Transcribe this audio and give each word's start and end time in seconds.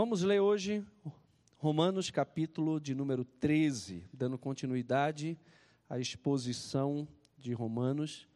Vamos 0.00 0.22
ler 0.22 0.38
hoje 0.38 0.86
Romanos, 1.56 2.08
capítulo 2.08 2.78
de 2.78 2.94
número 2.94 3.24
13, 3.24 4.08
dando 4.12 4.38
continuidade 4.38 5.36
à 5.90 5.98
exposição 5.98 7.08
de 7.36 7.52
Romanos. 7.52 8.28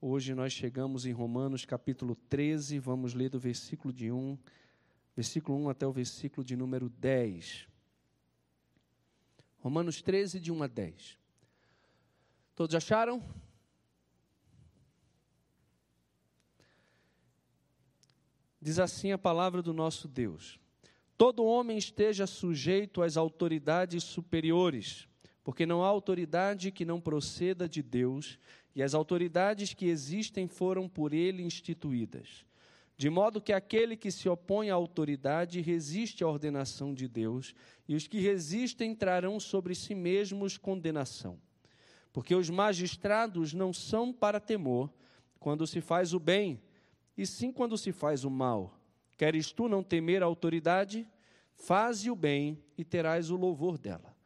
Hoje 0.00 0.34
nós 0.34 0.52
chegamos 0.52 1.06
em 1.06 1.10
Romanos, 1.10 1.64
capítulo 1.64 2.14
13, 2.14 2.78
vamos 2.78 3.12
ler 3.12 3.28
do 3.28 3.40
versículo 3.40 3.92
de 3.92 4.12
1, 4.12 4.38
versículo 5.16 5.58
1 5.58 5.70
até 5.70 5.84
o 5.84 5.90
versículo 5.90 6.44
de 6.44 6.54
número 6.54 6.88
10. 6.88 7.66
Romanos 9.58 10.00
13, 10.00 10.38
de 10.38 10.52
1 10.52 10.62
a 10.62 10.66
10. 10.68 11.18
Todos 12.54 12.76
acharam? 12.76 13.20
Diz 18.62 18.78
assim 18.78 19.10
a 19.10 19.18
palavra 19.18 19.60
do 19.60 19.74
nosso 19.74 20.06
Deus: 20.06 20.59
Todo 21.20 21.44
homem 21.44 21.76
esteja 21.76 22.26
sujeito 22.26 23.02
às 23.02 23.18
autoridades 23.18 24.02
superiores, 24.02 25.06
porque 25.44 25.66
não 25.66 25.84
há 25.84 25.86
autoridade 25.86 26.72
que 26.72 26.82
não 26.82 26.98
proceda 26.98 27.68
de 27.68 27.82
Deus, 27.82 28.38
e 28.74 28.82
as 28.82 28.94
autoridades 28.94 29.74
que 29.74 29.84
existem 29.84 30.48
foram 30.48 30.88
por 30.88 31.12
ele 31.12 31.42
instituídas. 31.42 32.46
De 32.96 33.10
modo 33.10 33.38
que 33.38 33.52
aquele 33.52 33.98
que 33.98 34.10
se 34.10 34.30
opõe 34.30 34.70
à 34.70 34.74
autoridade 34.74 35.60
resiste 35.60 36.24
à 36.24 36.26
ordenação 36.26 36.94
de 36.94 37.06
Deus, 37.06 37.54
e 37.86 37.94
os 37.94 38.08
que 38.08 38.18
resistem 38.18 38.94
trarão 38.94 39.38
sobre 39.38 39.74
si 39.74 39.94
mesmos 39.94 40.56
condenação. 40.56 41.38
Porque 42.14 42.34
os 42.34 42.48
magistrados 42.48 43.52
não 43.52 43.74
são 43.74 44.10
para 44.10 44.40
temor 44.40 44.90
quando 45.38 45.66
se 45.66 45.82
faz 45.82 46.14
o 46.14 46.18
bem, 46.18 46.62
e 47.14 47.26
sim 47.26 47.52
quando 47.52 47.76
se 47.76 47.92
faz 47.92 48.24
o 48.24 48.30
mal. 48.30 48.79
Queres 49.20 49.52
tu 49.52 49.68
não 49.68 49.82
temer 49.82 50.22
a 50.22 50.24
autoridade? 50.24 51.06
Faze 51.52 52.10
o 52.10 52.16
bem 52.16 52.58
e 52.78 52.82
terás 52.82 53.30
o 53.30 53.36
louvor 53.36 53.76
dela, 53.76 54.16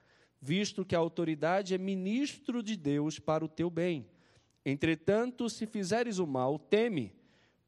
visto 0.41 0.85
que 0.85 0.95
a 0.95 1.01
autoridade 1.01 1.75
é 1.75 1.79
ministro 1.79 2.63
de 2.63 2.77
Deus 2.77 3.19
para 3.19 3.45
o 3.45 3.49
teu 3.49 3.69
bem. 3.69 4.07
Entretanto, 4.65 5.51
se 5.51 5.67
fizeres 5.67 6.21
o 6.21 6.29
mal, 6.29 6.61
teme, 6.61 7.13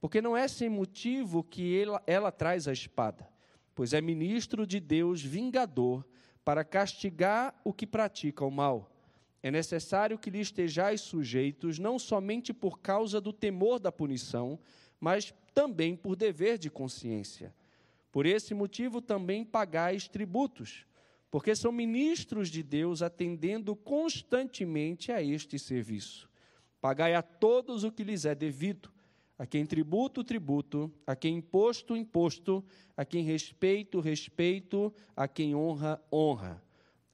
porque 0.01 0.23
não 0.23 0.37
é 0.37 0.47
sem 0.47 0.69
motivo 0.69 1.43
que 1.43 1.77
ela, 1.77 2.01
ela 2.07 2.31
traz 2.31 2.69
a 2.69 2.73
espada, 2.73 3.29
pois 3.75 3.93
é 3.93 4.01
ministro 4.01 4.65
de 4.65 4.79
Deus 4.79 5.21
vingador 5.21 6.07
para 6.45 6.63
castigar 6.63 7.61
o 7.65 7.73
que 7.73 7.89
pratica 7.89 8.45
o 8.45 8.53
mal. 8.53 8.89
É 9.43 9.51
necessário 9.51 10.17
que 10.17 10.31
lhe 10.31 10.39
estejais 10.39 11.01
sujeitos, 11.01 11.81
não 11.81 11.99
somente 11.99 12.55
por 12.55 12.79
causa 12.79 13.21
do 13.21 13.33
temor 13.33 13.81
da 13.81 13.91
punição, 13.91 14.61
mas 15.01 15.35
também 15.57 15.97
por 15.97 16.15
dever 16.15 16.59
de 16.59 16.69
consciência. 16.69 17.55
Por 18.13 18.27
esse 18.27 18.53
motivo 18.53 19.01
também 19.01 19.43
pagais 19.43 20.07
tributos, 20.07 20.85
porque 21.31 21.57
são 21.57 21.73
ministros 21.73 22.51
de 22.51 22.63
Deus 22.63 23.01
atendendo 23.01 23.75
constantemente 23.75 25.11
a 25.11 25.23
este 25.23 25.59
serviço. 25.59 26.29
Pagai 26.79 27.15
a 27.15 27.23
todos 27.23 27.85
o 27.85 27.91
que 27.91 28.05
lhes 28.05 28.27
é 28.27 28.35
devido, 28.35 28.93
a 29.39 29.47
quem 29.47 29.65
tributo, 29.65 30.23
tributo, 30.23 30.93
a 31.07 31.17
quem 31.17 31.37
imposto, 31.37 31.97
imposto, 31.97 32.63
a 32.95 33.03
quem 33.03 33.25
respeito, 33.25 33.99
respeito, 33.99 34.93
a 35.17 35.27
quem 35.27 35.55
honra, 35.55 35.99
honra. 36.13 36.63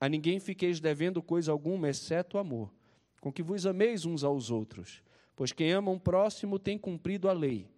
A 0.01 0.09
ninguém 0.09 0.41
fiqueis 0.41 0.81
devendo 0.81 1.23
coisa 1.23 1.53
alguma, 1.53 1.89
exceto 1.89 2.39
amor, 2.39 2.75
com 3.21 3.33
que 3.33 3.43
vos 3.43 3.67
ameis 3.67 4.05
uns 4.05 4.25
aos 4.25 4.51
outros. 4.51 5.01
Pois 5.37 5.53
quem 5.53 5.71
ama 5.71 5.93
um 5.93 5.99
próximo 5.99 6.59
tem 6.59 6.77
cumprido 6.77 7.29
a 7.29 7.33
lei. 7.33 7.71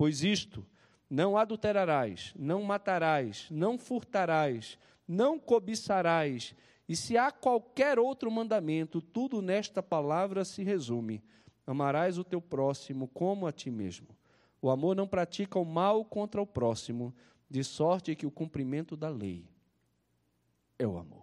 Pois 0.00 0.24
isto, 0.24 0.66
não 1.10 1.36
adulterarás, 1.36 2.32
não 2.34 2.62
matarás, 2.62 3.46
não 3.50 3.76
furtarás, 3.76 4.78
não 5.06 5.38
cobiçarás, 5.38 6.54
e 6.88 6.96
se 6.96 7.18
há 7.18 7.30
qualquer 7.30 7.98
outro 7.98 8.30
mandamento, 8.30 9.02
tudo 9.02 9.42
nesta 9.42 9.82
palavra 9.82 10.42
se 10.42 10.62
resume: 10.62 11.22
amarás 11.66 12.16
o 12.16 12.24
teu 12.24 12.40
próximo 12.40 13.08
como 13.08 13.46
a 13.46 13.52
ti 13.52 13.70
mesmo. 13.70 14.08
O 14.62 14.70
amor 14.70 14.96
não 14.96 15.06
pratica 15.06 15.58
o 15.58 15.66
mal 15.66 16.02
contra 16.02 16.40
o 16.40 16.46
próximo, 16.46 17.14
de 17.50 17.62
sorte 17.62 18.16
que 18.16 18.24
o 18.24 18.30
cumprimento 18.30 18.96
da 18.96 19.10
lei 19.10 19.44
é 20.78 20.86
o 20.86 20.96
amor. 20.96 21.19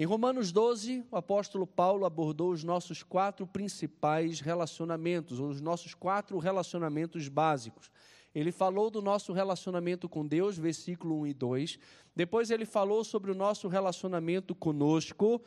Em 0.00 0.06
Romanos 0.06 0.52
12, 0.52 1.04
o 1.10 1.16
apóstolo 1.16 1.66
Paulo 1.66 2.04
abordou 2.04 2.52
os 2.52 2.62
nossos 2.62 3.02
quatro 3.02 3.44
principais 3.48 4.38
relacionamentos, 4.38 5.40
os 5.40 5.60
nossos 5.60 5.92
quatro 5.92 6.38
relacionamentos 6.38 7.26
básicos. 7.26 7.90
Ele 8.32 8.52
falou 8.52 8.90
do 8.90 9.02
nosso 9.02 9.32
relacionamento 9.32 10.08
com 10.08 10.24
Deus, 10.24 10.56
versículo 10.56 11.18
1 11.22 11.26
e 11.26 11.34
2. 11.34 11.78
Depois 12.14 12.52
ele 12.52 12.64
falou 12.64 13.02
sobre 13.02 13.32
o 13.32 13.34
nosso 13.34 13.66
relacionamento 13.66 14.54
conosco, 14.54 15.42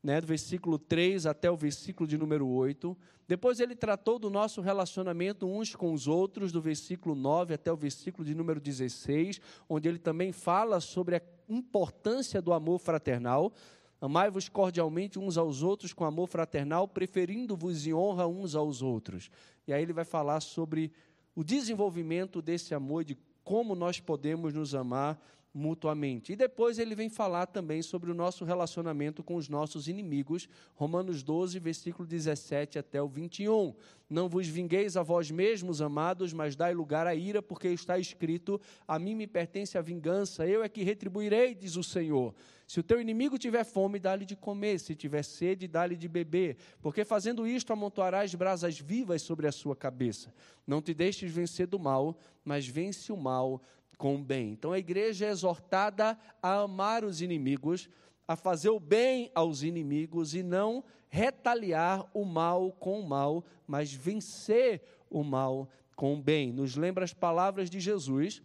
né, 0.00 0.20
do 0.20 0.28
versículo 0.28 0.78
3 0.78 1.26
até 1.26 1.50
o 1.50 1.56
versículo 1.56 2.08
de 2.08 2.16
número 2.16 2.46
8. 2.46 2.96
Depois 3.26 3.58
ele 3.58 3.74
tratou 3.74 4.16
do 4.16 4.30
nosso 4.30 4.60
relacionamento 4.60 5.44
uns 5.44 5.74
com 5.74 5.92
os 5.92 6.06
outros, 6.06 6.52
do 6.52 6.62
versículo 6.62 7.16
9 7.16 7.52
até 7.52 7.72
o 7.72 7.76
versículo 7.76 8.24
de 8.24 8.32
número 8.32 8.60
16, 8.60 9.40
onde 9.68 9.88
ele 9.88 9.98
também 9.98 10.30
fala 10.30 10.78
sobre 10.78 11.16
a 11.16 11.22
importância 11.48 12.40
do 12.40 12.52
amor 12.52 12.78
fraternal. 12.78 13.52
Amai-vos 14.00 14.48
cordialmente 14.48 15.18
uns 15.18 15.36
aos 15.36 15.62
outros 15.62 15.92
com 15.92 16.04
amor 16.04 16.28
fraternal, 16.28 16.86
preferindo-vos 16.86 17.86
em 17.86 17.92
honra 17.92 18.26
uns 18.26 18.54
aos 18.54 18.80
outros. 18.80 19.30
E 19.66 19.72
aí 19.72 19.82
ele 19.82 19.92
vai 19.92 20.04
falar 20.04 20.40
sobre 20.40 20.92
o 21.34 21.42
desenvolvimento 21.42 22.40
desse 22.40 22.74
amor, 22.74 23.04
de 23.04 23.16
como 23.42 23.74
nós 23.74 23.98
podemos 23.98 24.54
nos 24.54 24.74
amar 24.74 25.18
mutuamente. 25.58 26.32
E 26.32 26.36
depois 26.36 26.78
ele 26.78 26.94
vem 26.94 27.08
falar 27.08 27.46
também 27.46 27.82
sobre 27.82 28.10
o 28.10 28.14
nosso 28.14 28.44
relacionamento 28.44 29.22
com 29.24 29.34
os 29.34 29.48
nossos 29.48 29.88
inimigos, 29.88 30.48
Romanos 30.74 31.22
12, 31.22 31.58
versículo 31.58 32.06
17 32.06 32.78
até 32.78 33.02
o 33.02 33.08
21. 33.08 33.74
Não 34.08 34.28
vos 34.28 34.46
vingueis 34.46 34.96
a 34.96 35.02
vós 35.02 35.30
mesmos, 35.30 35.82
amados, 35.82 36.32
mas 36.32 36.54
dai 36.54 36.72
lugar 36.72 37.06
à 37.06 37.14
ira, 37.14 37.42
porque 37.42 37.68
está 37.68 37.98
escrito: 37.98 38.60
A 38.86 38.98
mim 38.98 39.14
me 39.14 39.26
pertence 39.26 39.76
a 39.76 39.82
vingança, 39.82 40.46
eu 40.46 40.62
é 40.62 40.68
que 40.68 40.82
retribuirei, 40.82 41.54
diz 41.54 41.76
o 41.76 41.82
Senhor. 41.82 42.34
Se 42.66 42.78
o 42.78 42.82
teu 42.82 43.00
inimigo 43.00 43.38
tiver 43.38 43.64
fome, 43.64 43.98
dá-lhe 43.98 44.26
de 44.26 44.36
comer, 44.36 44.78
se 44.78 44.94
tiver 44.94 45.22
sede, 45.22 45.66
dá-lhe 45.66 45.96
de 45.96 46.06
beber, 46.06 46.58
porque 46.82 47.02
fazendo 47.02 47.46
isto 47.46 47.72
amontoarás 47.72 48.34
brasas 48.34 48.78
vivas 48.78 49.22
sobre 49.22 49.46
a 49.46 49.52
sua 49.52 49.74
cabeça. 49.74 50.32
Não 50.66 50.82
te 50.82 50.92
deixes 50.92 51.32
vencer 51.32 51.66
do 51.66 51.78
mal, 51.78 52.14
mas 52.44 52.68
vence 52.68 53.10
o 53.10 53.16
mal 53.16 53.62
com 53.98 54.14
o 54.14 54.18
bem. 54.18 54.52
Então 54.52 54.72
a 54.72 54.78
igreja 54.78 55.26
é 55.26 55.30
exortada 55.30 56.16
a 56.40 56.60
amar 56.60 57.04
os 57.04 57.20
inimigos, 57.20 57.90
a 58.26 58.36
fazer 58.36 58.70
o 58.70 58.80
bem 58.80 59.30
aos 59.34 59.62
inimigos 59.62 60.34
e 60.34 60.42
não 60.42 60.84
retaliar 61.08 62.08
o 62.14 62.24
mal 62.24 62.70
com 62.72 63.00
o 63.00 63.06
mal, 63.06 63.44
mas 63.66 63.92
vencer 63.92 64.80
o 65.10 65.24
mal 65.24 65.68
com 65.96 66.14
o 66.14 66.22
bem. 66.22 66.52
Nos 66.52 66.76
lembra 66.76 67.04
as 67.04 67.12
palavras 67.12 67.68
de 67.68 67.80
Jesus 67.80 68.40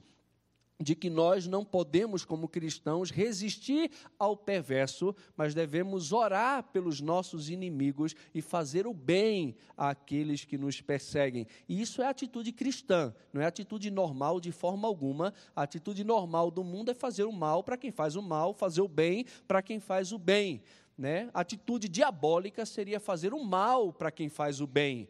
de 0.80 0.96
que 0.96 1.10
nós 1.10 1.48
não 1.48 1.64
podemos, 1.64 2.26
como 2.26 2.48
cristãos, 2.48 3.10
resistir 3.10 3.92
ao 4.18 4.36
perverso, 4.36 5.16
mas 5.36 5.54
devemos 5.54 6.12
orar 6.12 6.64
pelos 6.72 7.00
nossos 7.00 7.50
inimigos 7.50 8.16
e 8.34 8.42
fazer 8.42 8.88
o 8.88 8.94
bem 8.94 9.56
àqueles 9.78 10.44
que 10.44 10.58
nos 10.58 10.82
perseguem. 10.82 11.48
E 11.68 11.82
isso 11.82 12.02
é 12.02 12.08
atitude 12.08 12.52
cristã, 12.52 13.14
não 13.32 13.42
é 13.42 13.46
atitude 13.46 13.90
normal 13.92 14.40
de 14.40 14.52
forma 14.52 14.88
alguma. 14.88 15.34
A 15.56 15.64
atitude 15.64 16.04
normal 16.04 16.50
do 16.50 16.64
mundo 16.64 16.92
é 16.92 16.94
fazer 16.94 17.24
o 17.24 17.32
mal 17.32 17.64
para 17.64 17.78
quem 17.78 17.92
faz 17.92 18.16
o 18.16 18.22
mal, 18.22 18.54
fazer 18.54 18.82
o 18.82 18.88
bem 18.88 19.26
para 19.48 19.62
quem 19.62 19.80
faz 19.80 20.12
o 20.12 20.18
bem. 20.18 20.62
Né? 20.98 21.30
Atitude 21.34 21.88
diabólica 21.88 22.66
seria 22.66 23.00
fazer 23.00 23.34
o 23.34 23.44
mal 23.44 23.92
para 23.92 24.12
quem 24.12 24.30
faz 24.30 24.62
o 24.62 24.68
bem. 24.68 25.10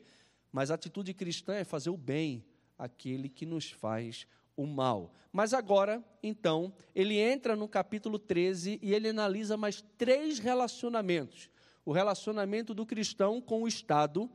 Mas 0.51 0.69
a 0.69 0.75
atitude 0.75 1.13
cristã 1.13 1.56
é 1.56 1.63
fazer 1.63 1.90
o 1.90 1.97
bem 1.97 2.45
àquele 2.78 3.28
que 3.28 3.45
nos 3.45 3.72
faz 3.72 4.28
o 4.28 4.43
o 4.56 4.66
mal. 4.66 5.14
Mas 5.31 5.53
agora, 5.53 6.03
então, 6.22 6.74
ele 6.94 7.18
entra 7.18 7.56
no 7.56 7.68
capítulo 7.68 8.19
13 8.19 8.80
e 8.81 8.94
ele 8.94 9.10
analisa 9.10 9.57
mais 9.57 9.83
três 9.98 10.39
relacionamentos: 10.39 11.50
o 11.86 11.92
relacionamento 11.92 12.74
do 12.74 12.86
cristão 12.86 13.42
com 13.42 13.63
o 13.63 13.68
Estado, 13.68 14.30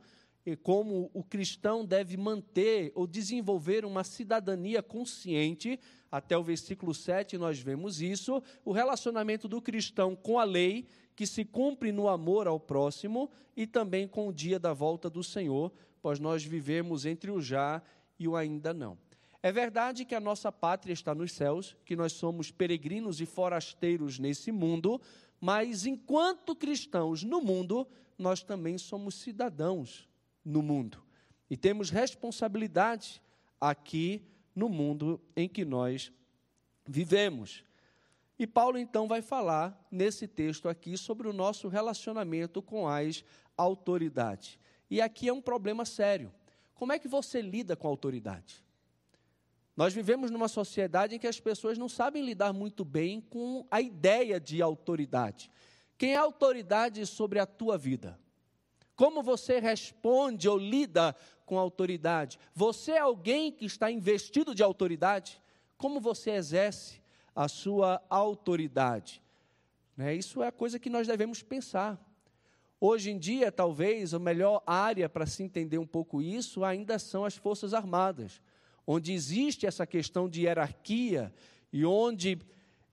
e 0.45 0.55
como 0.55 1.11
o 1.13 1.23
cristão 1.23 1.85
deve 1.85 2.17
manter 2.17 2.91
ou 2.95 3.05
desenvolver 3.05 3.85
uma 3.85 4.03
cidadania 4.03 4.81
consciente. 4.81 5.79
Até 6.11 6.37
o 6.37 6.43
versículo 6.43 6.93
7 6.93 7.37
nós 7.37 7.59
vemos 7.59 8.01
isso. 8.01 8.41
O 8.65 8.71
relacionamento 8.71 9.47
do 9.47 9.61
cristão 9.61 10.15
com 10.15 10.39
a 10.39 10.43
lei, 10.43 10.87
que 11.15 11.27
se 11.27 11.45
cumpre 11.45 11.91
no 11.91 12.07
amor 12.07 12.47
ao 12.47 12.59
próximo, 12.59 13.29
e 13.55 13.67
também 13.67 14.07
com 14.07 14.27
o 14.27 14.33
dia 14.33 14.57
da 14.57 14.73
volta 14.73 15.09
do 15.09 15.23
Senhor, 15.23 15.71
pois 16.01 16.19
nós 16.19 16.43
vivemos 16.43 17.05
entre 17.05 17.29
o 17.29 17.41
já 17.41 17.81
e 18.17 18.27
o 18.27 18.35
ainda 18.35 18.73
não. 18.73 18.97
É 19.41 19.51
verdade 19.51 20.03
que 20.03 20.13
a 20.13 20.19
nossa 20.19 20.51
pátria 20.51 20.91
está 20.91 21.15
nos 21.15 21.31
céus, 21.31 21.75
que 21.85 21.95
nós 21.95 22.13
somos 22.13 22.51
peregrinos 22.51 23.21
e 23.21 23.25
forasteiros 23.25 24.19
nesse 24.19 24.51
mundo, 24.51 24.99
mas 25.39 25.85
enquanto 25.85 26.55
cristãos 26.55 27.23
no 27.23 27.41
mundo, 27.41 27.87
nós 28.17 28.43
também 28.43 28.77
somos 28.77 29.15
cidadãos 29.15 30.09
no 30.43 30.61
mundo. 30.61 31.01
E 31.49 31.55
temos 31.55 31.89
responsabilidade 31.89 33.21
aqui 33.59 34.21
no 34.53 34.67
mundo 34.67 35.21
em 35.35 35.47
que 35.47 35.63
nós 35.63 36.11
vivemos. 36.85 37.63
E 38.37 38.45
Paulo 38.45 38.77
então 38.77 39.07
vai 39.07 39.21
falar 39.21 39.87
nesse 39.89 40.27
texto 40.27 40.67
aqui 40.67 40.97
sobre 40.97 41.29
o 41.29 41.33
nosso 41.33 41.69
relacionamento 41.69 42.61
com 42.61 42.87
as 42.87 43.23
autoridades. 43.55 44.59
E 44.89 45.01
aqui 45.01 45.29
é 45.29 45.33
um 45.33 45.41
problema 45.41 45.85
sério. 45.85 46.33
Como 46.73 46.91
é 46.91 46.99
que 46.99 47.07
você 47.07 47.41
lida 47.41 47.75
com 47.75 47.87
a 47.87 47.89
autoridade? 47.89 48.63
Nós 49.79 49.93
vivemos 49.93 50.29
numa 50.29 50.49
sociedade 50.49 51.15
em 51.15 51.19
que 51.19 51.25
as 51.25 51.39
pessoas 51.39 51.77
não 51.77 51.87
sabem 51.87 52.21
lidar 52.21 52.51
muito 52.51 52.83
bem 52.83 53.21
com 53.21 53.65
a 53.71 53.79
ideia 53.79 54.37
de 54.37 54.61
autoridade. 54.61 55.49
Quem 55.97 56.15
é 56.15 56.17
autoridade 56.17 57.05
sobre 57.05 57.39
a 57.39 57.45
tua 57.45 57.77
vida? 57.77 58.19
Como 58.93 59.23
você 59.23 59.57
responde 59.57 60.49
ou 60.49 60.57
lida 60.57 61.15
com 61.45 61.57
autoridade? 61.57 62.37
Você 62.53 62.91
é 62.91 62.99
alguém 62.99 63.53
que 63.53 63.63
está 63.63 63.89
investido 63.89 64.53
de 64.53 64.61
autoridade? 64.61 65.41
Como 65.77 66.01
você 66.01 66.31
exerce 66.31 67.01
a 67.33 67.47
sua 67.47 68.03
autoridade. 68.09 69.23
Né? 69.95 70.13
Isso 70.13 70.43
é 70.43 70.47
a 70.47 70.51
coisa 70.51 70.77
que 70.77 70.89
nós 70.89 71.07
devemos 71.07 71.41
pensar. 71.41 71.97
Hoje 72.81 73.11
em 73.11 73.17
dia, 73.17 73.49
talvez, 73.49 74.13
a 74.13 74.19
melhor 74.19 74.61
área 74.67 75.07
para 75.07 75.25
se 75.25 75.41
entender 75.41 75.77
um 75.77 75.87
pouco 75.87 76.21
isso 76.21 76.65
ainda 76.65 76.99
são 76.99 77.23
as 77.23 77.37
Forças 77.37 77.73
Armadas, 77.73 78.41
onde 78.91 79.13
existe 79.13 79.67
essa 79.67 79.85
questão 79.85 80.27
de 80.27 80.41
hierarquia 80.41 81.31
e 81.71 81.85
onde 81.85 82.39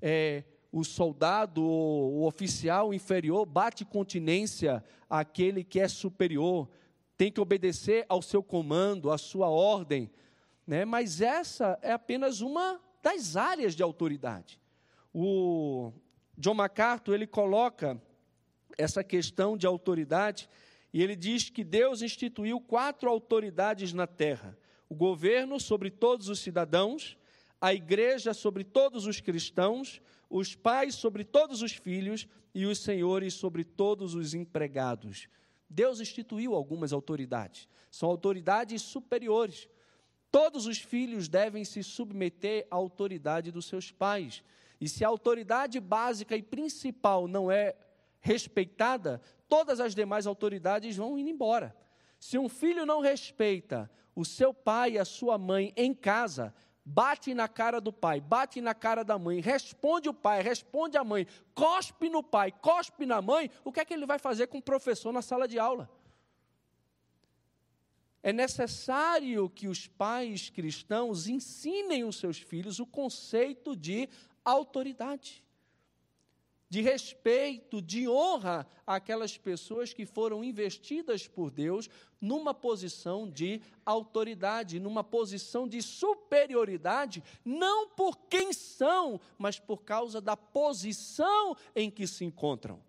é, 0.03 0.45
o 0.71 0.85
soldado, 0.85 1.65
o 1.65 2.27
oficial 2.27 2.93
inferior, 2.93 3.47
bate 3.47 3.83
continência 3.83 4.85
àquele 5.09 5.65
que 5.65 5.81
é 5.81 5.89
superior, 5.89 6.69
tem 7.17 7.33
que 7.33 7.41
obedecer 7.41 8.05
ao 8.11 8.21
seu 8.21 8.43
comando, 8.43 9.11
à 9.11 9.17
sua 9.17 9.49
ordem. 9.49 10.11
Né? 10.67 10.85
Mas 10.85 11.23
essa 11.23 11.79
é 11.81 11.93
apenas 11.93 12.43
uma 12.43 12.79
das 13.03 13.35
áreas 13.35 13.75
de 13.75 13.83
autoridade. 13.83 14.61
O 15.15 15.95
John 16.37 16.53
MacArthur, 16.53 17.15
ele 17.15 17.27
coloca 17.27 17.99
essa 18.77 19.03
questão 19.03 19.57
de 19.57 19.67
autoridade 19.67 20.47
e 20.93 21.03
ele 21.03 21.17
diz 21.17 21.49
que 21.49 21.65
Deus 21.65 22.03
instituiu 22.03 22.61
quatro 22.61 23.09
autoridades 23.09 23.95
na 23.95 24.07
terra: 24.07 24.59
o 24.89 24.95
governo 24.95 25.59
sobre 25.59 25.91
todos 25.91 26.29
os 26.29 26.39
cidadãos, 26.39 27.17
a 27.61 27.75
igreja 27.75 28.33
sobre 28.33 28.65
todos 28.65 29.07
os 29.07 29.21
cristãos, 29.21 30.01
os 30.29 30.55
pais 30.55 30.95
sobre 30.95 31.25
todos 31.25 31.63
os 31.63 31.73
filhos 31.73 32.27
e 32.55 32.67
os 32.67 32.79
senhores 32.79 33.35
sobre 33.35 33.65
todos 33.65 34.15
os 34.15 34.35
empregados. 34.35 35.29
Deus 35.69 36.01
instituiu 36.01 36.55
algumas 36.55 36.93
autoridades, 36.93 37.69
são 37.91 38.09
autoridades 38.09 38.83
superiores. 38.83 39.69
Todos 40.31 40.67
os 40.67 40.79
filhos 40.79 41.29
devem 41.29 41.65
se 41.65 41.83
submeter 41.83 42.67
à 42.71 42.77
autoridade 42.77 43.51
dos 43.51 43.67
seus 43.67 43.91
pais. 43.91 44.43
E 44.81 44.89
se 44.89 45.05
a 45.05 45.09
autoridade 45.09 45.81
básica 45.81 46.37
e 46.37 46.43
principal 46.43 47.27
não 47.27 47.51
é 47.51 47.75
respeitada, 48.21 49.21
todas 49.49 49.81
as 49.81 49.95
demais 49.95 50.27
autoridades 50.27 50.97
vão 50.97 51.19
indo 51.19 51.31
embora. 51.31 51.75
Se 52.19 52.39
um 52.39 52.49
filho 52.49 52.85
não 52.85 53.01
respeita 53.01 53.91
o 54.17 54.25
seu 54.25 54.53
pai 54.53 54.93
e 54.93 54.99
a 54.99 55.05
sua 55.05 55.37
mãe 55.37 55.75
em 55.77 55.93
casa, 55.95 56.55
bate 56.83 57.35
na 57.35 57.47
cara 57.47 57.81
do 57.81 57.93
pai, 57.93 58.19
bate 58.19 58.61
na 58.63 58.75
cara 58.75 59.05
da 59.05 59.19
mãe, 59.19 59.41
responde 59.41 60.09
o 60.09 60.15
pai, 60.15 60.43
responde 60.43 60.97
a 60.97 61.05
mãe, 61.05 61.27
cospe 61.55 62.09
no 62.09 62.23
pai, 62.23 62.51
cospe 62.51 63.05
na 63.05 63.21
mãe, 63.21 63.51
o 63.63 63.71
que 63.71 63.81
é 63.81 63.85
que 63.85 63.93
ele 63.93 64.07
vai 64.07 64.19
fazer 64.19 64.47
com 64.47 64.59
o 64.59 64.63
professor 64.63 65.13
na 65.13 65.21
sala 65.21 65.47
de 65.47 65.59
aula? 65.59 65.91
É 68.23 68.33
necessário 68.33 69.49
que 69.51 69.69
os 69.69 69.87
pais 69.87 70.49
cristãos 70.49 71.29
ensinem 71.29 72.03
os 72.03 72.17
seus 72.17 72.39
filhos 72.39 72.81
o 72.81 72.87
conceito 72.87 73.77
de 73.77 74.09
autoridade, 74.45 75.45
de 76.69 76.81
respeito, 76.81 77.81
de 77.81 78.09
honra 78.09 78.67
àquelas 78.87 79.37
pessoas 79.39 79.93
que 79.93 80.05
foram 80.05 80.43
investidas 80.43 81.29
por 81.29 81.51
Deus 81.51 81.89
numa 82.21 82.53
posição 82.53 83.29
de 83.31 83.61
autoridade, 83.85 84.81
numa 84.81 85.05
posição 85.05 85.69
de 85.69 85.81
superioridade, 85.81 87.23
não 87.45 87.89
por 87.89 88.17
quem 88.29 88.53
são, 88.53 89.21
mas 89.39 89.59
por 89.59 89.85
causa 89.85 90.21
da 90.21 90.37
posição 90.37 91.57
em 91.75 91.91
que 91.91 92.07
se 92.07 92.25
encontram. 92.25 92.81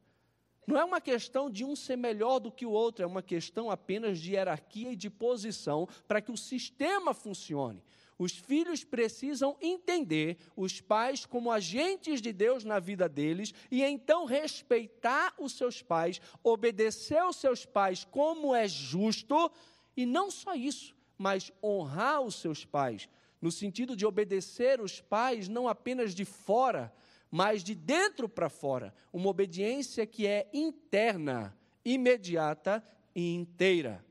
Não 0.65 0.77
é 0.77 0.83
uma 0.83 1.00
questão 1.00 1.50
de 1.50 1.63
um 1.63 1.77
ser 1.77 1.95
melhor 1.95 2.39
do 2.39 2.51
que 2.51 2.65
o 2.65 2.71
outro, 2.71 3.03
é 3.03 3.07
uma 3.07 3.24
questão 3.24 3.71
apenas 3.71 4.19
de 4.19 4.33
hierarquia 4.33 4.91
e 4.91 4.97
de 4.97 5.09
posição 5.09 5.88
para 6.06 6.19
que 6.19 6.31
o 6.31 6.35
sistema 6.35 7.13
funcione. 7.13 7.81
Os 8.19 8.31
filhos 8.31 8.83
precisam 8.83 9.55
entender 9.61 10.37
os 10.55 10.81
pais 10.81 11.25
como 11.25 11.51
agentes 11.51 12.19
de 12.19 12.33
Deus 12.33 12.63
na 12.63 12.79
vida 12.79 13.07
deles 13.07 13.53
e 13.69 13.83
então 13.83 14.25
respeitar 14.25 15.35
os 15.37 15.53
seus 15.53 15.83
pais, 15.83 16.19
obedecer 16.43 17.19
aos 17.19 17.35
seus 17.35 17.65
pais 17.65 18.03
como 18.03 18.55
é 18.55 18.67
justo 18.67 19.51
e 19.95 20.05
não 20.05 20.31
só 20.31 20.55
isso, 20.55 20.95
mas 21.15 21.51
honrar 21.63 22.21
os 22.21 22.35
seus 22.35 22.65
pais, 22.65 23.07
no 23.39 23.51
sentido 23.51 23.95
de 23.95 24.05
obedecer 24.05 24.81
os 24.81 24.99
pais 24.99 25.47
não 25.47 25.67
apenas 25.67 26.15
de 26.15 26.25
fora, 26.25 26.91
mas 27.29 27.63
de 27.63 27.75
dentro 27.75 28.27
para 28.27 28.49
fora, 28.49 28.95
uma 29.13 29.29
obediência 29.29 30.07
que 30.07 30.25
é 30.25 30.49
interna, 30.51 31.55
imediata 31.85 32.83
e 33.13 33.33
inteira. 33.33 34.06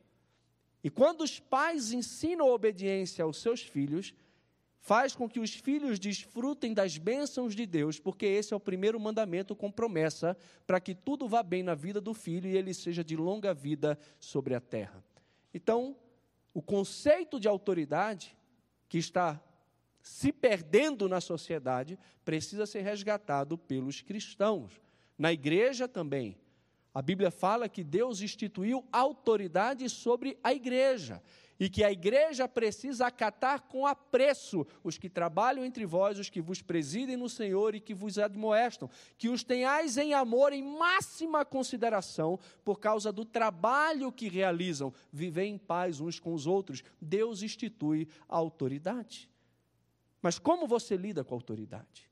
E 0.87 0.89
quando 0.89 1.23
os 1.23 1.41
pais 1.41 1.91
ensinam 1.91 2.47
a 2.47 2.55
obediência 2.55 3.25
aos 3.25 3.39
seus 3.39 3.61
filhos, 3.61 4.15
faz 4.79 5.17
com 5.17 5.29
que 5.29 5.41
os 5.41 5.53
filhos 5.53 5.99
desfrutem 5.99 6.73
das 6.73 6.97
bênçãos 6.97 7.57
de 7.57 7.67
Deus, 7.67 7.99
porque 7.99 8.25
esse 8.25 8.55
é 8.55 8.57
o 8.57 8.61
primeiro 8.61 9.01
mandamento 9.01 9.57
com 9.57 9.69
promessa 9.69 10.37
para 10.65 10.79
que 10.79 10.95
tudo 10.95 11.27
vá 11.27 11.43
bem 11.43 11.65
na 11.65 11.75
vida 11.75 12.01
do 12.01 12.15
filho 12.15 12.49
e 12.49 12.57
ele 12.57 12.73
seja 12.73 13.03
de 13.03 13.17
longa 13.17 13.53
vida 13.53 13.99
sobre 14.21 14.55
a 14.55 14.61
terra. 14.61 15.03
Então, 15.53 15.97
o 16.55 16.63
conceito 16.63 17.41
de 17.41 17.49
autoridade 17.49 18.37
que 18.89 18.99
está 18.99 19.43
se 20.01 20.31
perdendo 20.31 21.09
na 21.09 21.21
sociedade, 21.21 21.99
precisa 22.25 22.65
ser 22.65 22.83
resgatado 22.83 23.59
pelos 23.59 24.03
cristãos. 24.03 24.81
Na 25.19 25.33
igreja 25.33 25.89
também. 25.89 26.37
A 26.97 27.03
Bíblia 27.03 27.31
fala 27.31 27.69
que 27.69 27.85
Deus 27.85 28.23
instituiu 28.23 28.83
autoridade 28.91 29.87
sobre 29.87 30.39
a 30.43 30.55
igreja 30.55 31.23
e 31.61 31.69
que 31.69 31.85
a 31.85 31.93
igreja 31.93 32.49
precisa 32.49 33.07
acatar 33.07 33.65
com 33.65 33.87
apreço 33.87 34.67
os 34.83 34.97
que 34.97 35.11
trabalham 35.11 35.63
entre 35.63 35.85
vós, 35.85 36.19
os 36.19 36.31
que 36.31 36.41
vos 36.41 36.63
presidem 36.63 37.15
no 37.15 37.29
Senhor 37.29 37.75
e 37.75 37.81
que 37.81 37.93
vos 37.93 38.17
admoestam, 38.17 38.89
que 39.19 39.29
os 39.29 39.45
tenhais 39.45 39.99
em 39.99 40.15
amor 40.15 40.55
em 40.55 40.63
máxima 40.63 41.45
consideração 41.45 42.39
por 42.65 42.81
causa 42.81 43.13
do 43.13 43.27
trabalho 43.27 44.11
que 44.11 44.31
realizam, 44.31 44.91
viver 45.13 45.45
em 45.45 45.59
paz 45.59 46.01
uns 46.01 46.19
com 46.19 46.33
os 46.33 46.47
outros. 46.47 46.83
Deus 46.99 47.43
institui 47.43 48.09
a 48.27 48.39
autoridade. 48.39 49.31
Mas 50.23 50.39
como 50.39 50.67
você 50.67 50.97
lida 50.97 51.23
com 51.23 51.35
a 51.35 51.37
autoridade? 51.37 52.09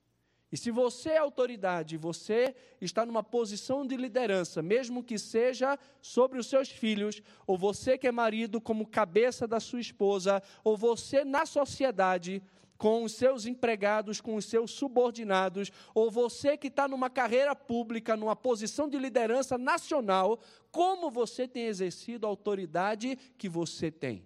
E 0.55 0.57
se 0.57 0.71
você 0.71 1.11
é 1.11 1.19
autoridade, 1.19 1.97
você 1.97 2.55
está 2.81 3.05
numa 3.05 3.25
posição 3.25 3.85
de 3.85 3.97
liderança, 3.97 4.63
mesmo 4.63 5.03
que 5.03 5.19
seja 5.19 5.77
sobre 6.01 6.39
os 6.39 6.47
seus 6.47 6.69
filhos, 6.69 7.21
ou 7.45 7.59
você 7.59 7.99
que 7.99 8.07
é 8.07 8.13
marido 8.13 8.61
como 8.61 8.87
cabeça 8.87 9.49
da 9.49 9.59
sua 9.59 9.81
esposa, 9.81 10.41
ou 10.63 10.77
você 10.77 11.25
na 11.25 11.45
sociedade, 11.45 12.41
com 12.79 13.03
os 13.03 13.15
seus 13.15 13.47
empregados, 13.47 14.21
com 14.21 14.37
os 14.37 14.45
seus 14.45 14.71
subordinados, 14.71 15.73
ou 15.93 16.09
você 16.09 16.57
que 16.57 16.69
está 16.69 16.87
numa 16.87 17.11
carreira 17.11 17.57
pública, 17.57 18.17
numa 18.17 18.37
posição 18.37 18.89
de 18.89 18.97
liderança 18.97 19.59
nacional, 19.59 20.39
como 20.71 21.11
você 21.11 21.49
tem 21.49 21.65
exercido 21.65 22.27
a 22.27 22.31
autoridade 22.31 23.19
que 23.37 23.49
você 23.49 23.91
tem? 23.91 24.25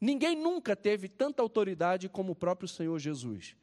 Ninguém 0.00 0.34
nunca 0.34 0.74
teve 0.74 1.10
tanta 1.10 1.42
autoridade 1.42 2.08
como 2.08 2.32
o 2.32 2.36
próprio 2.36 2.66
Senhor 2.66 2.98
Jesus. 2.98 3.54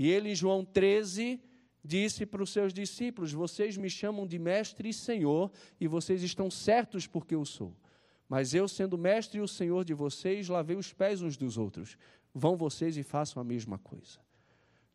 E 0.00 0.08
ele, 0.08 0.30
em 0.30 0.34
João 0.34 0.64
13, 0.64 1.38
disse 1.84 2.24
para 2.24 2.42
os 2.42 2.48
seus 2.48 2.72
discípulos: 2.72 3.34
Vocês 3.34 3.76
me 3.76 3.90
chamam 3.90 4.26
de 4.26 4.38
mestre 4.38 4.88
e 4.88 4.94
senhor, 4.94 5.52
e 5.78 5.86
vocês 5.86 6.22
estão 6.22 6.50
certos 6.50 7.06
porque 7.06 7.34
eu 7.34 7.44
sou. 7.44 7.76
Mas 8.26 8.54
eu, 8.54 8.66
sendo 8.66 8.96
mestre 8.96 9.40
e 9.40 9.42
o 9.42 9.46
senhor 9.46 9.84
de 9.84 9.92
vocês, 9.92 10.48
lavei 10.48 10.74
os 10.74 10.90
pés 10.90 11.20
uns 11.20 11.36
dos 11.36 11.58
outros. 11.58 11.98
Vão 12.32 12.56
vocês 12.56 12.96
e 12.96 13.02
façam 13.02 13.42
a 13.42 13.44
mesma 13.44 13.76
coisa. 13.76 14.20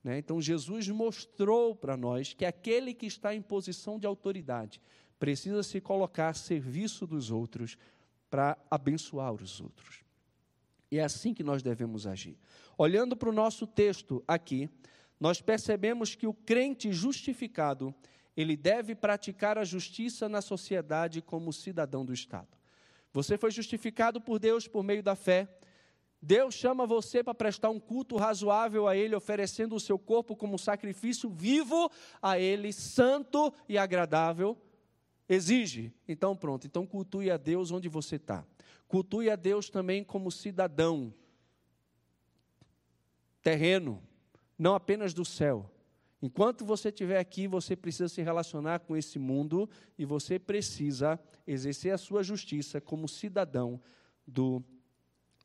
Né? 0.03 0.17
Então, 0.17 0.41
Jesus 0.41 0.89
mostrou 0.89 1.75
para 1.75 1.95
nós 1.95 2.33
que 2.33 2.43
aquele 2.43 2.91
que 2.91 3.05
está 3.05 3.35
em 3.35 3.43
posição 3.43 3.99
de 3.99 4.07
autoridade 4.07 4.81
precisa 5.19 5.61
se 5.61 5.79
colocar 5.79 6.29
a 6.29 6.33
serviço 6.33 7.05
dos 7.05 7.29
outros 7.29 7.77
para 8.27 8.57
abençoar 8.71 9.31
os 9.31 9.61
outros. 9.61 10.04
E 10.91 10.99
é 10.99 11.03
assim 11.03 11.33
que 11.33 11.43
nós 11.43 11.63
devemos 11.63 12.05
agir. 12.05 12.37
Olhando 12.77 13.15
para 13.15 13.29
o 13.29 13.33
nosso 13.33 13.65
texto 13.65 14.23
aqui, 14.27 14.69
nós 15.19 15.41
percebemos 15.41 16.15
que 16.15 16.27
o 16.27 16.33
crente 16.33 16.91
justificado, 16.91 17.93
ele 18.35 18.55
deve 18.55 18.93
praticar 18.93 19.57
a 19.57 19.63
justiça 19.63 20.27
na 20.27 20.41
sociedade 20.41 21.21
como 21.21 21.53
cidadão 21.53 22.05
do 22.05 22.13
Estado. 22.13 22.49
Você 23.13 23.37
foi 23.37 23.49
justificado 23.49 24.19
por 24.19 24.39
Deus 24.39 24.67
por 24.67 24.83
meio 24.83 25.01
da 25.01 25.15
fé. 25.15 25.47
Deus 26.21 26.55
chama 26.55 26.85
você 26.85 27.23
para 27.23 27.33
prestar 27.33 27.69
um 27.69 27.79
culto 27.79 28.17
razoável 28.17 28.87
a 28.87 28.95
Ele, 28.97 29.15
oferecendo 29.15 29.75
o 29.75 29.79
seu 29.79 29.97
corpo 29.97 30.35
como 30.35 30.59
sacrifício 30.59 31.29
vivo 31.29 31.89
a 32.21 32.37
Ele, 32.37 32.73
santo 32.73 33.53
e 33.69 33.77
agradável. 33.77 34.57
Exige. 35.27 35.93
Então, 36.07 36.35
pronto. 36.35 36.67
Então, 36.67 36.85
cultue 36.85 37.31
a 37.31 37.37
Deus 37.37 37.71
onde 37.71 37.89
você 37.89 38.15
está. 38.17 38.45
Cultue 38.87 39.29
a 39.29 39.35
Deus 39.35 39.69
também 39.69 40.03
como 40.03 40.31
cidadão 40.31 41.13
terreno, 43.41 44.01
não 44.57 44.73
apenas 44.73 45.13
do 45.13 45.23
céu. 45.23 45.69
Enquanto 46.19 46.65
você 46.65 46.89
estiver 46.89 47.19
aqui, 47.19 47.47
você 47.47 47.75
precisa 47.75 48.09
se 48.09 48.23
relacionar 48.23 48.79
com 48.79 48.97
esse 48.97 49.19
mundo 49.19 49.69
e 49.97 50.05
você 50.05 50.39
precisa 50.39 51.19
exercer 51.45 51.93
a 51.93 51.97
sua 51.97 52.23
justiça 52.23 52.81
como 52.81 53.07
cidadão 53.07 53.79
do 54.25 54.63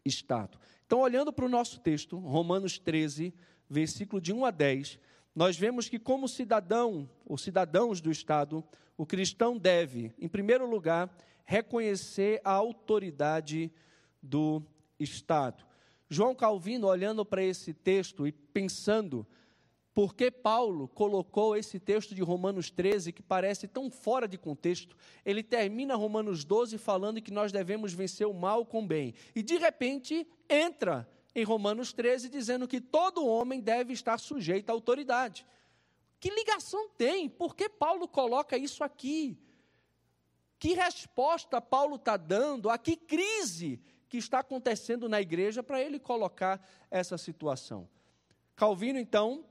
Estado. 0.02 0.58
Então, 0.86 1.00
olhando 1.00 1.30
para 1.30 1.44
o 1.44 1.48
nosso 1.48 1.80
texto, 1.80 2.16
Romanos 2.18 2.78
13, 2.78 3.34
versículo 3.68 4.20
de 4.20 4.32
1 4.32 4.46
a 4.46 4.50
10, 4.50 4.98
nós 5.34 5.58
vemos 5.58 5.88
que, 5.88 5.98
como 5.98 6.26
cidadão 6.26 7.08
ou 7.26 7.36
cidadãos 7.36 8.00
do 8.00 8.10
Estado, 8.10 8.64
o 9.00 9.06
cristão 9.06 9.56
deve, 9.56 10.12
em 10.18 10.28
primeiro 10.28 10.68
lugar, 10.68 11.10
reconhecer 11.46 12.38
a 12.44 12.52
autoridade 12.52 13.72
do 14.22 14.62
Estado. 14.98 15.64
João 16.06 16.34
Calvino, 16.34 16.86
olhando 16.86 17.24
para 17.24 17.42
esse 17.42 17.72
texto 17.72 18.26
e 18.26 18.30
pensando 18.30 19.26
por 19.94 20.14
que 20.14 20.30
Paulo 20.30 20.86
colocou 20.86 21.56
esse 21.56 21.80
texto 21.80 22.14
de 22.14 22.20
Romanos 22.20 22.68
13, 22.68 23.10
que 23.10 23.22
parece 23.22 23.66
tão 23.66 23.90
fora 23.90 24.28
de 24.28 24.36
contexto? 24.36 24.94
Ele 25.24 25.42
termina 25.42 25.94
Romanos 25.94 26.44
12 26.44 26.76
falando 26.76 27.22
que 27.22 27.32
nós 27.32 27.50
devemos 27.50 27.94
vencer 27.94 28.26
o 28.26 28.34
mal 28.34 28.66
com 28.66 28.82
o 28.82 28.86
bem. 28.86 29.14
E 29.34 29.42
de 29.42 29.56
repente 29.56 30.28
entra 30.46 31.08
em 31.34 31.42
Romanos 31.42 31.94
13 31.94 32.28
dizendo 32.28 32.68
que 32.68 32.82
todo 32.82 33.26
homem 33.26 33.62
deve 33.62 33.94
estar 33.94 34.18
sujeito 34.18 34.68
à 34.68 34.74
autoridade. 34.74 35.46
Que 36.20 36.30
ligação 36.30 36.90
tem? 36.90 37.28
Por 37.30 37.56
que 37.56 37.68
Paulo 37.68 38.06
coloca 38.06 38.58
isso 38.58 38.84
aqui? 38.84 39.38
Que 40.58 40.74
resposta 40.74 41.58
Paulo 41.62 41.96
está 41.96 42.18
dando? 42.18 42.68
A 42.68 42.76
que 42.76 42.94
crise 42.94 43.80
que 44.06 44.18
está 44.18 44.40
acontecendo 44.40 45.08
na 45.08 45.20
igreja 45.20 45.62
para 45.62 45.80
ele 45.80 45.98
colocar 45.98 46.62
essa 46.90 47.16
situação? 47.16 47.88
Calvino, 48.54 48.98
então, 48.98 49.46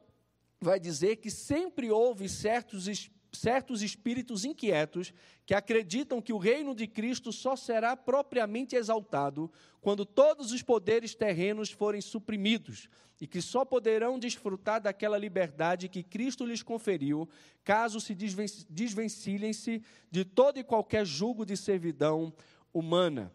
vai 0.62 0.80
dizer 0.80 1.16
que 1.16 1.32
sempre 1.32 1.90
houve 1.90 2.30
certos, 2.30 2.88
certos 3.32 3.82
espíritos 3.82 4.46
inquietos 4.46 5.14
que 5.46 5.54
acreditam 5.54 6.22
que 6.22 6.34
o 6.34 6.38
reino 6.38 6.74
de 6.74 6.88
Cristo 6.88 7.32
só 7.32 7.56
será 7.56 7.96
propriamente 7.96 8.76
exaltado 8.76 9.52
quando 9.82 10.06
todos 10.06 10.52
os 10.52 10.62
poderes 10.62 11.16
terrenos 11.16 11.72
forem 11.72 12.02
suprimidos 12.02 12.90
e 13.22 13.28
que 13.28 13.42
só 13.42 13.66
poderão 13.66 14.18
desfrutar 14.18 14.82
daquela 14.82 15.18
liberdade 15.18 15.90
que 15.90 16.04
Cristo 16.04 16.46
lhes 16.46 16.64
conferiu, 16.64 17.28
caso 17.64 18.00
se 18.00 18.16
desvencilhem-se 18.16 19.84
de 20.10 20.24
todo 20.24 20.58
e 20.58 20.64
qualquer 20.64 21.06
jugo 21.06 21.46
de 21.46 21.58
servidão 21.58 22.34
humana. 22.74 23.34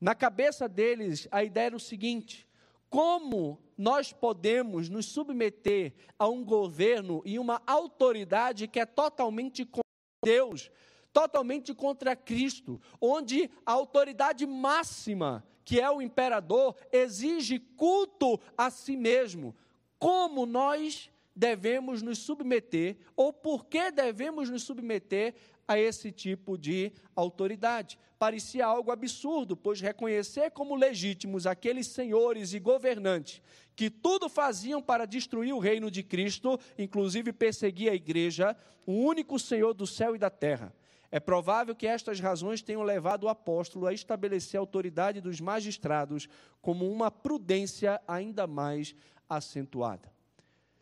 Na 0.00 0.14
cabeça 0.14 0.68
deles, 0.68 1.28
a 1.30 1.44
ideia 1.44 1.66
era 1.66 1.76
o 1.76 1.80
seguinte: 1.80 2.46
como 2.94 3.58
nós 3.76 4.12
podemos 4.12 4.88
nos 4.88 5.06
submeter 5.06 5.92
a 6.16 6.28
um 6.28 6.44
governo 6.44 7.22
e 7.24 7.40
uma 7.40 7.60
autoridade 7.66 8.68
que 8.68 8.78
é 8.78 8.86
totalmente 8.86 9.64
contra 9.64 9.82
Deus, 10.24 10.70
totalmente 11.12 11.74
contra 11.74 12.14
Cristo, 12.14 12.80
onde 13.00 13.50
a 13.66 13.72
autoridade 13.72 14.46
máxima, 14.46 15.44
que 15.64 15.80
é 15.80 15.90
o 15.90 16.00
imperador, 16.00 16.76
exige 16.92 17.58
culto 17.58 18.38
a 18.56 18.70
si 18.70 18.96
mesmo. 18.96 19.56
Como 19.98 20.46
nós 20.46 21.10
devemos 21.34 22.00
nos 22.00 22.18
submeter, 22.18 22.96
ou 23.16 23.32
por 23.32 23.66
que 23.66 23.90
devemos 23.90 24.48
nos 24.48 24.62
submeter 24.62 25.34
a 25.66 25.78
esse 25.78 26.12
tipo 26.12 26.56
de 26.56 26.92
autoridade. 27.14 27.98
Parecia 28.18 28.66
algo 28.66 28.90
absurdo, 28.90 29.56
pois 29.56 29.80
reconhecer 29.80 30.50
como 30.50 30.74
legítimos 30.74 31.46
aqueles 31.46 31.86
senhores 31.86 32.54
e 32.54 32.58
governantes 32.58 33.42
que 33.76 33.90
tudo 33.90 34.28
faziam 34.28 34.80
para 34.80 35.04
destruir 35.04 35.52
o 35.52 35.58
reino 35.58 35.90
de 35.90 36.02
Cristo, 36.02 36.58
inclusive 36.78 37.32
perseguir 37.32 37.90
a 37.90 37.94
igreja, 37.94 38.56
o 38.86 38.92
único 38.92 39.38
Senhor 39.38 39.74
do 39.74 39.86
céu 39.86 40.14
e 40.14 40.18
da 40.18 40.30
terra. 40.30 40.72
É 41.10 41.20
provável 41.20 41.74
que 41.74 41.86
estas 41.86 42.18
razões 42.18 42.62
tenham 42.62 42.82
levado 42.82 43.24
o 43.24 43.28
apóstolo 43.28 43.86
a 43.86 43.92
estabelecer 43.92 44.58
a 44.58 44.60
autoridade 44.60 45.20
dos 45.20 45.40
magistrados 45.40 46.28
como 46.60 46.90
uma 46.90 47.10
prudência 47.10 48.00
ainda 48.06 48.46
mais 48.46 48.94
acentuada. 49.28 50.12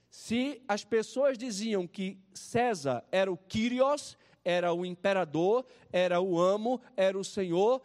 Se 0.09 0.63
as 0.69 0.85
pessoas 0.85 1.39
diziam 1.39 1.87
que 1.87 2.19
César 2.35 3.05
era 3.11 3.33
o 3.33 3.37
Kyrios, 3.37 4.17
era 4.45 4.73
o 4.73 4.85
imperador, 4.85 5.65
era 5.93 6.21
o 6.21 6.39
amo, 6.39 6.81
era 6.97 7.19
o 7.19 7.25
Senhor. 7.25 7.83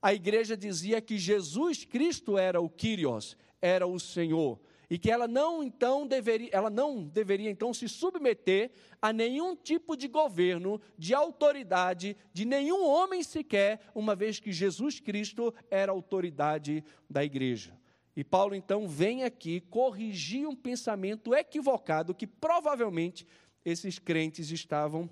A 0.00 0.12
igreja 0.12 0.56
dizia 0.56 1.00
que 1.00 1.18
Jesus 1.18 1.84
Cristo 1.84 2.36
era 2.36 2.60
o 2.60 2.68
Kyrios, 2.68 3.36
era 3.60 3.86
o 3.86 3.98
Senhor, 3.98 4.60
e 4.90 4.98
que 4.98 5.10
ela 5.10 5.26
não 5.26 5.62
então 5.62 6.06
deveria, 6.06 6.50
ela 6.52 6.68
não 6.68 7.02
deveria 7.02 7.50
então 7.50 7.72
se 7.72 7.88
submeter 7.88 8.70
a 9.00 9.12
nenhum 9.12 9.56
tipo 9.56 9.96
de 9.96 10.06
governo, 10.06 10.80
de 10.98 11.14
autoridade, 11.14 12.16
de 12.32 12.44
nenhum 12.44 12.86
homem 12.86 13.22
sequer, 13.22 13.80
uma 13.94 14.14
vez 14.14 14.38
que 14.38 14.52
Jesus 14.52 15.00
Cristo 15.00 15.54
era 15.70 15.90
a 15.90 15.94
autoridade 15.94 16.84
da 17.08 17.24
igreja. 17.24 17.74
E 18.16 18.22
Paulo 18.22 18.54
então 18.54 18.86
vem 18.86 19.24
aqui 19.24 19.60
corrigir 19.60 20.46
um 20.46 20.54
pensamento 20.54 21.34
equivocado 21.34 22.14
que 22.14 22.26
provavelmente 22.26 23.26
esses 23.64 23.98
crentes 23.98 24.50
estavam 24.50 25.10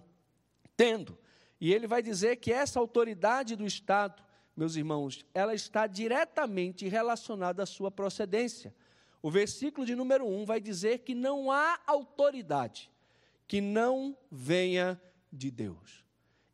tendo. 0.83 1.17
E 1.61 1.73
ele 1.73 1.87
vai 1.87 2.03
dizer 2.03 2.39
que 2.39 2.53
essa 2.53 2.81
autoridade 2.81 3.55
do 3.55 3.65
Estado, 3.65 4.21
meus 4.57 4.75
irmãos, 4.75 5.25
ela 5.33 5.55
está 5.55 5.87
diretamente 5.87 6.89
relacionada 6.89 7.63
à 7.63 7.67
sua 7.67 7.89
procedência. 7.89 8.75
O 9.23 9.31
versículo 9.31 9.87
de 9.87 9.95
número 9.95 10.27
1 10.27 10.45
vai 10.45 10.61
dizer 10.61 10.99
que 10.99 11.15
não 11.15 11.53
há 11.53 11.79
autoridade 11.87 12.91
que 13.47 13.61
não 13.61 14.17
venha 14.29 15.01
de 15.33 15.53
Deus. 15.53 16.05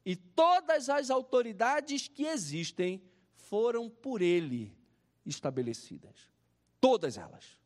E 0.05 0.15
todas 0.15 0.91
as 0.91 1.09
autoridades 1.09 2.07
que 2.07 2.27
existem 2.27 3.03
foram 3.35 3.89
por 3.89 4.21
ele 4.21 4.77
estabelecidas. 5.25 6.31
Todas 6.79 7.17
elas. 7.17 7.57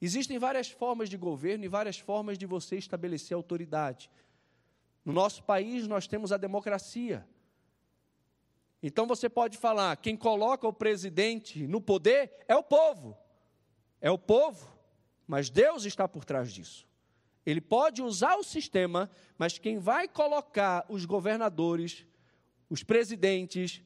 Existem 0.00 0.38
várias 0.38 0.70
formas 0.70 1.10
de 1.10 1.18
governo 1.18 1.64
e 1.64 1.68
várias 1.68 1.98
formas 1.98 2.38
de 2.38 2.46
você 2.46 2.76
estabelecer 2.76 3.34
autoridade. 3.34 4.10
No 5.04 5.12
nosso 5.12 5.42
país, 5.42 5.86
nós 5.86 6.06
temos 6.06 6.32
a 6.32 6.36
democracia. 6.36 7.26
Então 8.82 9.06
você 9.06 9.28
pode 9.28 9.58
falar: 9.58 9.96
quem 9.96 10.16
coloca 10.16 10.66
o 10.66 10.72
presidente 10.72 11.66
no 11.66 11.80
poder 11.80 12.32
é 12.48 12.56
o 12.56 12.62
povo. 12.62 13.16
É 14.00 14.10
o 14.10 14.18
povo, 14.18 14.70
mas 15.26 15.50
Deus 15.50 15.84
está 15.84 16.06
por 16.06 16.24
trás 16.24 16.52
disso. 16.52 16.86
Ele 17.46 17.60
pode 17.60 18.02
usar 18.02 18.36
o 18.36 18.44
sistema, 18.44 19.10
mas 19.38 19.58
quem 19.58 19.78
vai 19.78 20.08
colocar 20.08 20.84
os 20.88 21.04
governadores, 21.04 22.06
os 22.68 22.82
presidentes 22.82 23.82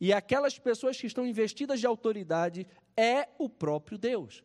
e 0.00 0.12
aquelas 0.12 0.58
pessoas 0.58 0.98
que 0.98 1.06
estão 1.06 1.26
investidas 1.26 1.80
de 1.80 1.86
autoridade 1.86 2.66
é 2.96 3.28
o 3.38 3.48
próprio 3.48 3.98
Deus. 3.98 4.44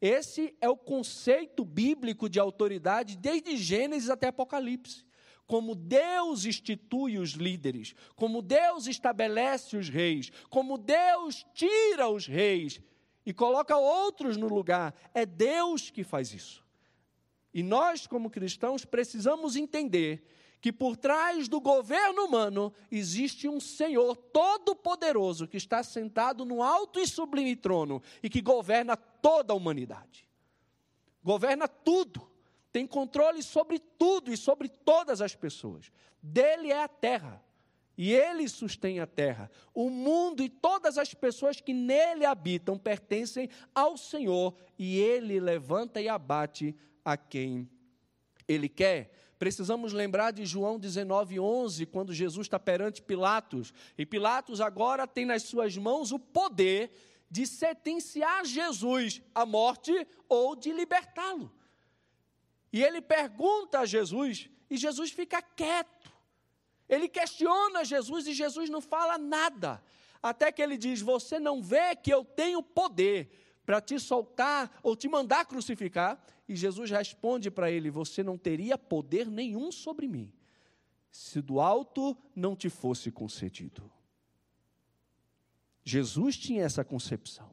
Esse 0.00 0.56
é 0.60 0.68
o 0.68 0.76
conceito 0.76 1.64
bíblico 1.64 2.28
de 2.28 2.40
autoridade 2.40 3.16
desde 3.16 3.56
Gênesis 3.56 4.10
até 4.10 4.28
Apocalipse 4.28 5.04
como 5.50 5.74
Deus 5.74 6.44
institui 6.44 7.18
os 7.18 7.30
líderes, 7.30 7.92
como 8.14 8.40
Deus 8.40 8.86
estabelece 8.86 9.76
os 9.76 9.88
reis, 9.88 10.30
como 10.48 10.78
Deus 10.78 11.44
tira 11.52 12.08
os 12.08 12.24
reis 12.24 12.80
e 13.26 13.32
coloca 13.32 13.76
outros 13.76 14.36
no 14.36 14.46
lugar. 14.46 14.94
É 15.12 15.26
Deus 15.26 15.90
que 15.90 16.04
faz 16.04 16.32
isso. 16.32 16.64
E 17.52 17.64
nós, 17.64 18.06
como 18.06 18.30
cristãos, 18.30 18.84
precisamos 18.84 19.56
entender 19.56 20.24
que 20.60 20.72
por 20.72 20.96
trás 20.96 21.48
do 21.48 21.60
governo 21.60 22.26
humano 22.26 22.72
existe 22.88 23.48
um 23.48 23.58
Senhor 23.58 24.14
todo-poderoso 24.14 25.48
que 25.48 25.56
está 25.56 25.82
sentado 25.82 26.44
no 26.44 26.62
alto 26.62 27.00
e 27.00 27.08
sublime 27.08 27.56
trono 27.56 28.00
e 28.22 28.30
que 28.30 28.40
governa 28.40 28.96
toda 28.96 29.52
a 29.52 29.56
humanidade. 29.56 30.28
Governa 31.24 31.66
tudo 31.66 32.29
tem 32.72 32.86
controle 32.86 33.42
sobre 33.42 33.78
tudo 33.78 34.32
e 34.32 34.36
sobre 34.36 34.68
todas 34.68 35.20
as 35.20 35.34
pessoas. 35.34 35.90
Dele 36.22 36.70
é 36.70 36.82
a 36.82 36.88
terra. 36.88 37.42
E 37.96 38.14
ele 38.14 38.48
sustém 38.48 38.98
a 38.98 39.06
terra. 39.06 39.50
O 39.74 39.90
mundo 39.90 40.42
e 40.42 40.48
todas 40.48 40.96
as 40.96 41.12
pessoas 41.12 41.60
que 41.60 41.74
nele 41.74 42.24
habitam 42.24 42.78
pertencem 42.78 43.50
ao 43.74 43.96
Senhor, 43.96 44.54
e 44.78 44.98
ele 44.98 45.38
levanta 45.38 46.00
e 46.00 46.08
abate 46.08 46.74
a 47.04 47.16
quem 47.16 47.68
ele 48.48 48.70
quer. 48.70 49.12
Precisamos 49.38 49.92
lembrar 49.92 50.30
de 50.30 50.46
João 50.46 50.78
19:11, 50.78 51.84
quando 51.86 52.12
Jesus 52.12 52.46
está 52.46 52.58
perante 52.58 53.02
Pilatos, 53.02 53.72
e 53.98 54.06
Pilatos 54.06 54.60
agora 54.60 55.06
tem 55.06 55.26
nas 55.26 55.42
suas 55.42 55.76
mãos 55.76 56.10
o 56.10 56.18
poder 56.18 56.90
de 57.30 57.46
sentenciar 57.46 58.44
Jesus 58.44 59.22
à 59.34 59.44
morte 59.44 60.06
ou 60.28 60.56
de 60.56 60.72
libertá-lo. 60.72 61.52
E 62.72 62.82
ele 62.82 63.00
pergunta 63.00 63.80
a 63.80 63.86
Jesus, 63.86 64.48
e 64.68 64.76
Jesus 64.76 65.10
fica 65.10 65.42
quieto. 65.42 66.10
Ele 66.88 67.08
questiona 67.08 67.84
Jesus 67.84 68.26
e 68.26 68.32
Jesus 68.32 68.68
não 68.68 68.80
fala 68.80 69.16
nada. 69.16 69.82
Até 70.22 70.50
que 70.50 70.60
ele 70.60 70.76
diz: 70.76 71.00
Você 71.00 71.38
não 71.38 71.62
vê 71.62 71.94
que 71.94 72.12
eu 72.12 72.24
tenho 72.24 72.62
poder 72.62 73.30
para 73.64 73.80
te 73.80 73.98
soltar 73.98 74.78
ou 74.82 74.96
te 74.96 75.08
mandar 75.08 75.46
crucificar? 75.46 76.22
E 76.48 76.56
Jesus 76.56 76.90
responde 76.90 77.50
para 77.50 77.70
ele: 77.70 77.90
Você 77.90 78.22
não 78.22 78.36
teria 78.36 78.76
poder 78.76 79.28
nenhum 79.28 79.70
sobre 79.70 80.08
mim, 80.08 80.32
se 81.10 81.40
do 81.40 81.60
alto 81.60 82.16
não 82.34 82.56
te 82.56 82.68
fosse 82.68 83.10
concedido. 83.10 83.90
Jesus 85.84 86.36
tinha 86.36 86.64
essa 86.64 86.84
concepção. 86.84 87.50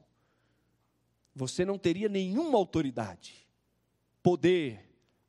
Você 1.34 1.64
não 1.64 1.78
teria 1.78 2.10
nenhuma 2.10 2.58
autoridade, 2.58 3.48
poder 4.24 4.87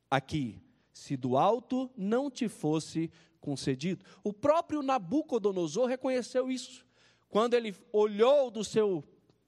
aqui, 0.09 0.61
se 0.91 1.15
do 1.15 1.37
alto 1.37 1.89
não 1.95 2.29
te 2.29 2.47
fosse 2.47 3.11
concedido. 3.39 4.05
O 4.23 4.33
próprio 4.33 4.81
Nabucodonosor 4.81 5.87
reconheceu 5.87 6.51
isso. 6.51 6.85
Quando 7.29 7.53
ele 7.53 7.75
olhou 7.93 8.49
do 8.49 8.63
seu 8.63 9.03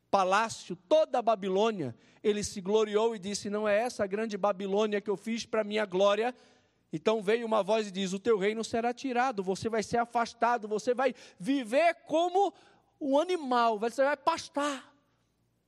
palácio 0.10 0.76
toda 0.76 1.20
a 1.20 1.22
Babilônia, 1.22 1.96
ele 2.24 2.44
se 2.44 2.62
gloriou 2.62 3.16
e 3.16 3.20
disse: 3.20 3.50
Não 3.50 3.68
é 3.68 3.80
essa 3.80 4.04
a 4.04 4.08
grande 4.08 4.38
Babilônia 4.38 5.02
que 5.02 5.10
eu 5.10 5.18
fiz 5.18 5.46
para 5.46 5.64
minha 5.64 5.86
glória. 5.86 6.36
Então 6.94 7.22
veio 7.22 7.46
uma 7.46 7.64
voz 7.64 7.88
e 7.88 7.92
diz: 7.92 8.14
O 8.14 8.20
teu 8.20 8.38
reino 8.38 8.64
será 8.64 8.94
tirado, 8.94 9.42
você 9.42 9.70
vai 9.70 9.82
ser 9.82 9.98
afastado, 9.98 10.68
você 10.68 10.94
vai 10.94 11.16
viver 11.40 11.96
como 12.06 12.54
um 13.00 13.18
animal, 13.18 13.80
você 13.80 14.04
vai 14.04 14.18
pastar. 14.18 14.94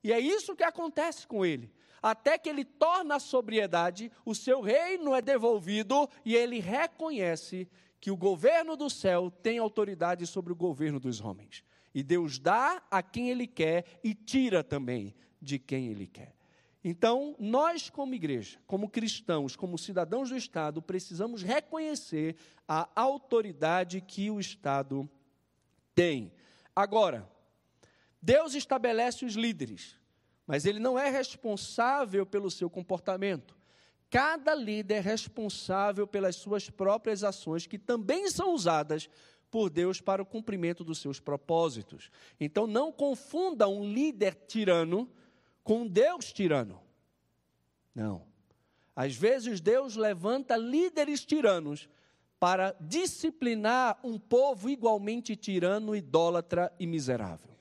E 0.03 0.11
é 0.11 0.19
isso 0.19 0.55
que 0.55 0.63
acontece 0.63 1.25
com 1.25 1.45
ele. 1.45 1.71
Até 2.03 2.37
que 2.37 2.49
ele 2.49 2.65
torna 2.65 3.15
a 3.15 3.19
sobriedade, 3.19 4.11
o 4.25 4.35
seu 4.35 4.59
reino 4.59 5.15
é 5.15 5.21
devolvido 5.21 6.09
e 6.25 6.35
ele 6.35 6.59
reconhece 6.59 7.67
que 8.01 8.11
o 8.11 8.17
governo 8.17 8.75
do 8.75 8.89
céu 8.89 9.31
tem 9.31 9.57
autoridade 9.57 10.27
sobre 10.27 10.51
o 10.51 10.55
governo 10.57 10.99
dos 10.99 11.21
homens. 11.21 11.63
E 11.95 12.03
Deus 12.03 12.37
dá 12.37 12.83
a 12.91 13.01
quem 13.01 13.29
Ele 13.29 13.47
quer 13.47 13.85
e 14.03 14.13
tira 14.13 14.61
também 14.61 15.15
de 15.41 15.57
quem 15.57 15.87
Ele 15.87 16.05
quer. 16.05 16.35
Então, 16.83 17.33
nós, 17.39 17.89
como 17.89 18.13
igreja, 18.13 18.59
como 18.67 18.89
cristãos, 18.89 19.55
como 19.55 19.77
cidadãos 19.77 20.29
do 20.29 20.35
Estado, 20.35 20.81
precisamos 20.81 21.43
reconhecer 21.43 22.35
a 22.67 22.89
autoridade 22.93 24.01
que 24.01 24.29
o 24.29 24.37
Estado 24.37 25.09
tem. 25.95 26.33
Agora, 26.75 27.25
Deus 28.21 28.53
estabelece 28.53 29.23
os 29.23 29.35
líderes, 29.35 29.97
mas 30.45 30.65
Ele 30.65 30.79
não 30.79 30.97
é 30.97 31.09
responsável 31.09 32.25
pelo 32.25 32.51
seu 32.51 32.69
comportamento. 32.69 33.55
Cada 34.09 34.53
líder 34.53 34.95
é 34.95 34.99
responsável 34.99 36.05
pelas 36.05 36.35
suas 36.35 36.69
próprias 36.69 37.23
ações, 37.23 37.65
que 37.65 37.79
também 37.79 38.29
são 38.29 38.53
usadas 38.53 39.09
por 39.49 39.69
Deus 39.69 40.01
para 40.01 40.21
o 40.21 40.25
cumprimento 40.25 40.83
dos 40.83 40.99
seus 40.99 41.19
propósitos. 41.19 42.09
Então 42.39 42.67
não 42.67 42.91
confunda 42.91 43.67
um 43.67 43.83
líder 43.83 44.35
tirano 44.47 45.09
com 45.63 45.81
um 45.81 45.87
Deus 45.87 46.33
tirano. 46.33 46.81
Não. 47.93 48.25
Às 48.95 49.15
vezes 49.15 49.61
Deus 49.61 49.95
levanta 49.95 50.55
líderes 50.57 51.25
tiranos 51.25 51.89
para 52.39 52.75
disciplinar 52.81 53.97
um 54.03 54.19
povo 54.19 54.69
igualmente 54.69 55.35
tirano, 55.35 55.95
idólatra 55.95 56.71
e 56.79 56.85
miserável. 56.85 57.52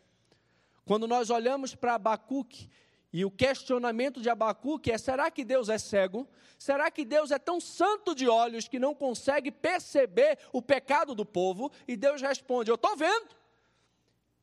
Quando 0.85 1.07
nós 1.07 1.31
olhamos 1.31 1.75
para 1.75 1.95
Abacuque 1.95 2.69
e 3.13 3.25
o 3.25 3.31
questionamento 3.31 4.21
de 4.21 4.31
Abacuque 4.31 4.91
é: 4.91 4.99
será 4.99 5.31
que 5.31 5.45
Deus 5.45 5.69
é 5.69 5.79
cego? 5.79 6.29
Será 6.59 6.91
que 6.91 7.05
Deus 7.05 7.31
é 7.31 7.39
tão 7.39 7.61
santo 7.61 8.15
de 8.15 8.29
olhos 8.29 8.69
que 8.69 8.79
não 8.79 8.95
consegue 8.95 9.51
perceber 9.51 10.39
o 10.53 10.63
pecado 10.63 11.15
do 11.15 11.27
povo? 11.27 11.71
E 11.87 11.97
Deus 11.97 12.23
responde: 12.23 12.71
Eu 12.71 12.77
estou 12.77 12.97
vendo. 12.97 13.37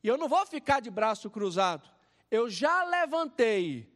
E 0.02 0.08
eu 0.08 0.16
não 0.16 0.28
vou 0.28 0.46
ficar 0.46 0.80
de 0.80 0.90
braço 0.90 1.30
cruzado. 1.30 1.88
Eu 2.30 2.48
já 2.48 2.84
levantei 2.84 3.92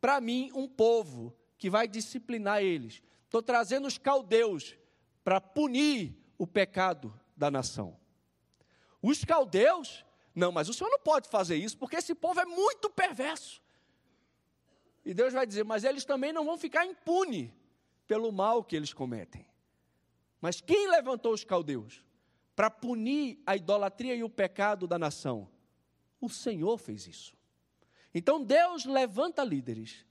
para 0.00 0.20
mim 0.20 0.50
um 0.54 0.68
povo 0.68 1.34
que 1.56 1.68
vai 1.68 1.88
disciplinar 1.88 2.62
eles. 2.62 3.02
Estou 3.24 3.42
trazendo 3.42 3.88
os 3.88 3.98
caldeus 3.98 4.76
para 5.24 5.40
punir 5.40 6.16
o 6.36 6.46
pecado 6.46 7.12
da 7.36 7.50
nação. 7.50 7.96
Os 9.02 9.24
caldeus, 9.24 10.04
não, 10.34 10.52
mas 10.52 10.68
o 10.68 10.74
senhor 10.74 10.90
não 10.90 11.00
pode 11.00 11.28
fazer 11.28 11.56
isso 11.56 11.76
porque 11.76 11.96
esse 11.96 12.14
povo 12.14 12.40
é 12.40 12.44
muito 12.44 12.88
perverso. 12.90 13.60
E 15.04 15.14
Deus 15.14 15.32
vai 15.32 15.46
dizer: 15.46 15.64
Mas 15.64 15.84
eles 15.84 16.04
também 16.04 16.32
não 16.32 16.44
vão 16.44 16.58
ficar 16.58 16.84
impunes 16.84 17.50
pelo 18.06 18.30
mal 18.30 18.62
que 18.62 18.76
eles 18.76 18.92
cometem. 18.92 19.46
Mas 20.40 20.60
quem 20.60 20.88
levantou 20.90 21.32
os 21.32 21.44
caldeus 21.44 22.04
para 22.54 22.70
punir 22.70 23.40
a 23.46 23.56
idolatria 23.56 24.14
e 24.14 24.22
o 24.22 24.28
pecado 24.28 24.86
da 24.86 24.98
nação? 24.98 25.48
O 26.20 26.28
Senhor 26.28 26.76
fez 26.78 27.06
isso. 27.06 27.36
Então 28.14 28.42
Deus 28.42 28.84
levanta 28.84 29.44
líderes 29.44 30.04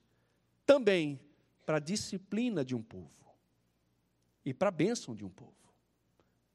também 0.65 1.19
para 1.65 1.77
a 1.77 1.81
disciplina 1.81 2.63
de 2.63 2.75
um 2.75 2.81
povo 2.81 3.35
e 4.45 4.53
para 4.53 4.69
a 4.69 4.71
bênção 4.71 5.13
de 5.13 5.25
um 5.25 5.29
povo. 5.29 5.53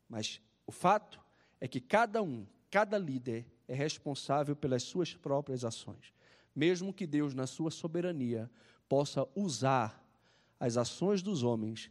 Mas 0.08 0.40
o 0.66 0.72
fato 0.72 1.20
é 1.60 1.68
que 1.68 1.80
cada 1.80 2.22
um, 2.22 2.46
cada 2.70 2.98
líder 2.98 3.46
é 3.72 3.76
responsável 3.76 4.54
pelas 4.54 4.82
suas 4.82 5.14
próprias 5.14 5.64
ações 5.64 6.12
mesmo 6.54 6.92
que 6.92 7.06
Deus, 7.06 7.34
na 7.34 7.46
sua 7.46 7.70
soberania, 7.70 8.50
possa 8.88 9.26
usar 9.34 10.04
as 10.60 10.76
ações 10.76 11.22
dos 11.22 11.42
homens 11.42 11.90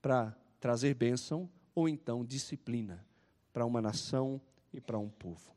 para 0.00 0.36
trazer 0.60 0.94
bênção 0.94 1.50
ou 1.74 1.88
então 1.88 2.24
disciplina 2.24 3.04
para 3.52 3.64
uma 3.64 3.80
nação 3.80 4.40
e 4.72 4.80
para 4.80 4.98
um 4.98 5.08
povo. 5.08 5.52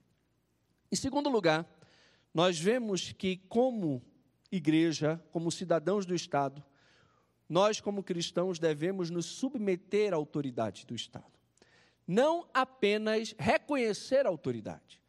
Em 0.92 0.96
segundo 0.96 1.30
lugar, 1.30 1.68
nós 2.34 2.60
vemos 2.60 3.12
que, 3.12 3.38
como 3.38 4.02
igreja, 4.52 5.22
como 5.32 5.52
cidadãos 5.52 6.06
do 6.06 6.16
Estado, 6.16 6.64
nós, 7.48 7.80
como 7.80 8.04
cristãos, 8.04 8.58
devemos 8.58 9.10
nos 9.10 9.26
submeter 9.26 10.14
à 10.14 10.16
autoridade 10.16 10.86
do 10.86 10.96
Estado. 10.96 11.32
Não 12.08 12.48
apenas 12.54 13.36
reconhecer 13.38 14.26
a 14.26 14.30
autoridade, 14.30 15.02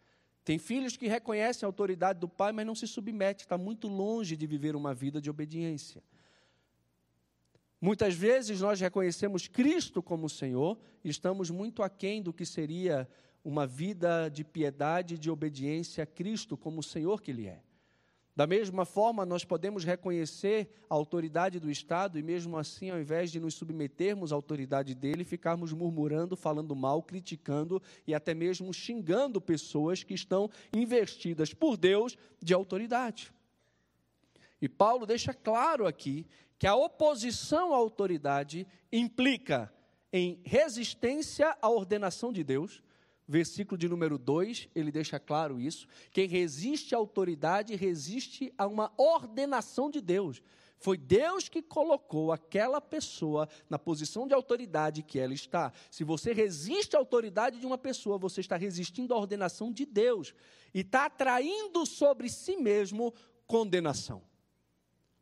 tem 0.47 0.61
filhos 0.61 0.97
que 0.97 1.09
reconhecem 1.09 1.67
a 1.67 1.69
autoridade 1.69 2.21
do 2.21 2.29
pai, 2.29 2.53
mas 2.53 2.65
não 2.65 2.77
se 2.77 2.87
submete, 2.87 3.43
está 3.43 3.59
muito 3.59 3.89
longe 3.89 4.37
de 4.37 4.47
viver 4.47 4.77
uma 4.77 4.95
vida 4.95 5.21
de 5.21 5.29
obediência. 5.29 6.01
Muitas 7.81 8.15
vezes 8.15 8.61
nós 8.61 8.81
reconhecemos 8.81 9.49
Cristo 9.49 10.01
como 10.01 10.29
Senhor 10.29 10.79
e 11.03 11.11
estamos 11.11 11.51
muito 11.51 11.83
aquém 11.83 12.23
do 12.23 12.33
que 12.33 12.47
seria 12.47 13.09
uma 13.45 13.67
vida 13.67 14.29
de 14.29 14.45
piedade 14.45 15.17
e 15.17 15.19
de 15.19 15.29
obediência 15.33 16.05
a 16.05 16.07
Cristo 16.07 16.57
como 16.57 16.79
o 16.79 16.83
Senhor 16.83 17.21
que 17.21 17.33
Ele 17.33 17.49
é. 17.49 17.61
Da 18.37 18.47
mesma 18.47 18.85
forma, 18.85 19.25
nós 19.25 19.47
podemos 19.47 19.83
reconhecer 19.83 20.69
a 20.91 20.95
autoridade 20.95 21.59
do 21.59 21.71
Estado 21.71 22.19
e, 22.19 22.23
mesmo 22.23 22.59
assim, 22.59 22.91
ao 22.91 23.01
invés 23.01 23.33
de 23.33 23.41
nos 23.41 23.55
submetermos 23.55 24.31
à 24.31 24.35
autoridade 24.35 24.95
dele, 24.95 25.25
ficarmos 25.25 25.73
murmurando, 25.73 26.37
falando 26.37 26.77
mal, 26.77 27.03
criticando 27.03 27.81
e 28.07 28.15
até 28.15 28.35
mesmo 28.35 28.75
xingando 28.75 29.41
pessoas 29.41 30.03
que 30.03 30.13
estão 30.13 30.51
investidas 30.75 31.55
por 31.55 31.79
Deus 31.79 32.19
de 32.39 32.53
autoridade. 32.53 33.33
E 34.61 34.69
Paulo 34.69 35.07
deixa 35.07 35.33
claro 35.33 35.87
aqui 35.87 36.27
que 36.59 36.67
a 36.67 36.77
oposição 36.77 37.73
à 37.73 37.77
autoridade 37.77 38.67
implica 38.93 39.73
em 40.13 40.39
resistência 40.45 41.57
à 41.63 41.71
ordenação 41.71 42.31
de 42.35 42.45
Deus 42.45 42.83
versículo 43.27 43.77
de 43.77 43.89
número 43.89 44.19
2, 44.19 44.69
ele 44.75 44.93
deixa 44.93 45.19
claro 45.19 45.61
isso. 45.61 45.89
Quem 46.11 46.29
resiste 46.29 46.95
à 46.95 46.99
autoridade 46.99 47.75
resiste 47.75 48.53
a 48.57 48.67
uma 48.67 48.93
ordenação 48.97 49.91
de 49.91 50.01
Deus. 50.01 50.43
Foi 50.79 50.97
Deus 50.97 51.49
que 51.49 51.63
colocou 51.63 52.33
aquela 52.33 52.81
pessoa 52.81 53.49
na 53.69 53.79
posição 53.79 54.27
de 54.27 54.35
autoridade 54.35 55.03
que 55.03 55.19
ela 55.19 55.33
está. 55.33 55.73
Se 55.91 56.05
você 56.05 56.33
resiste 56.33 56.95
à 56.95 56.99
autoridade 56.99 57.59
de 57.59 57.67
uma 57.67 57.79
pessoa, 57.79 58.19
você 58.19 58.41
está 58.41 58.57
resistindo 58.57 59.15
à 59.15 59.17
ordenação 59.17 59.73
de 59.73 59.87
Deus 59.87 60.35
e 60.75 60.81
está 60.81 61.07
atraindo 61.07 61.87
sobre 61.87 62.29
si 62.29 62.57
mesmo 62.57 63.13
condenação. 63.47 64.23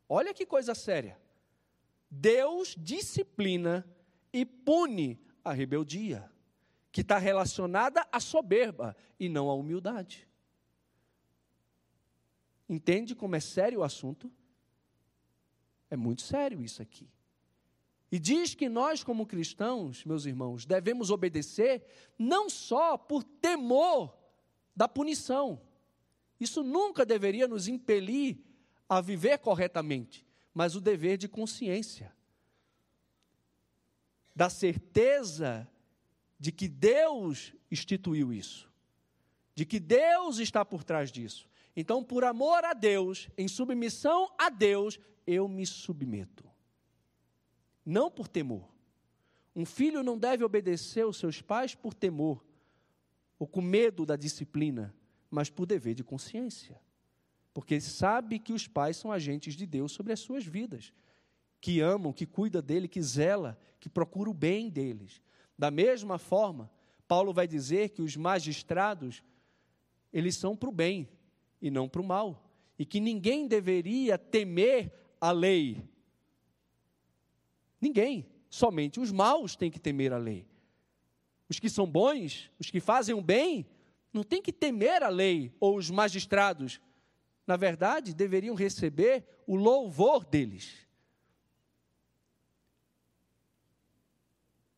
Olha 0.07 0.33
que 0.33 0.45
coisa 0.45 0.75
séria. 0.75 1.17
Deus 2.11 2.75
disciplina 2.77 3.87
e 4.31 4.45
pune 4.45 5.19
a 5.43 5.53
rebeldia 5.53 6.29
que 6.95 7.01
está 7.01 7.17
relacionada 7.17 8.07
à 8.09 8.21
soberba 8.21 8.95
e 9.19 9.27
não 9.27 9.49
à 9.49 9.53
humildade. 9.53 10.25
Entende 12.69 13.13
como 13.13 13.35
é 13.35 13.41
sério 13.41 13.81
o 13.81 13.83
assunto? 13.83 14.31
É 15.89 15.97
muito 15.97 16.21
sério 16.21 16.63
isso 16.63 16.81
aqui. 16.81 17.11
E 18.09 18.17
diz 18.17 18.55
que 18.55 18.69
nós, 18.69 19.03
como 19.03 19.25
cristãos, 19.25 20.05
meus 20.05 20.25
irmãos, 20.25 20.65
devemos 20.65 21.09
obedecer 21.09 21.85
não 22.17 22.49
só 22.49 22.97
por 22.97 23.25
temor 23.25 24.17
da 24.73 24.87
punição, 24.87 25.61
Isso 26.39 26.63
nunca 26.63 27.05
deveria 27.05 27.45
nos 27.45 27.67
impelir 27.67 28.37
a 28.87 29.01
viver 29.01 29.37
corretamente, 29.39 30.25
mas 30.53 30.75
o 30.75 30.81
dever 30.81 31.17
de 31.17 31.27
consciência. 31.27 32.15
Da 34.33 34.49
certeza 34.49 35.69
de 36.39 36.51
que 36.51 36.67
Deus 36.67 37.53
instituiu 37.71 38.33
isso, 38.33 38.69
de 39.53 39.65
que 39.65 39.79
Deus 39.79 40.39
está 40.39 40.65
por 40.65 40.83
trás 40.83 41.11
disso. 41.11 41.47
Então, 41.75 42.03
por 42.03 42.23
amor 42.23 42.63
a 42.63 42.73
Deus, 42.73 43.29
em 43.37 43.47
submissão 43.47 44.33
a 44.37 44.49
Deus, 44.49 44.99
eu 45.27 45.47
me 45.47 45.65
submeto. 45.65 46.45
Não 47.85 48.09
por 48.09 48.27
temor. 48.27 48.67
Um 49.55 49.65
filho 49.65 50.03
não 50.03 50.17
deve 50.17 50.43
obedecer 50.43 51.03
aos 51.03 51.17
seus 51.17 51.41
pais 51.41 51.75
por 51.75 51.93
temor 51.93 52.43
ou 53.37 53.47
com 53.47 53.61
medo 53.61 54.05
da 54.05 54.15
disciplina, 54.15 54.93
mas 55.29 55.49
por 55.49 55.65
dever 55.65 55.93
de 55.93 56.03
consciência. 56.03 56.79
Porque 57.53 57.79
sabe 57.79 58.39
que 58.39 58.53
os 58.53 58.67
pais 58.67 58.97
são 58.97 59.11
agentes 59.11 59.55
de 59.55 59.65
Deus 59.65 59.91
sobre 59.91 60.11
as 60.11 60.19
suas 60.19 60.45
vidas, 60.45 60.93
que 61.61 61.79
amam, 61.79 62.11
que 62.11 62.25
cuida 62.25 62.61
dele, 62.61 62.87
que 62.87 63.01
zela, 63.01 63.57
que 63.79 63.89
procura 63.89 64.29
o 64.29 64.33
bem 64.33 64.69
deles. 64.69 65.21
Da 65.57 65.71
mesma 65.71 66.17
forma, 66.17 66.69
Paulo 67.07 67.33
vai 67.33 67.47
dizer 67.47 67.89
que 67.89 68.01
os 68.01 68.15
magistrados, 68.15 69.23
eles 70.11 70.35
são 70.35 70.55
para 70.55 70.69
o 70.69 70.71
bem 70.71 71.07
e 71.61 71.71
não 71.71 71.87
para 71.87 72.01
o 72.01 72.05
mal, 72.05 72.49
e 72.77 72.85
que 72.85 72.99
ninguém 72.99 73.47
deveria 73.47 74.17
temer 74.17 74.91
a 75.19 75.31
lei. 75.31 75.83
Ninguém, 77.79 78.25
somente 78.49 78.99
os 78.99 79.11
maus 79.11 79.55
têm 79.55 79.71
que 79.71 79.79
temer 79.79 80.11
a 80.11 80.17
lei. 80.17 80.45
Os 81.47 81.59
que 81.59 81.69
são 81.69 81.85
bons, 81.85 82.51
os 82.59 82.69
que 82.71 82.79
fazem 82.79 83.15
o 83.15 83.21
bem, 83.21 83.65
não 84.11 84.23
tem 84.23 84.41
que 84.41 84.51
temer 84.51 85.03
a 85.03 85.09
lei 85.09 85.53
ou 85.59 85.77
os 85.77 85.89
magistrados. 85.89 86.81
Na 87.45 87.55
verdade, 87.55 88.13
deveriam 88.13 88.55
receber 88.55 89.23
o 89.45 89.55
louvor 89.55 90.25
deles. 90.25 90.84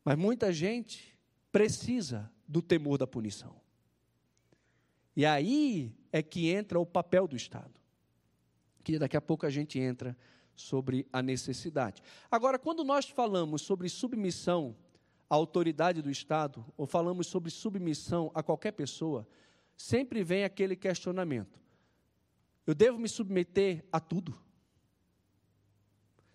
Mas 0.07 0.17
muita 0.17 0.53
gente 0.53 1.19
precisa 1.51 2.31
do 2.47 2.61
temor 2.61 2.97
da 2.97 3.05
punição. 3.05 3.59
E 5.13 5.25
aí 5.25 5.93
é 6.13 6.23
que 6.23 6.49
entra 6.49 6.79
o 6.79 6.85
papel 6.85 7.27
do 7.27 7.35
Estado. 7.35 7.73
Que 8.85 8.97
daqui 8.97 9.17
a 9.17 9.21
pouco 9.21 9.45
a 9.45 9.49
gente 9.49 9.77
entra 9.77 10.17
sobre 10.55 11.05
a 11.11 11.21
necessidade. 11.21 12.01
Agora, 12.31 12.57
quando 12.57 12.85
nós 12.85 13.09
falamos 13.09 13.63
sobre 13.63 13.89
submissão 13.89 14.77
à 15.29 15.35
autoridade 15.35 16.01
do 16.01 16.09
Estado, 16.09 16.65
ou 16.77 16.87
falamos 16.87 17.27
sobre 17.27 17.51
submissão 17.51 18.31
a 18.33 18.41
qualquer 18.41 18.71
pessoa, 18.71 19.27
sempre 19.75 20.23
vem 20.23 20.45
aquele 20.45 20.77
questionamento: 20.77 21.59
eu 22.65 22.73
devo 22.73 22.97
me 22.97 23.09
submeter 23.09 23.83
a 23.91 23.99
tudo? 23.99 24.41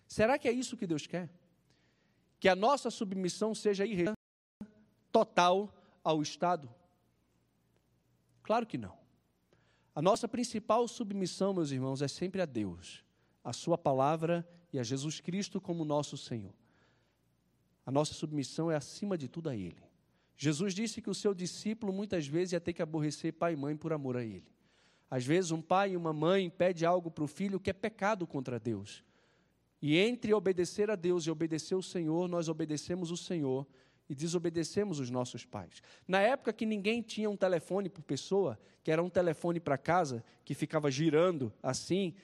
Será 0.07 0.37
que 0.37 0.47
é 0.47 0.51
isso 0.51 0.77
que 0.77 0.85
Deus 0.85 1.07
quer? 1.07 1.27
Que 2.43 2.49
a 2.49 2.57
nossa 2.57 2.91
submissão 2.91 3.55
seja 3.55 3.85
total 5.13 5.73
ao 6.03 6.21
Estado? 6.21 6.69
Claro 8.41 8.67
que 8.67 8.77
não. 8.77 8.97
A 9.95 10.01
nossa 10.01 10.27
principal 10.27 10.85
submissão, 10.89 11.53
meus 11.53 11.71
irmãos, 11.71 12.01
é 12.01 12.07
sempre 12.09 12.41
a 12.41 12.45
Deus, 12.45 13.01
a 13.45 13.53
Sua 13.53 13.77
palavra 13.77 14.45
e 14.73 14.77
a 14.77 14.83
Jesus 14.83 15.21
Cristo 15.21 15.61
como 15.61 15.85
nosso 15.85 16.17
Senhor. 16.17 16.53
A 17.85 17.91
nossa 17.93 18.13
submissão 18.13 18.69
é 18.69 18.75
acima 18.75 19.17
de 19.17 19.29
tudo 19.29 19.47
a 19.47 19.55
Ele. 19.55 19.81
Jesus 20.35 20.73
disse 20.73 21.01
que 21.01 21.09
o 21.09 21.15
seu 21.15 21.33
discípulo 21.33 21.93
muitas 21.93 22.27
vezes 22.27 22.51
ia 22.51 22.59
ter 22.59 22.73
que 22.73 22.81
aborrecer 22.81 23.31
pai 23.31 23.53
e 23.53 23.55
mãe 23.55 23.77
por 23.77 23.93
amor 23.93 24.17
a 24.17 24.21
Ele. 24.21 24.51
Às 25.09 25.25
vezes, 25.25 25.51
um 25.51 25.61
pai 25.61 25.91
e 25.91 25.95
uma 25.95 26.11
mãe 26.11 26.49
pede 26.49 26.85
algo 26.85 27.09
para 27.09 27.23
o 27.23 27.27
filho 27.27 27.57
que 27.57 27.69
é 27.69 27.73
pecado 27.73 28.27
contra 28.27 28.59
Deus. 28.59 29.01
E 29.85 29.97
entre 29.97 30.33
obedecer 30.33 30.89
a 30.89 30.95
Deus 30.95 31.25
e 31.25 31.29
obedecer 31.29 31.75
o 31.75 31.83
Senhor, 31.83 32.29
nós 32.29 32.47
obedecemos 32.47 33.11
o 33.11 33.17
Senhor 33.17 33.67
e 34.07 34.15
desobedecemos 34.15 34.97
os 34.97 35.09
nossos 35.09 35.43
pais. 35.43 35.81
Na 36.07 36.21
época 36.21 36.53
que 36.53 36.65
ninguém 36.65 37.01
tinha 37.01 37.29
um 37.29 37.35
telefone 37.35 37.89
por 37.89 38.01
pessoa, 38.01 38.57
que 38.81 38.89
era 38.89 39.03
um 39.03 39.09
telefone 39.09 39.59
para 39.59 39.77
casa, 39.77 40.23
que 40.45 40.53
ficava 40.53 40.89
girando 40.89 41.51
assim, 41.61 42.15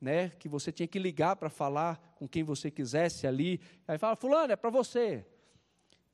né, 0.00 0.28
que 0.38 0.48
você 0.48 0.70
tinha 0.70 0.86
que 0.86 0.96
ligar 0.96 1.34
para 1.34 1.50
falar 1.50 1.98
com 2.14 2.28
quem 2.28 2.44
você 2.44 2.70
quisesse 2.70 3.26
ali. 3.26 3.60
Aí 3.88 3.98
fala, 3.98 4.14
fulano, 4.14 4.52
é 4.52 4.56
para 4.56 4.70
você. 4.70 5.26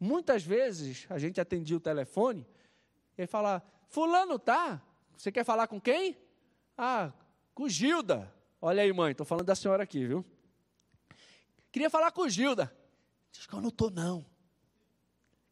Muitas 0.01 0.43
vezes 0.43 1.05
a 1.11 1.19
gente 1.19 1.39
atendia 1.39 1.77
o 1.77 1.81
telefone 1.81 2.47
e 3.19 3.21
ele 3.21 3.27
fala, 3.27 3.63
fulano 3.91 4.39
tá? 4.39 4.83
Você 5.19 5.31
quer 5.31 5.45
falar 5.45 5.67
com 5.67 5.79
quem? 5.79 6.17
Ah, 6.79 7.13
com 7.55 7.69
Gilda. 7.69 8.33
Olha 8.59 8.83
aí, 8.83 8.91
mãe, 8.91 9.13
estou 9.13 9.27
falando 9.27 9.45
da 9.45 9.55
senhora 9.55 9.83
aqui, 9.83 10.07
viu? 10.07 10.25
Queria 11.75 11.91
falar 11.91 12.13
com 12.13 12.29
Gilda. 12.29 12.73
Diz 13.33 13.49
que 13.49 13.53
eu 13.53 13.61
não 13.61 13.69
estou, 13.69 13.91
não. 13.91 14.25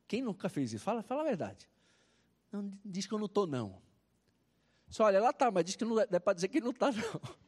Quem 0.07 0.23
nunca 0.23 0.49
fez 0.49 0.73
isso? 0.73 0.85
Fala, 0.85 1.03
fala 1.03 1.23
a 1.23 1.25
verdade. 1.25 1.69
Não, 2.53 2.71
diz 2.85 3.07
que 3.07 3.13
eu 3.13 3.19
não 3.19 3.27
estou, 3.27 3.45
não. 3.45 3.83
Só 4.89 5.07
olha, 5.07 5.17
ela 5.17 5.31
está, 5.31 5.51
mas 5.51 5.65
diz 5.65 5.75
que 5.75 5.85
não 5.85 5.99
é 5.99 6.07
para 6.07 6.35
dizer 6.35 6.47
que 6.47 6.61
não 6.61 6.71
está, 6.71 6.93
não. 6.93 7.03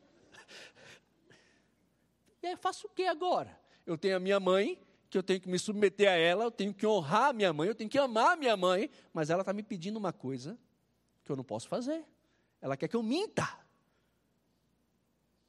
E 2.42 2.48
aí, 2.48 2.56
faço 2.56 2.88
o 2.88 2.90
que 2.90 3.04
agora? 3.04 3.56
Eu 3.86 3.96
tenho 3.96 4.16
a 4.16 4.20
minha 4.20 4.40
mãe, 4.40 4.76
que 5.08 5.16
eu 5.16 5.22
tenho 5.22 5.40
que 5.40 5.48
me 5.48 5.56
submeter 5.56 6.08
a 6.08 6.16
ela, 6.16 6.42
eu 6.42 6.50
tenho 6.50 6.74
que 6.74 6.84
honrar 6.84 7.28
a 7.28 7.32
minha 7.32 7.52
mãe, 7.52 7.68
eu 7.68 7.76
tenho 7.76 7.88
que 7.88 7.96
amar 7.96 8.32
a 8.32 8.36
minha 8.36 8.56
mãe, 8.56 8.90
mas 9.12 9.30
ela 9.30 9.42
está 9.42 9.52
me 9.52 9.62
pedindo 9.62 9.98
uma 9.98 10.12
coisa 10.12 10.58
que 11.22 11.30
eu 11.30 11.36
não 11.36 11.44
posso 11.44 11.68
fazer. 11.68 12.04
Ela 12.60 12.76
quer 12.76 12.88
que 12.88 12.96
eu 12.96 13.04
minta. 13.04 13.56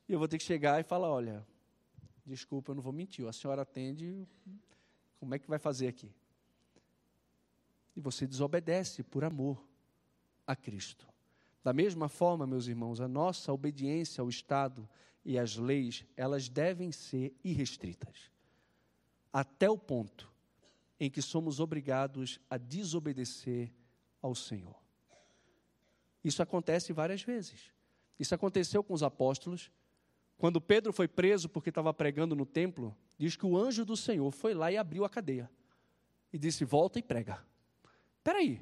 E 0.07 0.13
eu 0.13 0.19
vou 0.19 0.27
ter 0.27 0.37
que 0.37 0.43
chegar 0.43 0.79
e 0.79 0.83
falar: 0.83 1.09
olha, 1.09 1.43
desculpa, 2.25 2.71
eu 2.71 2.75
não 2.75 2.81
vou 2.81 2.93
mentir, 2.93 3.27
a 3.27 3.33
senhora 3.33 3.61
atende, 3.61 4.27
como 5.19 5.35
é 5.35 5.39
que 5.39 5.47
vai 5.47 5.59
fazer 5.59 5.87
aqui? 5.87 6.11
e 7.95 8.01
você 8.01 8.27
desobedece 8.27 9.01
por 9.03 9.23
amor 9.23 9.63
a 10.45 10.55
Cristo. 10.55 11.07
Da 11.63 11.71
mesma 11.71 12.09
forma, 12.09 12.45
meus 12.45 12.67
irmãos, 12.67 12.99
a 12.99 13.07
nossa 13.07 13.53
obediência 13.53 14.21
ao 14.21 14.29
Estado 14.29 14.87
e 15.23 15.39
às 15.39 15.55
leis, 15.55 16.05
elas 16.15 16.49
devem 16.49 16.91
ser 16.91 17.33
irrestritas, 17.43 18.31
até 19.31 19.69
o 19.69 19.77
ponto 19.77 20.31
em 20.99 21.09
que 21.09 21.21
somos 21.21 21.59
obrigados 21.59 22.39
a 22.49 22.57
desobedecer 22.57 23.71
ao 24.21 24.35
Senhor. 24.35 24.75
Isso 26.23 26.43
acontece 26.43 26.93
várias 26.93 27.23
vezes. 27.23 27.73
Isso 28.19 28.33
aconteceu 28.35 28.83
com 28.83 28.93
os 28.93 29.03
apóstolos. 29.03 29.71
Quando 30.37 30.59
Pedro 30.59 30.91
foi 30.91 31.07
preso 31.07 31.47
porque 31.47 31.69
estava 31.69 31.93
pregando 31.93 32.35
no 32.35 32.45
templo, 32.45 32.95
diz 33.17 33.35
que 33.35 33.45
o 33.45 33.57
anjo 33.57 33.85
do 33.85 33.95
Senhor 33.95 34.29
foi 34.31 34.53
lá 34.53 34.71
e 34.71 34.77
abriu 34.77 35.05
a 35.05 35.09
cadeia 35.09 35.49
e 36.31 36.37
disse: 36.37 36.65
Volta 36.65 36.99
e 36.99 37.03
prega. 37.03 37.45
Peraí, 38.23 38.61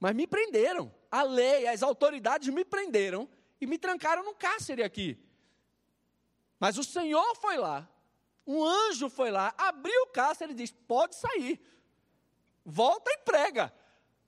mas 0.00 0.14
me 0.14 0.26
prenderam. 0.26 0.92
A 1.10 1.22
lei, 1.22 1.66
as 1.66 1.82
autoridades 1.82 2.48
me 2.48 2.64
prenderam 2.64 3.28
e 3.60 3.66
me 3.66 3.78
trancaram 3.78 4.24
no 4.24 4.34
cárcere 4.34 4.82
aqui. 4.82 5.18
Mas 6.58 6.78
o 6.78 6.84
Senhor 6.84 7.36
foi 7.36 7.56
lá, 7.56 7.88
um 8.46 8.64
anjo 8.64 9.08
foi 9.10 9.30
lá, 9.30 9.54
abriu 9.56 10.02
o 10.04 10.06
cárcere 10.06 10.52
e 10.52 10.54
disse: 10.56 10.72
pode 10.72 11.14
sair, 11.14 11.60
volta 12.64 13.10
e 13.10 13.18
prega. 13.18 13.72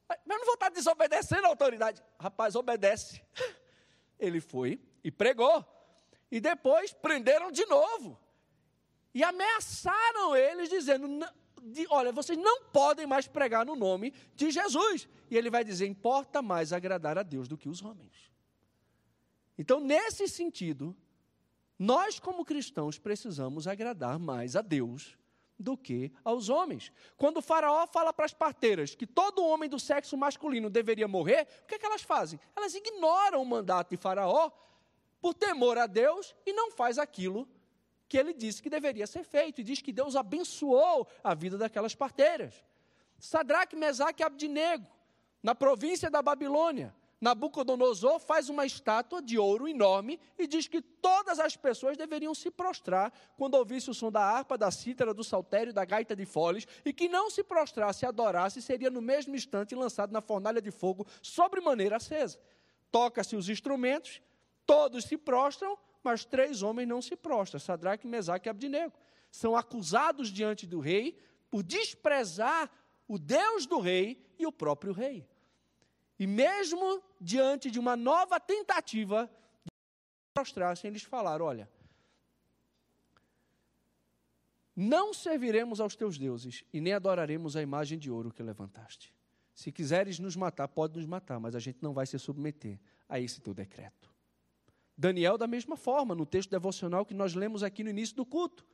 Mas 0.08 0.18
eu 0.28 0.38
não 0.38 0.44
vou 0.44 0.54
estar 0.54 0.68
desobedecendo 0.68 1.46
a 1.46 1.48
autoridade. 1.48 2.02
Rapaz, 2.18 2.54
obedece. 2.54 3.22
Ele 4.18 4.40
foi 4.40 4.80
e 5.02 5.10
pregou. 5.10 5.64
E 6.30 6.40
depois 6.40 6.92
prenderam 6.92 7.50
de 7.50 7.64
novo. 7.66 8.18
E 9.14 9.22
ameaçaram 9.22 10.36
eles, 10.36 10.68
dizendo: 10.68 11.08
olha, 11.88 12.12
vocês 12.12 12.38
não 12.38 12.64
podem 12.64 13.06
mais 13.06 13.26
pregar 13.26 13.64
no 13.64 13.76
nome 13.76 14.12
de 14.34 14.50
Jesus. 14.50 15.08
E 15.30 15.36
ele 15.36 15.50
vai 15.50 15.64
dizer: 15.64 15.86
importa 15.86 16.42
mais 16.42 16.72
agradar 16.72 17.18
a 17.18 17.22
Deus 17.22 17.48
do 17.48 17.56
que 17.56 17.68
os 17.68 17.82
homens. 17.82 18.30
Então, 19.58 19.80
nesse 19.80 20.28
sentido, 20.28 20.94
nós, 21.78 22.18
como 22.18 22.44
cristãos, 22.44 22.98
precisamos 22.98 23.66
agradar 23.66 24.18
mais 24.18 24.54
a 24.54 24.62
Deus 24.62 25.16
do 25.58 25.76
que 25.76 26.12
aos 26.22 26.48
homens. 26.48 26.92
Quando 27.16 27.38
o 27.38 27.42
faraó 27.42 27.86
fala 27.86 28.12
para 28.12 28.26
as 28.26 28.34
parteiras 28.34 28.94
que 28.94 29.06
todo 29.06 29.44
homem 29.44 29.68
do 29.68 29.78
sexo 29.78 30.16
masculino 30.16 30.68
deveria 30.68 31.08
morrer, 31.08 31.46
o 31.62 31.66
que, 31.66 31.76
é 31.76 31.78
que 31.78 31.86
elas 31.86 32.02
fazem? 32.02 32.38
Elas 32.54 32.74
ignoram 32.74 33.40
o 33.40 33.46
mandato 33.46 33.90
de 33.90 33.96
faraó 33.96 34.50
por 35.20 35.34
temor 35.34 35.78
a 35.78 35.86
Deus 35.86 36.34
e 36.44 36.52
não 36.52 36.70
faz 36.70 36.98
aquilo 36.98 37.48
que 38.08 38.16
ele 38.16 38.32
disse 38.32 38.62
que 38.62 38.70
deveria 38.70 39.06
ser 39.06 39.24
feito, 39.24 39.60
e 39.60 39.64
diz 39.64 39.82
que 39.82 39.92
Deus 39.92 40.14
abençoou 40.14 41.08
a 41.24 41.34
vida 41.34 41.58
daquelas 41.58 41.94
parteiras. 41.94 42.64
Sadraque, 43.18 43.74
Mesaque 43.74 44.22
e 44.22 44.24
Abdinego, 44.24 44.86
na 45.42 45.54
província 45.54 46.10
da 46.10 46.22
Babilônia, 46.22 46.94
Nabucodonosor 47.20 48.20
faz 48.20 48.50
uma 48.50 48.66
estátua 48.66 49.22
de 49.22 49.38
ouro 49.38 49.66
enorme 49.66 50.20
e 50.38 50.46
diz 50.46 50.68
que 50.68 50.82
todas 50.82 51.38
as 51.38 51.56
pessoas 51.56 51.96
deveriam 51.96 52.34
se 52.34 52.50
prostrar 52.50 53.12
quando 53.36 53.54
ouvisse 53.54 53.90
o 53.90 53.94
som 53.94 54.12
da 54.12 54.20
harpa, 54.20 54.58
da 54.58 54.70
cítara, 54.70 55.14
do 55.14 55.24
saltério, 55.24 55.72
da 55.72 55.84
gaita 55.84 56.14
de 56.14 56.26
foles, 56.26 56.66
e 56.84 56.92
que 56.92 57.08
não 57.08 57.30
se 57.30 57.42
prostrasse 57.42 58.04
e 58.04 58.06
adorasse 58.06 58.60
seria 58.60 58.90
no 58.90 59.00
mesmo 59.00 59.34
instante 59.34 59.74
lançado 59.74 60.12
na 60.12 60.20
fornalha 60.20 60.60
de 60.60 60.70
fogo 60.70 61.06
sobre 61.22 61.60
maneira 61.60 61.96
acesa. 61.96 62.38
toca-se 62.90 63.34
os 63.34 63.48
instrumentos, 63.48 64.22
todos 64.66 65.04
se 65.04 65.16
prostram, 65.16 65.78
mas 66.02 66.24
três 66.24 66.62
homens 66.62 66.88
não 66.88 67.00
se 67.00 67.16
prostram: 67.16 67.60
Sadraque, 67.60 68.06
Mesaque 68.06 68.48
e 68.48 68.50
Abdinego. 68.50 68.92
São 69.30 69.56
acusados 69.56 70.28
diante 70.28 70.66
do 70.66 70.80
rei 70.80 71.18
por 71.50 71.62
desprezar 71.62 72.70
o 73.08 73.18
Deus 73.18 73.66
do 73.66 73.78
rei 73.78 74.34
e 74.38 74.46
o 74.46 74.52
próprio 74.52 74.92
rei. 74.92 75.26
E 76.18 76.26
mesmo 76.26 77.02
diante 77.20 77.70
de 77.70 77.78
uma 77.78 77.96
nova 77.96 78.40
tentativa 78.40 79.30
de 79.64 79.70
prostrar-se, 80.34 80.86
eles 80.86 81.02
falaram: 81.02 81.44
olha, 81.44 81.70
não 84.74 85.14
serviremos 85.14 85.80
aos 85.80 85.96
teus 85.96 86.18
deuses 86.18 86.64
e 86.72 86.80
nem 86.80 86.92
adoraremos 86.92 87.56
a 87.56 87.62
imagem 87.62 87.98
de 87.98 88.10
ouro 88.10 88.30
que 88.30 88.42
levantaste. 88.42 89.14
Se 89.54 89.72
quiseres 89.72 90.18
nos 90.18 90.36
matar, 90.36 90.68
pode 90.68 90.98
nos 90.98 91.06
matar, 91.06 91.40
mas 91.40 91.54
a 91.54 91.58
gente 91.58 91.78
não 91.80 91.94
vai 91.94 92.04
se 92.06 92.18
submeter 92.18 92.78
a 93.08 93.18
esse 93.18 93.40
teu 93.40 93.54
decreto. 93.54 94.15
Daniel, 94.96 95.36
da 95.36 95.46
mesma 95.46 95.76
forma, 95.76 96.14
no 96.14 96.24
texto 96.24 96.50
devocional 96.50 97.04
que 97.04 97.12
nós 97.12 97.34
lemos 97.34 97.62
aqui 97.62 97.84
no 97.84 97.90
início 97.90 98.16
do 98.16 98.24
culto. 98.24 98.64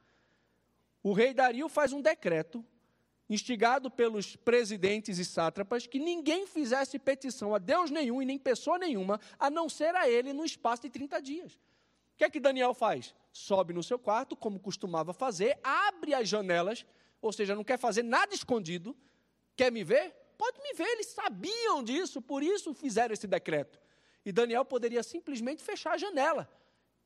O 1.03 1.13
rei 1.13 1.35
Dario 1.35 1.69
faz 1.69 1.93
um 1.93 2.01
decreto, 2.01 2.65
instigado 3.29 3.91
pelos 3.91 4.37
presidentes 4.37 5.19
e 5.19 5.25
sátrapas, 5.25 5.87
que 5.87 5.99
ninguém 5.99 6.47
fizesse 6.47 6.99
petição 6.99 7.55
a 7.55 7.59
Deus 7.59 7.91
nenhum 7.91 8.23
e 8.23 8.25
nem 8.25 8.39
pessoa 8.39 8.79
nenhuma, 8.79 9.19
a 9.39 9.51
não 9.51 9.69
ser 9.69 9.97
a 9.97 10.09
ele, 10.09 10.33
no 10.33 10.45
espaço 10.45 10.83
de 10.83 10.91
30 10.91 11.21
dias. 11.21 11.55
O 11.55 12.19
que 12.19 12.25
é 12.25 12.31
que 12.31 12.39
Daniel 12.39 12.73
faz? 12.73 13.15
Sobe 13.33 13.73
no 13.73 13.83
seu 13.83 13.99
quarto, 13.99 14.37
como 14.37 14.61
costumava 14.61 15.13
fazer, 15.13 15.59
abre 15.65 16.15
as 16.15 16.29
janelas, 16.29 16.87
ou 17.21 17.33
seja, 17.33 17.55
não 17.55 17.65
quer 17.65 17.79
fazer 17.79 18.03
nada 18.03 18.35
escondido. 18.35 18.97
Quer 19.57 19.73
me 19.73 19.83
ver? 19.83 20.15
Pode 20.39 20.61
me 20.61 20.75
ver, 20.75 20.87
eles 20.89 21.07
sabiam 21.07 21.83
disso, 21.83 22.21
por 22.21 22.43
isso 22.43 22.75
fizeram 22.75 23.13
esse 23.13 23.27
decreto. 23.27 23.81
E 24.25 24.33
Daniel 24.33 24.65
poderia 24.65 25.03
simplesmente 25.03 25.63
fechar 25.63 25.95
a 25.95 25.99
janela, 25.99 26.49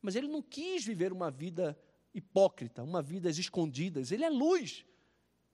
mas 0.01 0.15
ele 0.15 0.27
não 0.27 0.41
quis 0.41 0.85
viver 0.85 1.11
uma 1.11 1.31
vida 1.31 1.77
hipócrita, 2.13 2.83
uma 2.83 3.01
vida 3.01 3.29
escondidas. 3.29 4.11
Ele 4.11 4.23
é 4.23 4.29
luz, 4.29 4.85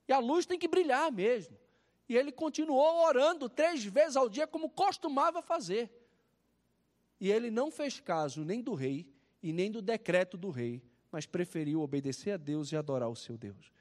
e 0.07 0.13
a 0.13 0.19
luz 0.19 0.45
tem 0.45 0.59
que 0.59 0.67
brilhar 0.67 1.11
mesmo. 1.11 1.57
E 2.07 2.17
ele 2.17 2.31
continuou 2.31 3.05
orando 3.05 3.47
três 3.47 3.83
vezes 3.83 4.15
ao 4.15 4.27
dia, 4.27 4.45
como 4.45 4.69
costumava 4.69 5.41
fazer. 5.41 5.89
E 7.19 7.31
ele 7.31 7.49
não 7.49 7.71
fez 7.71 7.99
caso 7.99 8.43
nem 8.43 8.61
do 8.61 8.73
rei 8.73 9.07
e 9.41 9.53
nem 9.53 9.71
do 9.71 9.81
decreto 9.81 10.37
do 10.37 10.49
rei, 10.49 10.83
mas 11.09 11.25
preferiu 11.25 11.81
obedecer 11.81 12.31
a 12.31 12.37
Deus 12.37 12.71
e 12.71 12.75
adorar 12.75 13.09
o 13.09 13.15
seu 13.15 13.37
Deus. 13.37 13.71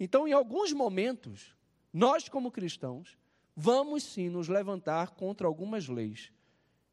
Então, 0.00 0.26
em 0.26 0.32
alguns 0.32 0.72
momentos, 0.72 1.54
nós, 1.92 2.28
como 2.28 2.50
cristãos, 2.50 3.18
vamos 3.54 4.02
sim 4.04 4.30
nos 4.30 4.48
levantar 4.48 5.10
contra 5.10 5.46
algumas 5.46 5.88
leis 5.88 6.32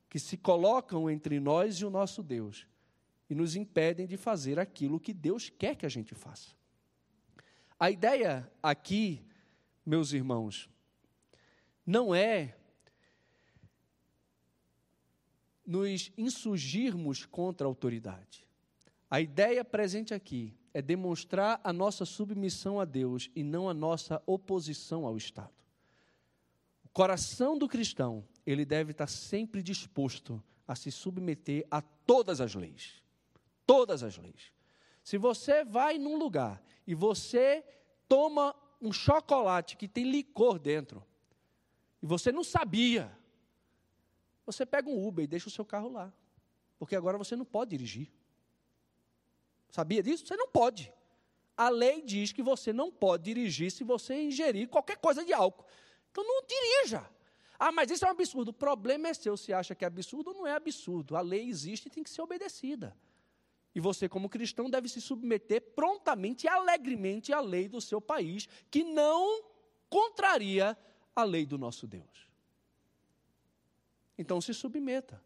que 0.10 0.20
se 0.20 0.38
colocam 0.38 1.10
entre 1.10 1.40
nós 1.40 1.76
e 1.76 1.86
o 1.86 1.90
nosso 1.90 2.24
Deus 2.24 2.68
e 3.30 3.36
nos 3.36 3.56
impedem 3.56 4.06
de 4.06 4.18
fazer 4.18 4.60
aquilo 4.60 5.00
que 5.00 5.14
Deus 5.14 5.50
quer 5.50 5.76
que 5.76 5.86
a 5.86 5.90
gente 5.90 6.14
faça. 6.14 6.52
A 7.80 7.92
ideia 7.92 8.50
aqui, 8.62 9.26
meus 9.86 10.14
irmãos, 10.14 10.70
não 11.86 12.14
é 12.14 12.56
nos 15.66 16.12
insurgirmos 16.18 17.26
contra 17.26 17.66
a 17.66 17.70
autoridade. 17.70 18.48
A 19.10 19.20
ideia 19.20 19.66
presente 19.66 20.14
aqui 20.14 20.56
é 20.74 20.82
demonstrar 20.82 21.60
a 21.64 21.74
nossa 21.74 22.06
submissão 22.06 22.80
a 22.80 22.86
Deus 22.86 23.30
e 23.36 23.44
não 23.44 23.68
a 23.68 23.74
nossa 23.74 24.22
oposição 24.26 25.06
ao 25.06 25.18
Estado 25.18 25.66
coração 26.96 27.58
do 27.58 27.68
cristão, 27.68 28.24
ele 28.46 28.66
deve 28.66 28.92
estar 28.92 29.08
sempre 29.08 29.64
disposto 29.64 30.42
a 30.68 30.76
se 30.76 30.92
submeter 30.92 31.66
a 31.70 31.82
todas 31.82 32.40
as 32.40 32.54
leis. 32.56 33.02
Todas 33.66 34.04
as 34.04 34.18
leis. 34.18 34.54
Se 35.04 35.18
você 35.18 35.64
vai 35.64 35.98
num 35.98 36.18
lugar 36.18 36.62
e 36.86 36.94
você 36.94 37.64
toma 38.08 38.56
um 38.82 38.92
chocolate 38.92 39.78
que 39.78 39.88
tem 39.88 40.10
licor 40.10 40.60
dentro, 40.60 41.04
e 42.02 42.06
você 42.06 42.32
não 42.32 42.44
sabia, 42.44 43.12
você 44.46 44.66
pega 44.66 44.90
um 44.90 45.08
Uber 45.08 45.24
e 45.24 45.28
deixa 45.28 45.48
o 45.48 45.52
seu 45.52 45.66
carro 45.66 45.90
lá. 45.90 46.14
Porque 46.78 46.96
agora 46.96 47.18
você 47.18 47.36
não 47.36 47.46
pode 47.46 47.72
dirigir. 47.72 48.12
Sabia 49.70 50.04
disso? 50.04 50.26
Você 50.26 50.36
não 50.36 50.48
pode. 50.48 50.94
A 51.58 51.70
lei 51.70 52.02
diz 52.02 52.32
que 52.32 52.44
você 52.44 52.72
não 52.72 52.92
pode 52.92 53.24
dirigir 53.24 53.72
se 53.72 53.84
você 53.84 54.22
ingerir 54.24 54.68
qualquer 54.70 54.98
coisa 54.98 55.24
de 55.24 55.34
álcool. 55.34 55.66
Então 56.12 56.24
não 56.24 56.46
dirija. 56.46 57.10
Ah, 57.58 57.72
mas 57.72 57.90
isso 57.90 58.06
é 58.06 58.08
um 58.08 58.12
absurdo. 58.12 58.50
O 58.50 58.54
problema 58.54 59.08
é 59.08 59.14
seu 59.14 59.38
se 59.38 59.54
acha 59.54 59.74
que 59.74 59.86
é 59.86 59.88
absurdo 59.88 60.30
ou 60.30 60.34
não 60.34 60.48
é 60.48 60.54
absurdo. 60.54 61.16
A 61.16 61.22
lei 61.22 61.48
existe 61.48 61.88
e 61.88 61.90
tem 61.90 62.04
que 62.04 62.10
ser 62.10 62.22
obedecida. 62.22 62.96
E 63.74 63.80
você, 63.80 64.08
como 64.08 64.30
cristão, 64.30 64.70
deve 64.70 64.88
se 64.88 65.02
submeter 65.02 65.62
prontamente 65.62 66.46
e 66.46 66.50
alegremente 66.50 67.34
à 67.34 67.40
lei 67.40 67.68
do 67.68 67.82
seu 67.82 68.00
país, 68.00 68.48
que 68.72 68.84
não 68.84 69.44
contraria 69.90 70.78
a 71.16 71.24
lei 71.24 71.46
do 71.46 71.58
nosso 71.58 71.86
Deus. 71.86 72.30
Então 74.18 74.40
se 74.40 74.54
submeta. 74.54 75.22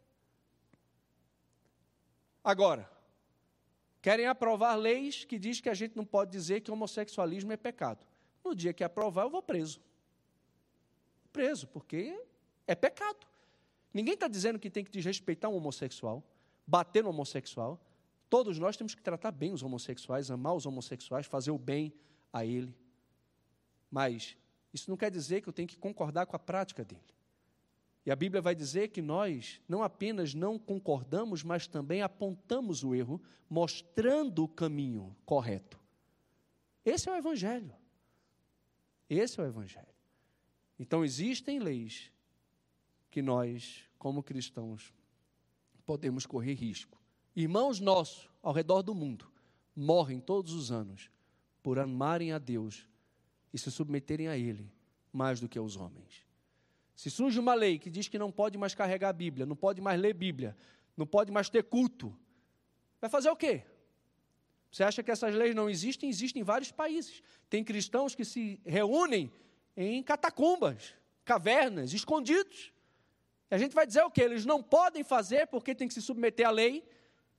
Agora, 2.42 2.90
querem 4.02 4.26
aprovar 4.26 4.74
leis 4.74 5.24
que 5.24 5.38
diz 5.38 5.60
que 5.60 5.68
a 5.68 5.74
gente 5.74 5.96
não 5.96 6.04
pode 6.04 6.32
dizer 6.32 6.60
que 6.60 6.70
homossexualismo 6.70 7.52
é 7.52 7.56
pecado. 7.56 8.04
No 8.42 8.54
dia 8.54 8.72
que 8.72 8.82
aprovar, 8.82 9.24
eu 9.24 9.30
vou 9.30 9.42
preso 9.42 9.80
preso, 11.32 11.66
porque 11.68 12.20
é 12.66 12.74
pecado. 12.74 13.26
Ninguém 13.92 14.14
está 14.14 14.28
dizendo 14.28 14.58
que 14.58 14.70
tem 14.70 14.84
que 14.84 14.90
desrespeitar 14.90 15.50
um 15.50 15.56
homossexual, 15.56 16.22
bater 16.66 17.02
no 17.02 17.10
homossexual. 17.10 17.80
Todos 18.28 18.58
nós 18.58 18.76
temos 18.76 18.94
que 18.94 19.02
tratar 19.02 19.32
bem 19.32 19.52
os 19.52 19.62
homossexuais, 19.62 20.30
amar 20.30 20.54
os 20.54 20.66
homossexuais, 20.66 21.26
fazer 21.26 21.50
o 21.50 21.58
bem 21.58 21.92
a 22.32 22.44
ele. 22.44 22.74
Mas 23.90 24.36
isso 24.72 24.88
não 24.88 24.96
quer 24.96 25.10
dizer 25.10 25.40
que 25.40 25.48
eu 25.48 25.52
tenho 25.52 25.66
que 25.66 25.76
concordar 25.76 26.26
com 26.26 26.36
a 26.36 26.38
prática 26.38 26.84
dele. 26.84 27.02
E 28.06 28.10
a 28.10 28.16
Bíblia 28.16 28.40
vai 28.40 28.54
dizer 28.54 28.88
que 28.88 29.02
nós 29.02 29.60
não 29.68 29.82
apenas 29.82 30.32
não 30.32 30.58
concordamos, 30.58 31.42
mas 31.42 31.66
também 31.66 32.02
apontamos 32.02 32.82
o 32.82 32.94
erro, 32.94 33.20
mostrando 33.48 34.44
o 34.44 34.48
caminho 34.48 35.14
correto. 35.26 35.78
Esse 36.84 37.08
é 37.08 37.12
o 37.12 37.16
Evangelho. 37.16 37.74
Esse 39.08 39.38
é 39.38 39.42
o 39.42 39.46
Evangelho. 39.46 39.86
Então, 40.80 41.04
existem 41.04 41.58
leis 41.58 42.10
que 43.10 43.20
nós, 43.20 43.84
como 43.98 44.22
cristãos, 44.22 44.94
podemos 45.84 46.24
correr 46.24 46.54
risco. 46.54 46.98
Irmãos 47.36 47.78
nossos 47.80 48.30
ao 48.42 48.54
redor 48.54 48.80
do 48.80 48.94
mundo 48.94 49.30
morrem 49.76 50.18
todos 50.18 50.54
os 50.54 50.72
anos 50.72 51.10
por 51.62 51.78
amarem 51.78 52.32
a 52.32 52.38
Deus 52.38 52.88
e 53.52 53.58
se 53.58 53.70
submeterem 53.70 54.28
a 54.28 54.38
Ele 54.38 54.72
mais 55.12 55.38
do 55.38 55.50
que 55.50 55.58
aos 55.58 55.76
homens. 55.76 56.24
Se 56.96 57.10
surge 57.10 57.38
uma 57.38 57.52
lei 57.52 57.78
que 57.78 57.90
diz 57.90 58.08
que 58.08 58.18
não 58.18 58.32
pode 58.32 58.56
mais 58.56 58.74
carregar 58.74 59.10
a 59.10 59.12
Bíblia, 59.12 59.44
não 59.44 59.56
pode 59.56 59.82
mais 59.82 60.00
ler 60.00 60.14
Bíblia, 60.14 60.56
não 60.96 61.06
pode 61.06 61.30
mais 61.30 61.50
ter 61.50 61.64
culto, 61.64 62.16
vai 62.98 63.10
fazer 63.10 63.28
o 63.28 63.36
quê? 63.36 63.64
Você 64.72 64.82
acha 64.82 65.02
que 65.02 65.10
essas 65.10 65.34
leis 65.34 65.54
não 65.54 65.68
existem? 65.68 66.08
Existem 66.08 66.40
em 66.40 66.44
vários 66.44 66.72
países. 66.72 67.22
Tem 67.50 67.62
cristãos 67.62 68.14
que 68.14 68.24
se 68.24 68.58
reúnem 68.64 69.30
em 69.76 70.02
catacumbas, 70.02 70.94
cavernas, 71.24 71.92
escondidos. 71.92 72.72
E 73.50 73.54
a 73.54 73.58
gente 73.58 73.74
vai 73.74 73.86
dizer 73.86 74.02
o 74.02 74.10
que? 74.10 74.20
Eles 74.20 74.44
não 74.44 74.62
podem 74.62 75.02
fazer 75.02 75.46
porque 75.46 75.74
tem 75.74 75.88
que 75.88 75.94
se 75.94 76.02
submeter 76.02 76.46
à 76.46 76.50
lei. 76.50 76.84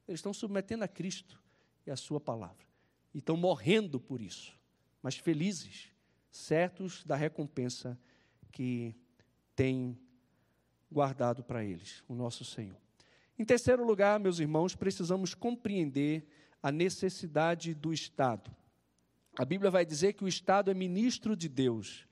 Eles 0.08 0.20
estão 0.20 0.34
submetendo 0.34 0.84
a 0.84 0.88
Cristo 0.88 1.41
e 1.86 1.91
a 1.91 1.96
Sua 1.96 2.20
palavra. 2.20 2.65
E 3.13 3.20
estão 3.20 3.36
morrendo 3.36 4.00
por 4.00 4.22
isso, 4.22 4.58
mas 5.02 5.17
felizes, 5.17 5.89
certos 6.30 7.04
da 7.04 7.15
recompensa 7.15 8.00
que 8.52 8.96
tem 9.56 9.98
guardado 10.91 11.44
para 11.44 11.63
eles, 11.63 12.04
o 12.08 12.15
nosso 12.15 12.44
Senhor. 12.44 12.78
Em 13.38 13.44
terceiro 13.44 13.86
lugar, 13.86 14.20
meus 14.20 14.39
irmãos, 14.39 14.76
precisamos 14.76 15.34
compreender 15.34 16.26
a 16.62 16.72
necessidade 16.72 17.74
do 17.74 17.94
Estado. 17.94 18.56
A 19.38 19.46
Bíblia 19.46 19.72
vai 19.72 19.86
dizer 19.86 20.13
que 20.13 20.24
o 20.24 20.28
Estado 20.28 20.70
é 20.70 20.74
ministro 20.74 21.36
de 21.36 21.50
Deus 21.50 22.08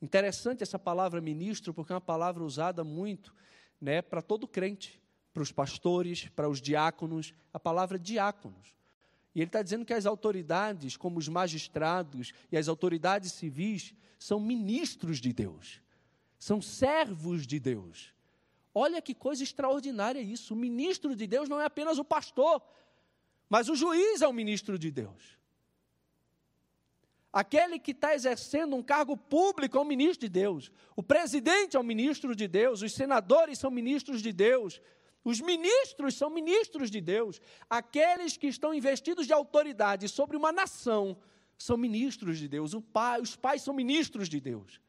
Interessante 0.00 0.62
essa 0.62 0.78
palavra 0.78 1.20
ministro, 1.20 1.74
porque 1.74 1.92
é 1.92 1.94
uma 1.94 2.00
palavra 2.00 2.44
usada 2.44 2.84
muito 2.84 3.34
né, 3.80 4.00
para 4.00 4.22
todo 4.22 4.46
crente, 4.46 5.00
para 5.32 5.42
os 5.42 5.52
pastores, 5.52 6.28
para 6.28 6.48
os 6.48 6.60
diáconos, 6.60 7.34
a 7.52 7.58
palavra 7.58 7.98
diáconos. 7.98 8.74
E 9.34 9.40
ele 9.40 9.48
está 9.48 9.62
dizendo 9.62 9.84
que 9.84 9.92
as 9.92 10.06
autoridades, 10.06 10.96
como 10.96 11.18
os 11.18 11.28
magistrados 11.28 12.32
e 12.50 12.56
as 12.56 12.68
autoridades 12.68 13.32
civis, 13.32 13.94
são 14.18 14.40
ministros 14.40 15.20
de 15.20 15.32
Deus, 15.32 15.80
são 16.38 16.60
servos 16.60 17.46
de 17.46 17.60
Deus. 17.60 18.12
Olha 18.74 19.02
que 19.02 19.14
coisa 19.14 19.42
extraordinária 19.42 20.20
isso. 20.20 20.54
O 20.54 20.56
ministro 20.56 21.14
de 21.14 21.26
Deus 21.26 21.48
não 21.48 21.60
é 21.60 21.64
apenas 21.64 21.98
o 21.98 22.04
pastor, 22.04 22.62
mas 23.48 23.68
o 23.68 23.74
juiz 23.74 24.22
é 24.22 24.28
o 24.28 24.32
ministro 24.32 24.78
de 24.78 24.90
Deus. 24.90 25.37
Aquele 27.32 27.78
que 27.78 27.90
está 27.90 28.14
exercendo 28.14 28.74
um 28.74 28.82
cargo 28.82 29.16
público 29.16 29.76
é 29.76 29.80
um 29.80 29.84
ministro 29.84 30.26
de 30.26 30.28
Deus. 30.30 30.72
O 30.96 31.02
presidente 31.02 31.76
é 31.76 31.80
um 31.80 31.82
ministro 31.84 32.34
de 32.34 32.48
Deus. 32.48 32.80
Os 32.80 32.94
senadores 32.94 33.58
são 33.58 33.70
ministros 33.70 34.22
de 34.22 34.32
Deus. 34.32 34.80
Os 35.22 35.40
ministros 35.40 36.16
são 36.16 36.30
ministros 36.30 36.90
de 36.90 37.00
Deus. 37.00 37.40
Aqueles 37.68 38.36
que 38.36 38.46
estão 38.46 38.72
investidos 38.72 39.26
de 39.26 39.32
autoridade 39.32 40.08
sobre 40.08 40.36
uma 40.36 40.50
nação 40.50 41.18
são 41.58 41.76
ministros 41.76 42.38
de 42.38 42.48
Deus. 42.48 42.74
Pai, 42.92 43.20
os 43.20 43.36
pais 43.36 43.60
são 43.60 43.74
ministros 43.74 44.28
de 44.28 44.40
Deus. 44.40 44.80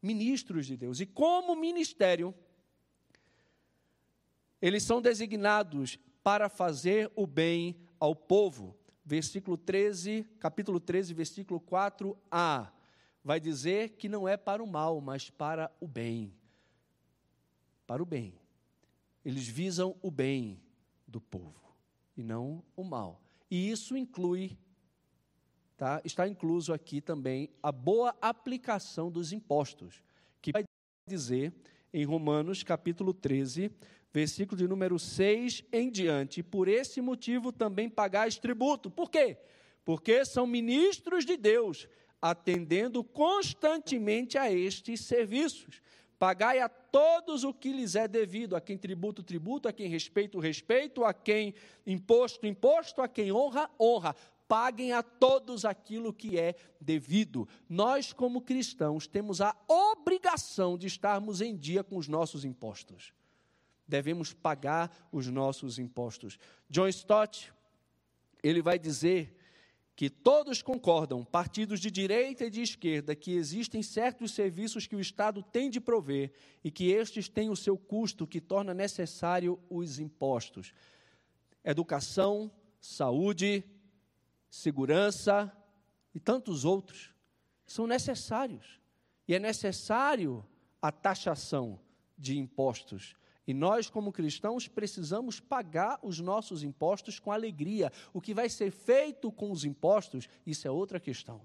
Ministros 0.00 0.66
de 0.66 0.76
Deus. 0.76 1.00
E 1.00 1.06
como 1.06 1.54
ministério, 1.54 2.34
eles 4.62 4.84
são 4.84 5.02
designados 5.02 5.98
para 6.22 6.48
fazer 6.48 7.10
o 7.14 7.26
bem 7.26 7.76
ao 8.00 8.16
povo. 8.16 8.74
Versículo 9.08 9.56
13, 9.56 10.24
capítulo 10.40 10.80
13, 10.80 11.14
versículo 11.14 11.60
4a. 11.60 12.72
Vai 13.22 13.38
dizer 13.38 13.90
que 13.90 14.08
não 14.08 14.26
é 14.26 14.36
para 14.36 14.60
o 14.60 14.66
mal, 14.66 15.00
mas 15.00 15.30
para 15.30 15.70
o 15.80 15.86
bem. 15.86 16.34
Para 17.86 18.02
o 18.02 18.06
bem. 18.06 18.34
Eles 19.24 19.46
visam 19.46 19.96
o 20.02 20.10
bem 20.10 20.60
do 21.06 21.20
povo 21.20 21.72
e 22.16 22.22
não 22.24 22.64
o 22.74 22.82
mal. 22.82 23.22
E 23.48 23.70
isso 23.70 23.96
inclui, 23.96 24.58
tá? 25.76 26.02
está 26.04 26.26
incluso 26.26 26.72
aqui 26.72 27.00
também 27.00 27.48
a 27.62 27.70
boa 27.70 28.12
aplicação 28.20 29.08
dos 29.08 29.32
impostos, 29.32 30.02
que 30.42 30.50
vai 30.50 30.64
dizer 31.08 31.54
em 31.92 32.04
Romanos 32.04 32.64
capítulo 32.64 33.14
13, 33.14 33.70
versículo 34.16 34.56
de 34.56 34.66
número 34.66 34.98
6 34.98 35.62
em 35.70 35.90
diante. 35.90 36.42
Por 36.42 36.68
esse 36.68 37.02
motivo 37.02 37.52
também 37.52 37.86
pagais 37.86 38.38
tributo. 38.38 38.90
Por 38.90 39.10
quê? 39.10 39.36
Porque 39.84 40.24
são 40.24 40.46
ministros 40.46 41.26
de 41.26 41.36
Deus, 41.36 41.86
atendendo 42.20 43.04
constantemente 43.04 44.38
a 44.38 44.50
estes 44.50 45.02
serviços. 45.02 45.82
Pagai 46.18 46.60
a 46.60 46.68
todos 46.68 47.44
o 47.44 47.52
que 47.52 47.70
lhes 47.70 47.94
é 47.94 48.08
devido, 48.08 48.56
a 48.56 48.60
quem 48.60 48.78
tributo, 48.78 49.22
tributo, 49.22 49.68
a 49.68 49.72
quem 49.72 49.86
respeito, 49.86 50.38
respeito, 50.38 51.04
a 51.04 51.12
quem 51.12 51.52
imposto, 51.86 52.46
imposto, 52.46 53.02
a 53.02 53.08
quem 53.08 53.30
honra, 53.30 53.70
honra. 53.78 54.16
Paguem 54.48 54.92
a 54.92 55.02
todos 55.02 55.66
aquilo 55.66 56.10
que 56.10 56.38
é 56.38 56.54
devido. 56.80 57.46
Nós, 57.68 58.14
como 58.14 58.40
cristãos, 58.40 59.06
temos 59.06 59.42
a 59.42 59.54
obrigação 59.68 60.78
de 60.78 60.86
estarmos 60.86 61.42
em 61.42 61.54
dia 61.54 61.84
com 61.84 61.98
os 61.98 62.08
nossos 62.08 62.46
impostos 62.46 63.12
devemos 63.86 64.32
pagar 64.32 65.08
os 65.12 65.26
nossos 65.28 65.78
impostos. 65.78 66.38
John 66.68 66.88
Stott, 66.88 67.52
ele 68.42 68.62
vai 68.62 68.78
dizer 68.78 69.36
que 69.96 70.10
todos 70.10 70.60
concordam, 70.60 71.24
partidos 71.24 71.80
de 71.80 71.90
direita 71.90 72.44
e 72.44 72.50
de 72.50 72.60
esquerda, 72.60 73.16
que 73.16 73.32
existem 73.32 73.82
certos 73.82 74.32
serviços 74.32 74.86
que 74.86 74.94
o 74.94 75.00
Estado 75.00 75.42
tem 75.42 75.70
de 75.70 75.80
prover 75.80 76.32
e 76.62 76.70
que 76.70 76.90
estes 76.90 77.30
têm 77.30 77.48
o 77.48 77.56
seu 77.56 77.78
custo 77.78 78.26
que 78.26 78.40
torna 78.40 78.74
necessário 78.74 79.58
os 79.70 79.98
impostos. 79.98 80.74
Educação, 81.64 82.52
saúde, 82.78 83.64
segurança 84.50 85.50
e 86.14 86.20
tantos 86.20 86.64
outros 86.64 87.10
são 87.66 87.86
necessários. 87.86 88.80
E 89.26 89.34
é 89.34 89.38
necessário 89.38 90.44
a 90.80 90.92
taxação 90.92 91.80
de 92.16 92.38
impostos. 92.38 93.16
E 93.46 93.54
nós, 93.54 93.88
como 93.88 94.12
cristãos, 94.12 94.66
precisamos 94.66 95.38
pagar 95.38 95.98
os 96.02 96.18
nossos 96.18 96.62
impostos 96.62 97.20
com 97.20 97.30
alegria. 97.30 97.92
O 98.12 98.20
que 98.20 98.34
vai 98.34 98.48
ser 98.48 98.72
feito 98.72 99.30
com 99.30 99.52
os 99.52 99.64
impostos, 99.64 100.28
isso 100.44 100.66
é 100.66 100.70
outra 100.70 100.98
questão. 100.98 101.40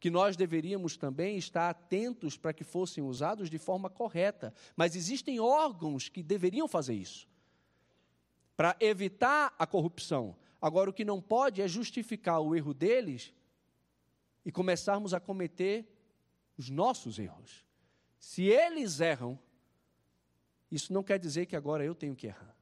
Que 0.00 0.10
nós 0.10 0.36
deveríamos 0.36 0.96
também 0.96 1.36
estar 1.36 1.70
atentos 1.70 2.36
para 2.36 2.52
que 2.52 2.64
fossem 2.64 3.04
usados 3.04 3.48
de 3.48 3.58
forma 3.58 3.88
correta. 3.88 4.52
Mas 4.74 4.96
existem 4.96 5.38
órgãos 5.38 6.08
que 6.08 6.22
deveriam 6.22 6.66
fazer 6.66 6.94
isso 6.94 7.28
para 8.56 8.76
evitar 8.80 9.54
a 9.58 9.66
corrupção. 9.66 10.36
Agora, 10.60 10.90
o 10.90 10.92
que 10.92 11.04
não 11.04 11.20
pode 11.20 11.60
é 11.60 11.68
justificar 11.68 12.40
o 12.40 12.54
erro 12.54 12.72
deles 12.72 13.32
e 14.44 14.52
começarmos 14.52 15.14
a 15.14 15.20
cometer 15.20 15.86
os 16.56 16.70
nossos 16.70 17.18
erros. 17.18 17.64
Se 18.18 18.44
eles 18.44 19.00
erram, 19.00 19.38
isso 20.70 20.92
não 20.92 21.02
quer 21.02 21.18
dizer 21.18 21.46
que 21.46 21.56
agora 21.56 21.84
eu 21.84 21.94
tenho 21.94 22.14
que 22.16 22.26
errar. 22.26 22.56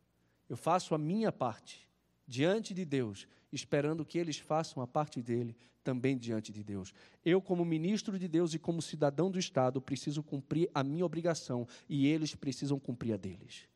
Eu 0.48 0.56
faço 0.56 0.94
a 0.94 0.98
minha 0.98 1.32
parte 1.32 1.88
diante 2.26 2.74
de 2.74 2.84
Deus, 2.84 3.26
esperando 3.52 4.04
que 4.04 4.18
eles 4.18 4.38
façam 4.38 4.82
a 4.82 4.86
parte 4.86 5.20
dele 5.22 5.56
também 5.82 6.16
diante 6.16 6.52
de 6.52 6.62
Deus. 6.62 6.94
Eu, 7.24 7.40
como 7.40 7.64
ministro 7.64 8.18
de 8.18 8.28
Deus 8.28 8.54
e 8.54 8.58
como 8.58 8.80
cidadão 8.80 9.30
do 9.30 9.38
Estado, 9.38 9.80
preciso 9.80 10.22
cumprir 10.22 10.70
a 10.74 10.82
minha 10.82 11.04
obrigação 11.04 11.66
e 11.88 12.06
eles 12.06 12.34
precisam 12.34 12.78
cumprir 12.78 13.14
a 13.14 13.16
deles. 13.16 13.68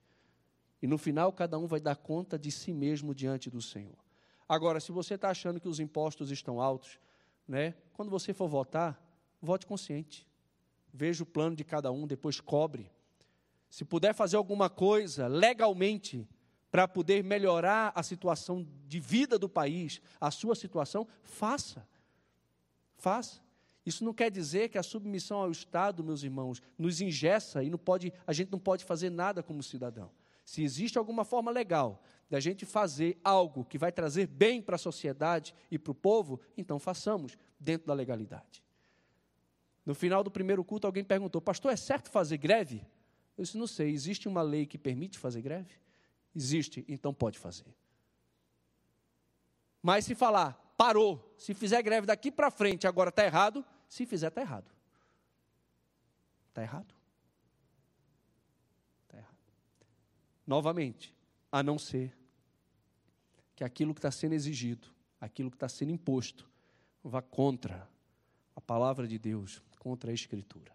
E 0.80 0.86
no 0.86 0.98
final, 0.98 1.32
cada 1.32 1.58
um 1.58 1.66
vai 1.66 1.80
dar 1.80 1.96
conta 1.96 2.38
de 2.38 2.50
si 2.50 2.72
mesmo 2.72 3.14
diante 3.14 3.50
do 3.50 3.60
Senhor. 3.60 3.96
Agora, 4.48 4.78
se 4.78 4.92
você 4.92 5.14
está 5.14 5.30
achando 5.30 5.60
que 5.60 5.68
os 5.68 5.80
impostos 5.80 6.30
estão 6.30 6.60
altos, 6.60 7.00
né, 7.48 7.74
quando 7.92 8.10
você 8.10 8.32
for 8.32 8.48
votar, 8.48 9.02
vote 9.40 9.66
consciente. 9.66 10.26
Veja 10.92 11.22
o 11.22 11.26
plano 11.26 11.56
de 11.56 11.64
cada 11.64 11.90
um, 11.90 12.06
depois 12.06 12.40
cobre 12.40 12.90
se 13.76 13.84
puder 13.84 14.14
fazer 14.14 14.38
alguma 14.38 14.70
coisa 14.70 15.26
legalmente 15.26 16.26
para 16.70 16.88
poder 16.88 17.22
melhorar 17.22 17.92
a 17.94 18.02
situação 18.02 18.66
de 18.86 18.98
vida 18.98 19.38
do 19.38 19.50
país, 19.50 20.00
a 20.18 20.30
sua 20.30 20.54
situação, 20.54 21.06
faça. 21.22 21.86
Faça. 22.96 23.38
Isso 23.84 24.02
não 24.02 24.14
quer 24.14 24.30
dizer 24.30 24.70
que 24.70 24.78
a 24.78 24.82
submissão 24.82 25.40
ao 25.40 25.50
Estado, 25.50 26.02
meus 26.02 26.22
irmãos, 26.22 26.62
nos 26.78 27.02
ingessa 27.02 27.62
e 27.62 27.68
não 27.68 27.76
pode, 27.76 28.14
a 28.26 28.32
gente 28.32 28.50
não 28.50 28.58
pode 28.58 28.82
fazer 28.82 29.10
nada 29.10 29.42
como 29.42 29.62
cidadão. 29.62 30.10
Se 30.42 30.62
existe 30.62 30.96
alguma 30.96 31.22
forma 31.22 31.50
legal 31.50 32.02
da 32.30 32.40
gente 32.40 32.64
fazer 32.64 33.20
algo 33.22 33.62
que 33.62 33.76
vai 33.76 33.92
trazer 33.92 34.26
bem 34.26 34.62
para 34.62 34.76
a 34.76 34.78
sociedade 34.78 35.54
e 35.70 35.78
para 35.78 35.92
o 35.92 35.94
povo, 35.94 36.40
então 36.56 36.78
façamos 36.78 37.36
dentro 37.60 37.88
da 37.88 37.92
legalidade. 37.92 38.64
No 39.84 39.94
final 39.94 40.24
do 40.24 40.30
primeiro 40.30 40.64
culto, 40.64 40.86
alguém 40.86 41.04
perguntou: 41.04 41.42
Pastor, 41.42 41.70
é 41.74 41.76
certo 41.76 42.10
fazer 42.10 42.38
greve? 42.38 42.82
Eu 43.36 43.44
disse, 43.44 43.58
não 43.58 43.66
sei, 43.66 43.90
existe 43.90 44.28
uma 44.28 44.42
lei 44.42 44.66
que 44.66 44.78
permite 44.78 45.18
fazer 45.18 45.42
greve? 45.42 45.74
Existe, 46.34 46.84
então 46.88 47.12
pode 47.12 47.38
fazer. 47.38 47.74
Mas 49.82 50.04
se 50.04 50.14
falar, 50.14 50.52
parou, 50.76 51.34
se 51.38 51.54
fizer 51.54 51.82
greve 51.82 52.06
daqui 52.06 52.30
para 52.30 52.50
frente, 52.50 52.86
agora 52.86 53.10
está 53.10 53.24
errado, 53.24 53.64
se 53.88 54.06
fizer, 54.06 54.28
está 54.28 54.40
errado. 54.40 54.70
Está 56.48 56.62
errado. 56.62 56.94
Está 59.04 59.18
errado. 59.18 59.36
Novamente, 60.46 61.14
a 61.52 61.62
não 61.62 61.78
ser 61.78 62.16
que 63.54 63.62
aquilo 63.62 63.94
que 63.94 63.98
está 63.98 64.10
sendo 64.10 64.34
exigido, 64.34 64.88
aquilo 65.20 65.50
que 65.50 65.56
está 65.56 65.68
sendo 65.68 65.92
imposto, 65.92 66.48
vá 67.02 67.22
contra 67.22 67.88
a 68.54 68.60
palavra 68.60 69.06
de 69.06 69.18
Deus, 69.18 69.62
contra 69.78 70.10
a 70.10 70.14
Escritura. 70.14 70.74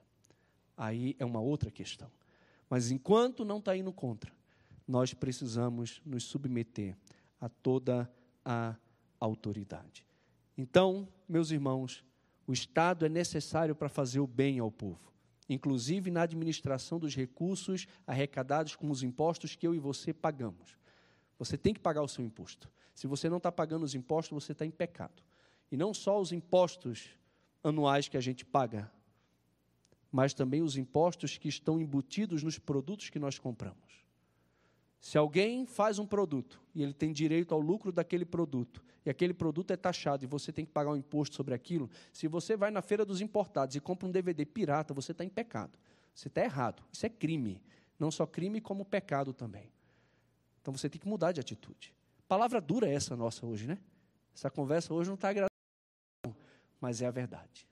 Aí 0.77 1.15
é 1.19 1.25
uma 1.25 1.39
outra 1.39 1.69
questão. 1.69 2.09
Mas 2.71 2.89
enquanto 2.89 3.43
não 3.43 3.57
está 3.57 3.75
indo 3.75 3.91
contra, 3.91 4.31
nós 4.87 5.13
precisamos 5.13 6.01
nos 6.05 6.23
submeter 6.23 6.95
a 7.37 7.49
toda 7.49 8.09
a 8.45 8.77
autoridade. 9.19 10.05
Então, 10.57 11.05
meus 11.27 11.51
irmãos, 11.51 12.01
o 12.47 12.53
Estado 12.53 13.05
é 13.05 13.09
necessário 13.09 13.75
para 13.75 13.89
fazer 13.89 14.21
o 14.21 14.25
bem 14.25 14.57
ao 14.59 14.71
povo, 14.71 15.11
inclusive 15.49 16.09
na 16.09 16.21
administração 16.21 16.97
dos 16.97 17.13
recursos 17.13 17.87
arrecadados 18.07 18.73
com 18.73 18.89
os 18.89 19.03
impostos 19.03 19.53
que 19.53 19.67
eu 19.67 19.75
e 19.75 19.79
você 19.79 20.13
pagamos. 20.13 20.77
Você 21.37 21.57
tem 21.57 21.73
que 21.73 21.79
pagar 21.81 22.03
o 22.03 22.07
seu 22.07 22.23
imposto. 22.23 22.71
Se 22.95 23.05
você 23.05 23.27
não 23.27 23.35
está 23.35 23.51
pagando 23.51 23.83
os 23.83 23.95
impostos, 23.95 24.45
você 24.45 24.53
está 24.53 24.65
em 24.65 24.71
pecado. 24.71 25.21
E 25.69 25.75
não 25.75 25.93
só 25.93 26.21
os 26.21 26.31
impostos 26.31 27.09
anuais 27.61 28.07
que 28.07 28.15
a 28.15 28.21
gente 28.21 28.45
paga, 28.45 28.89
mas 30.11 30.33
também 30.33 30.61
os 30.61 30.75
impostos 30.75 31.37
que 31.37 31.47
estão 31.47 31.79
embutidos 31.79 32.43
nos 32.43 32.59
produtos 32.59 33.09
que 33.09 33.19
nós 33.19 33.39
compramos. 33.39 34.01
Se 34.99 35.17
alguém 35.17 35.65
faz 35.65 35.97
um 35.97 36.05
produto 36.05 36.61
e 36.75 36.83
ele 36.83 36.93
tem 36.93 37.11
direito 37.11 37.53
ao 37.53 37.59
lucro 37.59 37.91
daquele 37.91 38.25
produto, 38.25 38.83
e 39.03 39.09
aquele 39.09 39.33
produto 39.33 39.71
é 39.71 39.77
taxado 39.77 40.23
e 40.23 40.27
você 40.27 40.51
tem 40.51 40.63
que 40.63 40.71
pagar 40.71 40.91
um 40.91 40.95
imposto 40.95 41.35
sobre 41.35 41.55
aquilo, 41.55 41.89
se 42.13 42.27
você 42.27 42.55
vai 42.55 42.69
na 42.69 42.83
feira 42.83 43.03
dos 43.03 43.19
importados 43.19 43.75
e 43.75 43.79
compra 43.79 44.07
um 44.07 44.11
DVD 44.11 44.45
pirata, 44.45 44.93
você 44.93 45.11
está 45.11 45.23
em 45.23 45.29
pecado. 45.29 45.79
Você 46.13 46.27
está 46.27 46.43
errado. 46.43 46.83
Isso 46.91 47.05
é 47.05 47.09
crime. 47.09 47.59
Não 47.97 48.11
só 48.11 48.27
crime, 48.27 48.61
como 48.61 48.85
pecado 48.85 49.33
também. 49.33 49.71
Então 50.61 50.71
você 50.71 50.87
tem 50.87 51.01
que 51.01 51.07
mudar 51.07 51.31
de 51.31 51.39
atitude. 51.39 51.93
Palavra 52.27 52.61
dura 52.61 52.87
é 52.87 52.93
essa 52.93 53.15
nossa 53.15 53.43
hoje, 53.45 53.67
né? 53.67 53.79
Essa 54.35 54.51
conversa 54.51 54.93
hoje 54.93 55.09
não 55.09 55.15
está 55.15 55.29
agradável, 55.29 55.49
mas 56.79 57.01
é 57.01 57.07
a 57.07 57.11
verdade. 57.11 57.67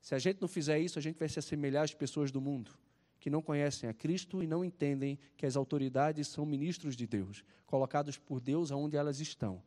Se 0.00 0.14
a 0.14 0.18
gente 0.18 0.40
não 0.40 0.48
fizer 0.48 0.78
isso, 0.78 0.98
a 0.98 1.02
gente 1.02 1.18
vai 1.18 1.28
se 1.28 1.38
assemelhar 1.38 1.84
às 1.84 1.94
pessoas 1.94 2.30
do 2.30 2.40
mundo 2.40 2.72
que 3.18 3.30
não 3.30 3.42
conhecem 3.42 3.88
a 3.88 3.94
Cristo 3.94 4.42
e 4.42 4.46
não 4.46 4.64
entendem 4.64 5.18
que 5.36 5.44
as 5.44 5.56
autoridades 5.56 6.28
são 6.28 6.46
ministros 6.46 6.96
de 6.96 7.06
Deus, 7.06 7.44
colocados 7.66 8.16
por 8.16 8.40
Deus 8.40 8.70
aonde 8.70 8.96
elas 8.96 9.20
estão. 9.20 9.62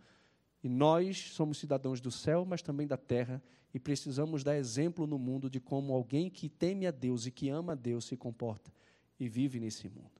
E 0.63 0.69
nós 0.69 1.31
somos 1.31 1.57
cidadãos 1.57 1.99
do 1.99 2.11
céu, 2.11 2.45
mas 2.45 2.61
também 2.61 2.87
da 2.87 2.97
terra, 2.97 3.41
e 3.73 3.79
precisamos 3.79 4.43
dar 4.43 4.57
exemplo 4.57 5.07
no 5.07 5.17
mundo 5.17 5.49
de 5.49 5.59
como 5.59 5.93
alguém 5.93 6.29
que 6.29 6.49
teme 6.49 6.85
a 6.85 6.91
Deus 6.91 7.25
e 7.25 7.31
que 7.31 7.49
ama 7.49 7.73
a 7.73 7.75
Deus 7.75 8.05
se 8.05 8.15
comporta 8.17 8.71
e 9.19 9.27
vive 9.27 9.59
nesse 9.59 9.87
mundo. 9.87 10.11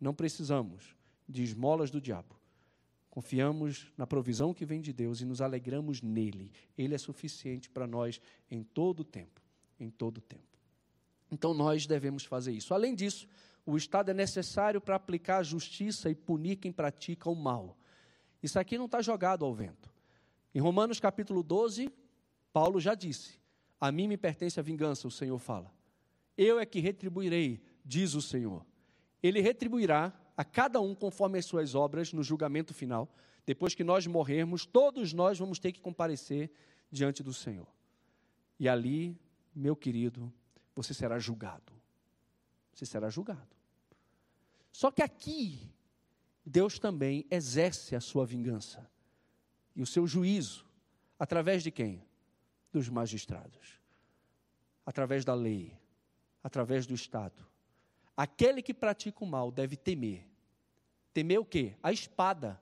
Não 0.00 0.14
precisamos 0.14 0.96
de 1.28 1.42
esmolas 1.42 1.90
do 1.90 2.00
diabo. 2.00 2.39
Confiamos 3.10 3.90
na 3.96 4.06
provisão 4.06 4.54
que 4.54 4.64
vem 4.64 4.80
de 4.80 4.92
Deus 4.92 5.20
e 5.20 5.24
nos 5.24 5.40
alegramos 5.40 6.00
nele. 6.00 6.52
Ele 6.78 6.94
é 6.94 6.98
suficiente 6.98 7.68
para 7.68 7.86
nós 7.86 8.20
em 8.48 8.62
todo 8.62 9.00
o 9.00 9.04
tempo, 9.04 9.42
em 9.80 9.90
todo 9.90 10.18
o 10.18 10.20
tempo. 10.20 10.44
Então 11.30 11.52
nós 11.52 11.86
devemos 11.86 12.24
fazer 12.24 12.52
isso. 12.52 12.72
Além 12.72 12.94
disso, 12.94 13.26
o 13.66 13.76
Estado 13.76 14.10
é 14.12 14.14
necessário 14.14 14.80
para 14.80 14.94
aplicar 14.94 15.38
a 15.38 15.42
justiça 15.42 16.08
e 16.08 16.14
punir 16.14 16.56
quem 16.56 16.72
pratica 16.72 17.28
o 17.28 17.34
mal. 17.34 17.76
Isso 18.42 18.58
aqui 18.58 18.78
não 18.78 18.86
está 18.86 19.02
jogado 19.02 19.44
ao 19.44 19.52
vento. 19.52 19.90
Em 20.54 20.60
Romanos 20.60 20.98
capítulo 20.98 21.42
12, 21.42 21.90
Paulo 22.52 22.80
já 22.80 22.94
disse: 22.94 23.38
A 23.80 23.92
mim 23.92 24.08
me 24.08 24.16
pertence 24.16 24.58
a 24.58 24.62
vingança, 24.62 25.06
o 25.06 25.10
Senhor 25.10 25.38
fala. 25.38 25.72
Eu 26.38 26.58
é 26.58 26.64
que 26.64 26.80
retribuirei, 26.80 27.60
diz 27.84 28.14
o 28.14 28.22
Senhor. 28.22 28.64
Ele 29.22 29.40
retribuirá 29.40 30.12
a 30.40 30.44
cada 30.44 30.80
um 30.80 30.94
conforme 30.94 31.38
as 31.38 31.44
suas 31.44 31.74
obras 31.74 32.14
no 32.14 32.22
julgamento 32.22 32.72
final. 32.72 33.14
Depois 33.44 33.74
que 33.74 33.84
nós 33.84 34.06
morrermos, 34.06 34.64
todos 34.64 35.12
nós 35.12 35.38
vamos 35.38 35.58
ter 35.58 35.70
que 35.70 35.82
comparecer 35.82 36.50
diante 36.90 37.22
do 37.22 37.34
Senhor. 37.34 37.68
E 38.58 38.66
ali, 38.66 39.20
meu 39.54 39.76
querido, 39.76 40.32
você 40.74 40.94
será 40.94 41.18
julgado. 41.18 41.74
Você 42.72 42.86
será 42.86 43.10
julgado. 43.10 43.54
Só 44.72 44.90
que 44.90 45.02
aqui, 45.02 45.70
Deus 46.42 46.78
também 46.78 47.26
exerce 47.30 47.94
a 47.94 48.00
sua 48.00 48.24
vingança 48.24 48.90
e 49.76 49.82
o 49.82 49.86
seu 49.86 50.06
juízo. 50.06 50.64
Através 51.18 51.62
de 51.62 51.70
quem? 51.70 52.02
Dos 52.72 52.88
magistrados. 52.88 53.78
Através 54.86 55.22
da 55.22 55.34
lei. 55.34 55.78
Através 56.42 56.86
do 56.86 56.94
Estado. 56.94 57.46
Aquele 58.16 58.62
que 58.62 58.72
pratica 58.72 59.22
o 59.22 59.26
mal 59.26 59.52
deve 59.52 59.76
temer. 59.76 60.29
Temer 61.12 61.40
o 61.40 61.44
quê? 61.44 61.76
A 61.82 61.92
espada. 61.92 62.60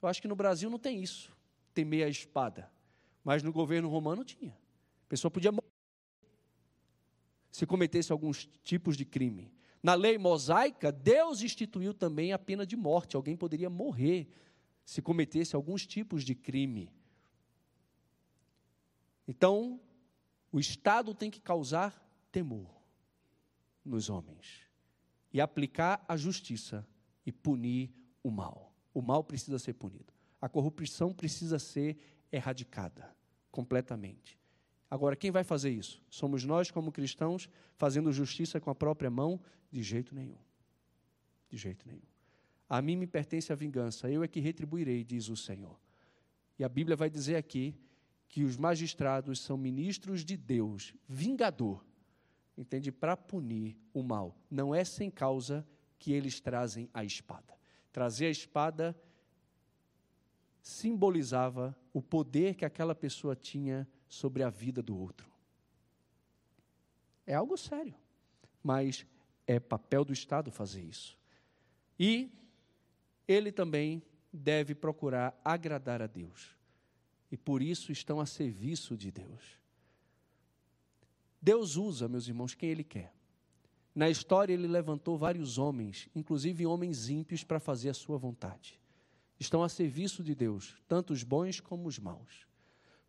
Eu 0.00 0.08
acho 0.08 0.22
que 0.22 0.28
no 0.28 0.36
Brasil 0.36 0.70
não 0.70 0.78
tem 0.78 1.02
isso. 1.02 1.36
Temer 1.74 2.06
a 2.06 2.08
espada. 2.08 2.70
Mas 3.24 3.42
no 3.42 3.52
governo 3.52 3.88
romano 3.88 4.24
tinha. 4.24 4.52
A 4.52 5.08
pessoa 5.08 5.30
podia 5.30 5.52
morrer 5.52 5.76
se 7.56 7.64
cometesse 7.64 8.12
alguns 8.12 8.46
tipos 8.62 8.98
de 8.98 9.04
crime. 9.06 9.50
Na 9.82 9.94
lei 9.94 10.18
mosaica, 10.18 10.92
Deus 10.92 11.40
instituiu 11.40 11.94
também 11.94 12.32
a 12.34 12.38
pena 12.38 12.66
de 12.66 12.76
morte. 12.76 13.16
Alguém 13.16 13.34
poderia 13.34 13.70
morrer 13.70 14.28
se 14.84 15.00
cometesse 15.00 15.56
alguns 15.56 15.86
tipos 15.86 16.22
de 16.22 16.34
crime. 16.34 16.92
Então, 19.26 19.80
o 20.52 20.60
Estado 20.60 21.14
tem 21.14 21.30
que 21.30 21.40
causar 21.40 21.98
temor 22.30 22.70
nos 23.82 24.10
homens 24.10 24.68
e 25.32 25.40
aplicar 25.40 26.04
a 26.06 26.14
justiça 26.14 26.86
e 27.26 27.32
punir 27.32 27.92
o 28.22 28.30
mal. 28.30 28.72
O 28.94 29.02
mal 29.02 29.22
precisa 29.22 29.58
ser 29.58 29.74
punido. 29.74 30.14
A 30.40 30.48
corrupção 30.48 31.12
precisa 31.12 31.58
ser 31.58 31.98
erradicada 32.32 33.14
completamente. 33.50 34.38
Agora, 34.88 35.16
quem 35.16 35.30
vai 35.30 35.42
fazer 35.42 35.70
isso? 35.70 36.00
Somos 36.08 36.44
nós, 36.44 36.70
como 36.70 36.92
cristãos, 36.92 37.48
fazendo 37.76 38.12
justiça 38.12 38.60
com 38.60 38.70
a 38.70 38.74
própria 38.74 39.10
mão? 39.10 39.40
De 39.70 39.82
jeito 39.82 40.14
nenhum. 40.14 40.38
De 41.48 41.56
jeito 41.56 41.86
nenhum. 41.86 42.06
A 42.68 42.80
mim 42.80 42.96
me 42.96 43.06
pertence 43.06 43.52
a 43.52 43.56
vingança, 43.56 44.10
eu 44.10 44.22
é 44.22 44.28
que 44.28 44.40
retribuirei, 44.40 45.04
diz 45.04 45.28
o 45.28 45.36
Senhor. 45.36 45.78
E 46.58 46.64
a 46.64 46.68
Bíblia 46.68 46.96
vai 46.96 47.10
dizer 47.10 47.36
aqui 47.36 47.74
que 48.28 48.44
os 48.44 48.56
magistrados 48.56 49.40
são 49.40 49.56
ministros 49.56 50.24
de 50.24 50.36
Deus, 50.36 50.94
vingador, 51.08 51.84
entende? 52.56 52.90
Para 52.90 53.16
punir 53.16 53.76
o 53.92 54.02
mal. 54.02 54.36
Não 54.50 54.74
é 54.74 54.84
sem 54.84 55.10
causa 55.10 55.66
que 55.98 56.12
eles 56.12 56.40
trazem 56.40 56.88
a 56.92 57.04
espada. 57.04 57.56
Trazer 57.92 58.26
a 58.26 58.30
espada 58.30 58.96
simbolizava 60.62 61.76
o 61.92 62.02
poder 62.02 62.54
que 62.54 62.64
aquela 62.64 62.94
pessoa 62.94 63.36
tinha 63.36 63.88
sobre 64.08 64.42
a 64.42 64.50
vida 64.50 64.82
do 64.82 64.96
outro. 64.96 65.30
É 67.26 67.34
algo 67.34 67.56
sério, 67.56 67.94
mas 68.62 69.06
é 69.46 69.58
papel 69.58 70.04
do 70.04 70.12
Estado 70.12 70.50
fazer 70.50 70.82
isso. 70.82 71.18
E 71.98 72.30
ele 73.26 73.50
também 73.50 74.02
deve 74.32 74.74
procurar 74.74 75.40
agradar 75.44 76.02
a 76.02 76.06
Deus. 76.06 76.56
E 77.30 77.36
por 77.36 77.62
isso 77.62 77.90
estão 77.90 78.20
a 78.20 78.26
serviço 78.26 78.96
de 78.96 79.10
Deus. 79.10 79.60
Deus 81.40 81.76
usa, 81.76 82.08
meus 82.08 82.28
irmãos, 82.28 82.54
quem 82.54 82.70
Ele 82.70 82.84
quer. 82.84 83.15
Na 83.96 84.10
história, 84.10 84.52
Ele 84.52 84.66
levantou 84.66 85.16
vários 85.16 85.56
homens, 85.56 86.06
inclusive 86.14 86.66
homens 86.66 87.08
ímpios, 87.08 87.42
para 87.42 87.58
fazer 87.58 87.88
a 87.88 87.94
sua 87.94 88.18
vontade. 88.18 88.78
Estão 89.40 89.62
a 89.62 89.70
serviço 89.70 90.22
de 90.22 90.34
Deus, 90.34 90.76
tanto 90.86 91.14
os 91.14 91.22
bons 91.22 91.60
como 91.60 91.88
os 91.88 91.98
maus. 91.98 92.46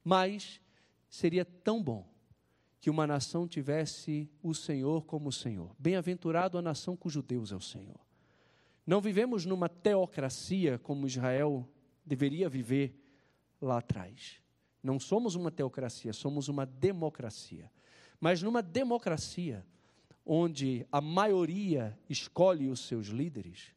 Mas 0.02 0.62
seria 1.10 1.44
tão 1.44 1.84
bom 1.84 2.08
que 2.80 2.90
uma 2.90 3.06
nação 3.06 3.46
tivesse 3.46 4.30
o 4.42 4.54
Senhor 4.54 5.04
como 5.04 5.30
Senhor. 5.30 5.76
Bem-aventurado 5.78 6.58
a 6.58 6.62
nação 6.62 6.96
cujo 6.96 7.22
Deus 7.22 7.52
é 7.52 7.56
o 7.58 7.62
Senhor. 7.62 8.00
Não 8.86 9.02
vivemos 9.02 9.46
numa 9.46 9.68
teocracia 9.68 10.80
como 10.80 11.06
Israel 11.06 11.68
deveria 12.06 12.48
viver 12.48 12.98
lá 13.62 13.80
atrás. 13.80 14.42
Não 14.82 15.02
somos 15.02 15.36
uma 15.36 15.52
teocracia, 15.52 16.14
somos 16.14 16.48
uma 16.48 16.66
democracia. 16.66 17.70
Mas 18.22 18.42
numa 18.42 18.62
democracia, 18.62 19.66
onde 20.28 20.86
a 20.92 21.00
maioria 21.00 21.98
escolhe 22.10 22.68
os 22.68 22.82
seus 22.82 23.08
líderes, 23.08 23.74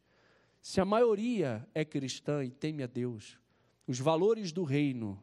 se 0.61 0.81
a 0.81 0.85
maioria 0.85 1.67
é 1.73 1.85
cristã 1.85 2.45
e 2.45 2.51
teme 2.51 2.83
a 2.83 2.87
Deus, 2.87 3.39
os 3.87 3.99
valores 3.99 4.53
do 4.53 4.65
reino 4.65 5.23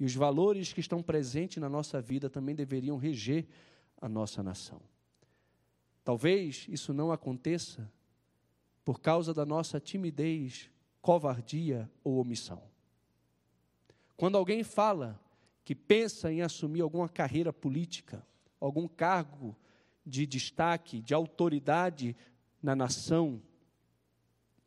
e 0.00 0.04
os 0.04 0.14
valores 0.14 0.72
que 0.72 0.80
estão 0.80 1.02
presentes 1.02 1.58
na 1.58 1.68
nossa 1.68 2.00
vida 2.00 2.30
também 2.30 2.54
deveriam 2.54 2.96
reger 2.96 3.46
a 4.00 4.08
nossa 4.08 4.42
nação. 4.42 4.80
Talvez 6.02 6.66
isso 6.68 6.92
não 6.94 7.12
aconteça 7.12 7.90
por 8.84 9.00
causa 9.00 9.34
da 9.34 9.44
nossa 9.44 9.78
timidez, 9.78 10.70
covardia 11.02 11.90
ou 12.02 12.16
omissão. 12.16 12.62
Quando 14.16 14.38
alguém 14.38 14.64
fala 14.64 15.20
que 15.64 15.74
pensa 15.74 16.32
em 16.32 16.42
assumir 16.42 16.80
alguma 16.80 17.08
carreira 17.08 17.52
política, 17.52 18.24
algum 18.60 18.88
cargo 18.88 19.56
de 20.06 20.24
destaque, 20.24 21.02
de 21.02 21.12
autoridade 21.12 22.16
na 22.62 22.76
nação, 22.76 23.42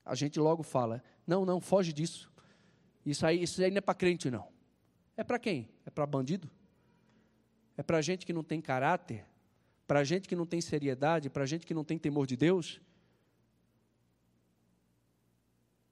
a 0.04 0.14
gente 0.16 0.40
logo 0.40 0.64
fala: 0.64 1.04
não, 1.26 1.46
não, 1.46 1.62
foge 1.62 1.94
disso. 1.94 2.32
Isso 3.06 3.26
aí, 3.26 3.42
isso 3.42 3.64
aí 3.64 3.72
não 3.72 3.78
é 3.78 3.82
para 3.82 3.96
crente, 3.96 4.30
não. 4.30 4.48
É 5.16 5.24
para 5.24 5.40
quem? 5.40 5.70
É 5.86 5.90
para 5.90 6.06
bandido? 6.06 6.50
É 7.78 7.84
para 7.84 8.02
gente 8.02 8.26
que 8.26 8.34
não 8.34 8.44
tem 8.44 8.60
caráter? 8.60 9.26
Para 9.88 10.04
gente 10.04 10.28
que 10.28 10.36
não 10.36 10.46
tem 10.46 10.60
seriedade? 10.62 11.30
Para 11.30 11.46
gente 11.46 11.66
que 11.66 11.74
não 11.74 11.84
tem 11.84 11.98
temor 11.98 12.28
de 12.28 12.36
Deus? 12.36 12.82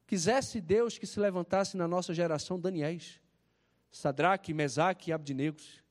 Quisesse 0.06 0.62
Deus 0.62 0.98
que 0.98 1.06
se 1.06 1.20
levantasse 1.20 1.76
na 1.76 1.88
nossa 1.88 2.14
geração 2.14 2.60
Daniéis, 2.60 3.22
Sadraque, 3.91 4.54
Mesaque 4.54 5.10
e 5.10 5.14
Abdinegos, 5.14 5.84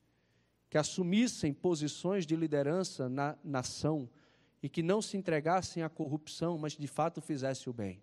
que 0.69 0.77
assumissem 0.77 1.53
posições 1.53 2.25
de 2.25 2.35
liderança 2.35 3.07
na 3.07 3.37
nação 3.43 4.09
e 4.61 4.67
que 4.67 4.83
não 4.83 5.01
se 5.01 5.17
entregassem 5.17 5.83
à 5.83 5.89
corrupção, 5.89 6.57
mas 6.57 6.73
de 6.73 6.87
fato 6.87 7.21
fizessem 7.21 7.69
o 7.69 7.73
bem. 7.73 8.01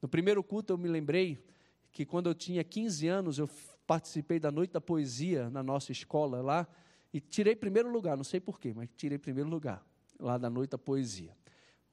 No 0.00 0.08
primeiro 0.08 0.42
culto 0.42 0.72
eu 0.72 0.78
me 0.78 0.88
lembrei 0.88 1.44
que 1.90 2.04
quando 2.04 2.28
eu 2.28 2.34
tinha 2.34 2.62
15 2.62 3.08
anos 3.08 3.38
eu 3.38 3.48
participei 3.86 4.38
da 4.38 4.50
Noite 4.50 4.72
da 4.72 4.80
Poesia 4.80 5.50
na 5.50 5.62
nossa 5.62 5.92
escola 5.92 6.40
lá 6.40 6.66
e 7.12 7.20
tirei 7.20 7.54
primeiro 7.54 7.90
lugar, 7.90 8.16
não 8.16 8.24
sei 8.24 8.40
porquê, 8.40 8.72
mas 8.74 8.88
tirei 8.96 9.18
primeiro 9.18 9.50
lugar 9.50 9.84
lá 10.18 10.38
da 10.38 10.48
Noite 10.48 10.70
da 10.70 10.78
Poesia. 10.78 11.36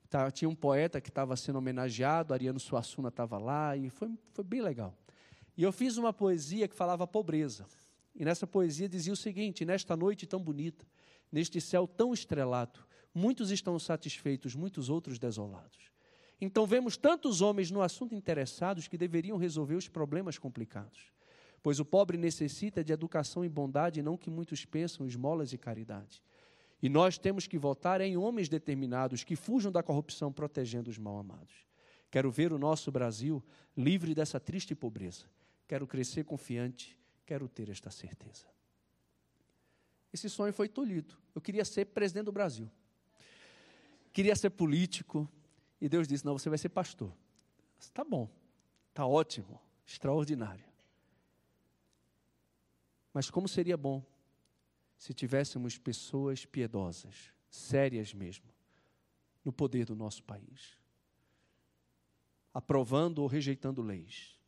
Tá, 0.10 0.32
tinha 0.32 0.50
um 0.50 0.56
poeta 0.56 1.00
que 1.00 1.10
estava 1.10 1.36
sendo 1.36 1.58
homenageado, 1.58 2.34
Ariano 2.34 2.60
Suassuna 2.60 3.10
estava 3.10 3.38
lá 3.38 3.78
e 3.78 3.90
foi, 3.90 4.10
foi 4.34 4.44
bem 4.44 4.62
legal. 4.62 4.98
E 5.56 5.62
eu 5.62 5.72
fiz 5.72 5.98
uma 5.98 6.12
poesia 6.12 6.68
que 6.68 6.76
falava 6.76 7.06
pobreza. 7.06 7.68
E 8.20 8.26
nessa 8.26 8.46
poesia 8.46 8.90
dizia 8.90 9.14
o 9.14 9.16
seguinte: 9.16 9.64
Nesta 9.64 9.96
noite 9.96 10.28
tão 10.28 10.44
bonita, 10.44 10.86
neste 11.32 11.62
céu 11.62 11.88
tão 11.88 12.14
estrelado, 12.14 12.86
muitos 13.16 13.50
estão 13.50 13.80
satisfeitos, 13.80 14.54
muitos 14.54 14.90
outros 14.90 15.18
desolados. 15.18 15.90
Então 16.42 16.66
vemos 16.66 16.98
tantos 16.98 17.42
homens 17.42 17.72
no 17.72 17.82
assunto 17.82 18.14
interessados 18.14 18.88
que 18.88 18.98
deveriam 18.98 19.38
resolver 19.38 19.76
os 19.76 19.88
problemas 19.88 20.38
complicados. 20.38 21.12
Pois 21.64 21.80
o 21.80 21.86
pobre 21.86 22.18
necessita 22.18 22.84
de 22.84 22.94
educação 22.94 23.44
e 23.44 23.50
bondade, 23.50 24.02
não 24.02 24.18
que 24.18 24.30
muitos 24.30 24.66
pensam 24.66 25.06
esmolas 25.06 25.52
e 25.52 25.58
caridade. 25.58 26.22
E 26.82 26.88
nós 26.88 27.18
temos 27.18 27.46
que 27.46 27.58
votar 27.58 28.00
em 28.00 28.16
homens 28.16 28.48
determinados 28.48 29.24
que 29.26 29.36
fujam 29.36 29.70
da 29.70 29.84
corrupção, 29.84 30.32
protegendo 30.32 30.90
os 30.90 30.98
mal-amados. 30.98 31.68
Quero 32.10 32.32
ver 32.32 32.54
o 32.54 32.58
nosso 32.58 32.90
Brasil 32.90 33.44
livre 33.76 34.16
dessa 34.16 34.40
triste 34.40 34.74
pobreza. 34.74 35.26
quero 35.68 35.86
crescer 35.86 36.24
confiante, 36.24 36.98
quero 37.30 37.48
ter 37.48 37.70
esta 37.70 37.92
certeza. 37.92 38.48
Esse 40.12 40.28
sonho 40.28 40.52
foi 40.52 40.68
tolhido. 40.68 41.16
Eu 41.36 41.40
queria 41.40 41.64
ser 41.64 41.86
presidente 41.86 42.26
do 42.26 42.32
Brasil. 42.32 42.68
Queria 44.12 44.36
ser 44.36 44.50
político. 44.50 45.30
E 45.80 45.88
Deus 45.88 46.08
disse: 46.08 46.26
Não, 46.26 46.36
você 46.36 46.50
vai 46.50 46.58
ser 46.58 46.70
pastor. 46.70 47.16
Está 47.80 48.04
bom, 48.04 48.28
está 48.90 49.06
ótimo, 49.06 49.62
extraordinário. 49.86 50.66
Mas 53.14 53.30
como 53.30 53.48
seria 53.48 53.78
bom 53.78 54.04
se 54.98 55.14
tivéssemos 55.14 55.78
pessoas 55.78 56.48
piedosas, 56.48 57.32
sérias 57.48 58.12
mesmo, 58.12 58.52
no 59.46 59.54
poder 59.54 59.86
do 59.86 59.96
nosso 59.96 60.24
país, 60.24 60.80
aprovando 62.52 63.20
ou 63.20 63.28
rejeitando 63.28 63.84
leis. 63.84 64.39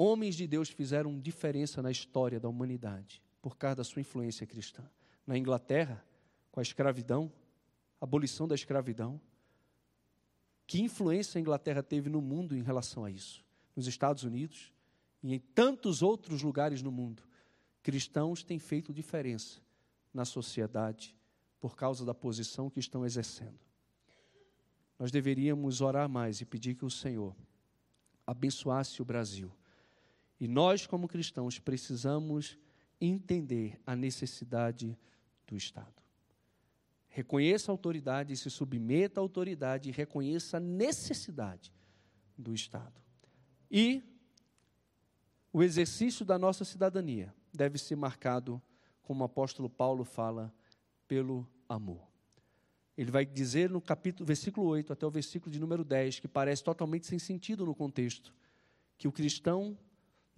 Homens 0.00 0.36
de 0.36 0.46
Deus 0.46 0.68
fizeram 0.68 1.18
diferença 1.18 1.82
na 1.82 1.90
história 1.90 2.38
da 2.38 2.48
humanidade 2.48 3.20
por 3.42 3.56
causa 3.56 3.74
da 3.74 3.84
sua 3.84 4.00
influência 4.00 4.46
cristã. 4.46 4.88
Na 5.26 5.36
Inglaterra, 5.36 6.04
com 6.52 6.60
a 6.60 6.62
escravidão, 6.62 7.32
a 8.00 8.04
abolição 8.04 8.46
da 8.46 8.54
escravidão. 8.54 9.20
Que 10.68 10.80
influência 10.80 11.36
a 11.36 11.40
Inglaterra 11.40 11.82
teve 11.82 12.08
no 12.08 12.20
mundo 12.20 12.56
em 12.56 12.62
relação 12.62 13.04
a 13.04 13.10
isso? 13.10 13.44
Nos 13.74 13.88
Estados 13.88 14.22
Unidos 14.22 14.72
e 15.20 15.34
em 15.34 15.40
tantos 15.40 16.00
outros 16.00 16.42
lugares 16.42 16.80
no 16.80 16.92
mundo, 16.92 17.24
cristãos 17.82 18.44
têm 18.44 18.60
feito 18.60 18.92
diferença 18.92 19.60
na 20.14 20.24
sociedade 20.24 21.16
por 21.58 21.74
causa 21.74 22.04
da 22.04 22.14
posição 22.14 22.70
que 22.70 22.78
estão 22.78 23.04
exercendo. 23.04 23.58
Nós 24.96 25.10
deveríamos 25.10 25.80
orar 25.80 26.08
mais 26.08 26.40
e 26.40 26.44
pedir 26.44 26.76
que 26.76 26.84
o 26.84 26.90
Senhor 26.90 27.34
abençoasse 28.24 29.02
o 29.02 29.04
Brasil. 29.04 29.50
E 30.40 30.46
nós, 30.46 30.86
como 30.86 31.08
cristãos, 31.08 31.58
precisamos 31.58 32.58
entender 33.00 33.80
a 33.86 33.96
necessidade 33.96 34.96
do 35.46 35.56
Estado. 35.56 36.02
Reconheça 37.08 37.70
a 37.70 37.74
autoridade, 37.74 38.36
se 38.36 38.50
submeta 38.50 39.20
à 39.20 39.22
autoridade 39.22 39.90
reconheça 39.90 40.58
a 40.58 40.60
necessidade 40.60 41.72
do 42.36 42.54
Estado. 42.54 43.00
E 43.70 44.02
o 45.52 45.62
exercício 45.62 46.24
da 46.24 46.38
nossa 46.38 46.64
cidadania 46.64 47.34
deve 47.52 47.78
ser 47.78 47.96
marcado, 47.96 48.62
como 49.02 49.22
o 49.22 49.24
apóstolo 49.24 49.68
Paulo 49.68 50.04
fala, 50.04 50.54
pelo 51.08 51.48
amor. 51.68 52.06
Ele 52.96 53.10
vai 53.10 53.24
dizer 53.24 53.70
no 53.70 53.80
capítulo, 53.80 54.26
versículo 54.26 54.66
8 54.68 54.92
até 54.92 55.06
o 55.06 55.10
versículo 55.10 55.50
de 55.50 55.58
número 55.58 55.84
10, 55.84 56.20
que 56.20 56.28
parece 56.28 56.62
totalmente 56.62 57.06
sem 57.06 57.18
sentido 57.18 57.64
no 57.64 57.74
contexto, 57.74 58.34
que 58.96 59.08
o 59.08 59.12
cristão 59.12 59.78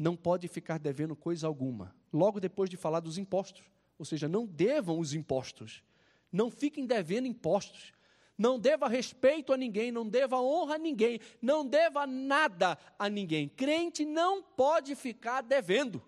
não 0.00 0.16
pode 0.16 0.48
ficar 0.48 0.78
devendo 0.78 1.14
coisa 1.14 1.46
alguma. 1.46 1.94
Logo 2.10 2.40
depois 2.40 2.70
de 2.70 2.76
falar 2.78 3.00
dos 3.00 3.18
impostos, 3.18 3.62
ou 3.98 4.04
seja, 4.06 4.26
não 4.26 4.46
devam 4.46 4.98
os 4.98 5.12
impostos. 5.12 5.84
Não 6.32 6.50
fiquem 6.50 6.86
devendo 6.86 7.26
impostos. 7.26 7.92
Não 8.36 8.58
deva 8.58 8.88
respeito 8.88 9.52
a 9.52 9.58
ninguém, 9.58 9.92
não 9.92 10.08
deva 10.08 10.40
honra 10.40 10.76
a 10.76 10.78
ninguém, 10.78 11.20
não 11.42 11.66
deva 11.66 12.06
nada 12.06 12.78
a 12.98 13.10
ninguém. 13.10 13.46
Crente 13.50 14.06
não 14.06 14.42
pode 14.42 14.94
ficar 14.94 15.42
devendo. 15.42 16.02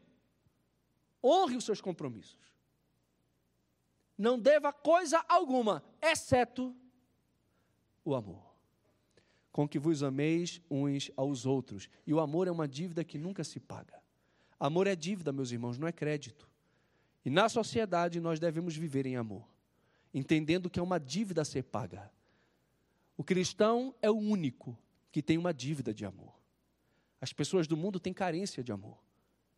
Honre 1.22 1.58
os 1.58 1.64
seus 1.64 1.82
compromissos. 1.82 2.40
Não 4.16 4.38
deva 4.38 4.72
coisa 4.72 5.22
alguma, 5.28 5.84
exceto 6.00 6.74
o 8.02 8.14
amor 8.14 8.51
com 9.52 9.68
que 9.68 9.78
vos 9.78 10.02
ameis 10.02 10.60
uns 10.70 11.10
aos 11.14 11.44
outros. 11.44 11.88
E 12.06 12.14
o 12.14 12.18
amor 12.18 12.48
é 12.48 12.50
uma 12.50 12.66
dívida 12.66 13.04
que 13.04 13.18
nunca 13.18 13.44
se 13.44 13.60
paga. 13.60 14.02
Amor 14.58 14.86
é 14.86 14.96
dívida, 14.96 15.30
meus 15.30 15.52
irmãos, 15.52 15.78
não 15.78 15.86
é 15.86 15.92
crédito. 15.92 16.48
E 17.24 17.30
na 17.30 17.48
sociedade 17.48 18.18
nós 18.18 18.40
devemos 18.40 18.74
viver 18.74 19.06
em 19.06 19.16
amor, 19.16 19.46
entendendo 20.12 20.70
que 20.70 20.80
é 20.80 20.82
uma 20.82 20.98
dívida 20.98 21.42
a 21.42 21.44
ser 21.44 21.64
paga. 21.64 22.10
O 23.16 23.22
cristão 23.22 23.94
é 24.00 24.10
o 24.10 24.16
único 24.16 24.76
que 25.12 25.22
tem 25.22 25.36
uma 25.36 25.52
dívida 25.52 25.92
de 25.92 26.04
amor. 26.04 26.32
As 27.20 27.32
pessoas 27.32 27.68
do 27.68 27.76
mundo 27.76 28.00
têm 28.00 28.12
carência 28.12 28.64
de 28.64 28.72
amor. 28.72 28.98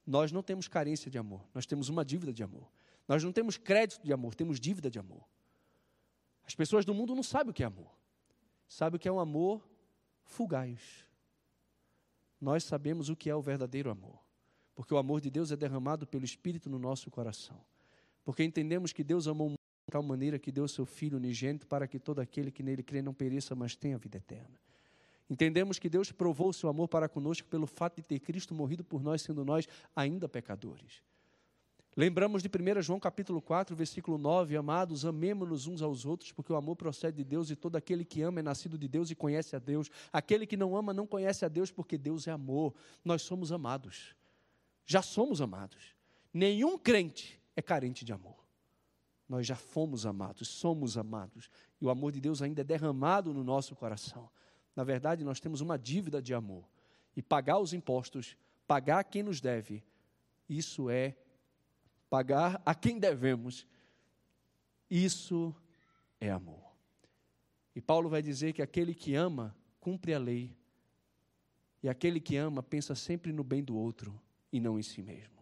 Nós 0.06 0.32
não 0.32 0.42
temos 0.42 0.68
carência 0.68 1.10
de 1.10 1.16
amor, 1.16 1.46
nós 1.54 1.64
temos 1.64 1.88
uma 1.88 2.04
dívida 2.04 2.32
de 2.32 2.42
amor. 2.42 2.70
Nós 3.06 3.22
não 3.22 3.32
temos 3.32 3.56
crédito 3.56 4.02
de 4.02 4.12
amor, 4.12 4.34
temos 4.34 4.58
dívida 4.58 4.90
de 4.90 4.98
amor. 4.98 5.24
As 6.46 6.54
pessoas 6.54 6.84
do 6.84 6.92
mundo 6.92 7.14
não 7.14 7.22
sabem 7.22 7.50
o 7.50 7.54
que 7.54 7.62
é 7.62 7.66
amor. 7.66 7.90
Sabem 8.66 8.96
o 8.96 8.98
que 8.98 9.08
é 9.08 9.12
um 9.12 9.20
amor 9.20 9.62
fugaz. 10.24 11.04
Nós 12.40 12.64
sabemos 12.64 13.08
o 13.08 13.16
que 13.16 13.30
é 13.30 13.34
o 13.34 13.40
verdadeiro 13.40 13.90
amor, 13.90 14.18
porque 14.74 14.92
o 14.92 14.98
amor 14.98 15.20
de 15.20 15.30
Deus 15.30 15.50
é 15.50 15.56
derramado 15.56 16.06
pelo 16.06 16.24
Espírito 16.24 16.68
no 16.68 16.78
nosso 16.78 17.10
coração. 17.10 17.60
Porque 18.24 18.42
entendemos 18.42 18.92
que 18.92 19.04
Deus 19.04 19.28
amou 19.28 19.50
de 19.50 19.56
tal 19.90 20.02
maneira 20.02 20.38
que 20.38 20.50
deu 20.50 20.66
seu 20.66 20.86
Filho 20.86 21.16
unigênito 21.16 21.66
para 21.66 21.86
que 21.86 21.98
todo 21.98 22.20
aquele 22.20 22.50
que 22.50 22.62
nele 22.62 22.82
crê 22.82 23.02
não 23.02 23.14
pereça, 23.14 23.54
mas 23.54 23.76
tenha 23.76 23.98
vida 23.98 24.18
eterna. 24.18 24.58
Entendemos 25.28 25.78
que 25.78 25.88
Deus 25.88 26.12
provou 26.12 26.48
o 26.48 26.52
seu 26.52 26.68
amor 26.68 26.88
para 26.88 27.08
conosco 27.08 27.48
pelo 27.48 27.66
fato 27.66 27.96
de 27.96 28.02
ter 28.02 28.20
Cristo 28.20 28.54
morrido 28.54 28.84
por 28.84 29.02
nós, 29.02 29.22
sendo 29.22 29.44
nós 29.44 29.66
ainda 29.94 30.28
pecadores. 30.28 31.02
Lembramos 31.96 32.42
de 32.42 32.48
1 32.48 32.82
João 32.82 32.98
capítulo 32.98 33.40
4, 33.40 33.76
versículo 33.76 34.18
9, 34.18 34.56
amados, 34.56 35.06
amemos-nos 35.06 35.68
uns 35.68 35.80
aos 35.80 36.04
outros, 36.04 36.32
porque 36.32 36.52
o 36.52 36.56
amor 36.56 36.74
procede 36.74 37.18
de 37.18 37.24
Deus 37.24 37.50
e 37.50 37.56
todo 37.56 37.76
aquele 37.76 38.04
que 38.04 38.20
ama 38.20 38.40
é 38.40 38.42
nascido 38.42 38.76
de 38.76 38.88
Deus 38.88 39.12
e 39.12 39.14
conhece 39.14 39.54
a 39.54 39.60
Deus. 39.60 39.88
Aquele 40.12 40.44
que 40.44 40.56
não 40.56 40.76
ama 40.76 40.92
não 40.92 41.06
conhece 41.06 41.44
a 41.44 41.48
Deus, 41.48 41.70
porque 41.70 41.96
Deus 41.96 42.26
é 42.26 42.32
amor. 42.32 42.74
Nós 43.04 43.22
somos 43.22 43.52
amados. 43.52 44.16
Já 44.84 45.02
somos 45.02 45.40
amados. 45.40 45.94
Nenhum 46.32 46.76
crente 46.76 47.40
é 47.54 47.62
carente 47.62 48.04
de 48.04 48.12
amor. 48.12 48.44
Nós 49.28 49.46
já 49.46 49.54
fomos 49.54 50.04
amados, 50.04 50.48
somos 50.48 50.98
amados. 50.98 51.48
E 51.80 51.84
o 51.84 51.90
amor 51.90 52.10
de 52.10 52.20
Deus 52.20 52.42
ainda 52.42 52.62
é 52.62 52.64
derramado 52.64 53.32
no 53.32 53.44
nosso 53.44 53.76
coração. 53.76 54.28
Na 54.74 54.82
verdade, 54.82 55.22
nós 55.22 55.38
temos 55.38 55.60
uma 55.60 55.78
dívida 55.78 56.20
de 56.20 56.34
amor. 56.34 56.68
E 57.16 57.22
pagar 57.22 57.60
os 57.60 57.72
impostos, 57.72 58.36
pagar 58.66 59.04
quem 59.04 59.22
nos 59.22 59.40
deve, 59.40 59.84
isso 60.48 60.90
é 60.90 61.14
pagar 62.08 62.60
a 62.64 62.74
quem 62.74 62.98
devemos. 62.98 63.66
Isso 64.90 65.54
é 66.20 66.30
amor. 66.30 66.72
E 67.74 67.80
Paulo 67.80 68.08
vai 68.08 68.22
dizer 68.22 68.52
que 68.52 68.62
aquele 68.62 68.94
que 68.94 69.14
ama 69.14 69.56
cumpre 69.80 70.14
a 70.14 70.18
lei, 70.18 70.56
e 71.82 71.88
aquele 71.88 72.20
que 72.20 72.36
ama 72.36 72.62
pensa 72.62 72.94
sempre 72.94 73.32
no 73.32 73.44
bem 73.44 73.62
do 73.62 73.76
outro 73.76 74.18
e 74.50 74.58
não 74.58 74.78
em 74.78 74.82
si 74.82 75.02
mesmo. 75.02 75.34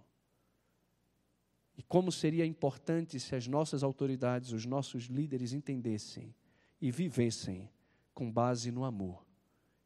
E 1.77 1.83
como 1.83 2.11
seria 2.11 2.45
importante 2.45 3.19
se 3.21 3.35
as 3.35 3.47
nossas 3.47 3.83
autoridades, 3.83 4.53
os 4.53 4.67
nossos 4.67 5.05
líderes 5.05 5.53
entendessem 5.53 6.35
e 6.81 6.91
vivessem 6.91 7.71
com 8.13 8.31
base 8.31 8.71
no 8.71 8.85
amor 8.85 9.25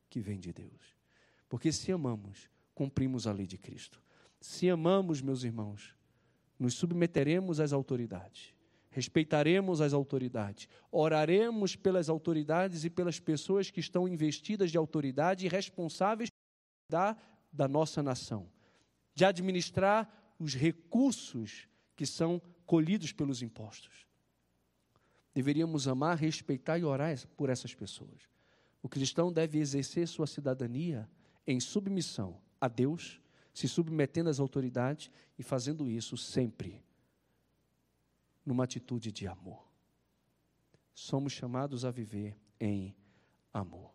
que 0.09 0.21
vem 0.21 0.39
de 0.39 0.53
Deus. 0.53 0.97
Porque 1.49 1.71
se 1.73 1.93
amamos, 1.93 2.51
cumprimos 2.75 3.27
a 3.27 3.33
lei 3.33 3.47
de 3.47 3.59
Cristo. 3.59 4.03
Se 4.41 4.69
amamos, 4.69 5.21
meus 5.21 5.45
irmãos, 5.45 5.96
nos 6.59 6.75
submeteremos 6.75 7.61
às 7.61 7.73
autoridades, 7.73 8.55
respeitaremos 8.91 9.81
as 9.81 9.93
autoridades, 9.93 10.69
oraremos 10.91 11.77
pelas 11.77 12.09
autoridades 12.09 12.85
e 12.85 12.91
pelas 12.91 13.21
pessoas 13.21 13.71
que 13.71 13.81
estão 13.81 14.09
investidas 14.09 14.71
de 14.71 14.79
autoridade 14.79 15.45
e 15.45 15.49
responsáveis 15.49 16.31
da, 16.91 17.17
da 17.53 17.69
nossa 17.69 18.03
nação, 18.03 18.49
de 19.15 19.25
administrar 19.25 20.35
os 20.39 20.55
recursos 20.55 21.69
que 21.95 22.07
são 22.07 22.41
colhidos 22.65 23.13
pelos 23.13 23.43
impostos. 23.43 24.07
Deveríamos 25.35 25.87
amar, 25.87 26.17
respeitar 26.17 26.79
e 26.79 26.85
orar 26.85 27.19
por 27.37 27.51
essas 27.51 27.75
pessoas. 27.75 28.23
O 28.83 28.89
cristão 28.89 29.33
deve 29.33 29.59
exercer 29.59 30.09
sua 30.09 30.27
cidadania 30.27 31.09
em 31.47 31.61
submissão 31.61 32.41
a 32.61 32.69
Deus 32.69 33.21
se 33.57 33.67
submetendo 33.67 34.29
às 34.29 34.39
autoridades 34.39 35.11
e 35.39 35.43
fazendo 35.43 35.89
isso 35.89 36.15
sempre 36.15 36.85
numa 38.45 38.65
atitude 38.65 39.11
de 39.11 39.27
amor. 39.27 39.67
Somos 40.93 41.33
chamados 41.33 41.83
a 41.83 41.91
viver 41.91 42.37
em 42.61 42.95
amor. 43.51 43.95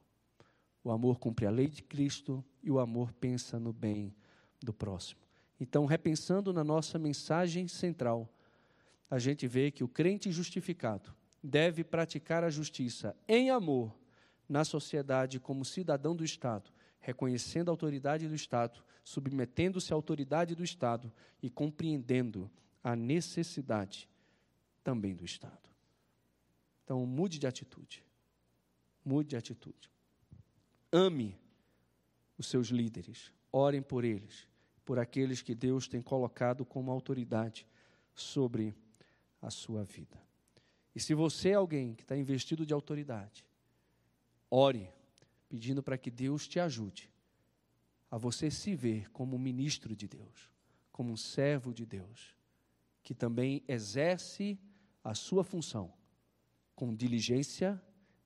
O 0.83 0.89
amor 0.89 1.19
cumpre 1.19 1.45
a 1.45 1.51
lei 1.51 1.67
de 1.67 1.83
Cristo 1.83 2.43
e 2.63 2.71
o 2.71 2.79
amor 2.79 3.13
pensa 3.13 3.59
no 3.59 3.71
bem 3.71 4.15
do 4.59 4.73
próximo. 4.73 5.21
Então, 5.59 5.85
repensando 5.85 6.51
na 6.51 6.63
nossa 6.63 6.97
mensagem 6.97 7.67
central, 7.67 8.27
a 9.11 9.19
gente 9.19 9.47
vê 9.47 9.69
que 9.69 9.83
o 9.83 9.87
crente 9.87 10.31
justificado 10.31 11.13
deve 11.43 11.83
praticar 11.83 12.43
a 12.43 12.49
justiça 12.49 13.15
em 13.27 13.51
amor 13.51 13.95
na 14.49 14.65
sociedade 14.65 15.39
como 15.39 15.63
cidadão 15.63 16.15
do 16.15 16.25
Estado, 16.25 16.71
reconhecendo 17.01 17.69
a 17.69 17.73
autoridade 17.73 18.27
do 18.27 18.35
Estado, 18.35 18.81
submetendo-se 19.03 19.91
à 19.91 19.95
autoridade 19.95 20.55
do 20.55 20.63
Estado 20.63 21.11
e 21.41 21.49
compreendendo 21.49 22.49
a 22.83 22.95
necessidade 22.95 24.07
também 24.83 25.15
do 25.15 25.25
Estado. 25.25 25.69
Então, 26.83 27.05
mude 27.05 27.39
de 27.39 27.47
atitude. 27.47 28.03
Mude 29.03 29.29
de 29.29 29.35
atitude. 29.35 29.91
Ame 30.91 31.37
os 32.37 32.47
seus 32.47 32.67
líderes. 32.67 33.31
orem 33.53 33.81
por 33.81 34.05
eles, 34.05 34.47
por 34.85 34.97
aqueles 34.97 35.41
que 35.41 35.53
Deus 35.53 35.87
tem 35.87 36.01
colocado 36.01 36.63
como 36.63 36.89
autoridade 36.89 37.67
sobre 38.13 38.73
a 39.41 39.49
sua 39.49 39.83
vida. 39.83 40.17
E 40.95 40.99
se 40.99 41.13
você 41.13 41.49
é 41.49 41.55
alguém 41.55 41.93
que 41.93 42.03
está 42.03 42.15
investido 42.15 42.65
de 42.65 42.73
autoridade, 42.73 43.45
ore 44.49 44.89
pedindo 45.51 45.83
para 45.83 45.97
que 45.97 46.09
Deus 46.09 46.47
te 46.47 46.61
ajude 46.61 47.11
a 48.09 48.17
você 48.17 48.49
se 48.49 48.73
ver 48.73 49.11
como 49.11 49.35
um 49.35 49.39
ministro 49.39 49.93
de 49.93 50.07
Deus, 50.07 50.49
como 50.93 51.11
um 51.11 51.17
servo 51.17 51.73
de 51.73 51.85
Deus, 51.85 52.37
que 53.03 53.13
também 53.13 53.61
exerce 53.67 54.57
a 55.03 55.13
sua 55.13 55.43
função 55.43 55.93
com 56.73 56.95
diligência, 56.95 57.83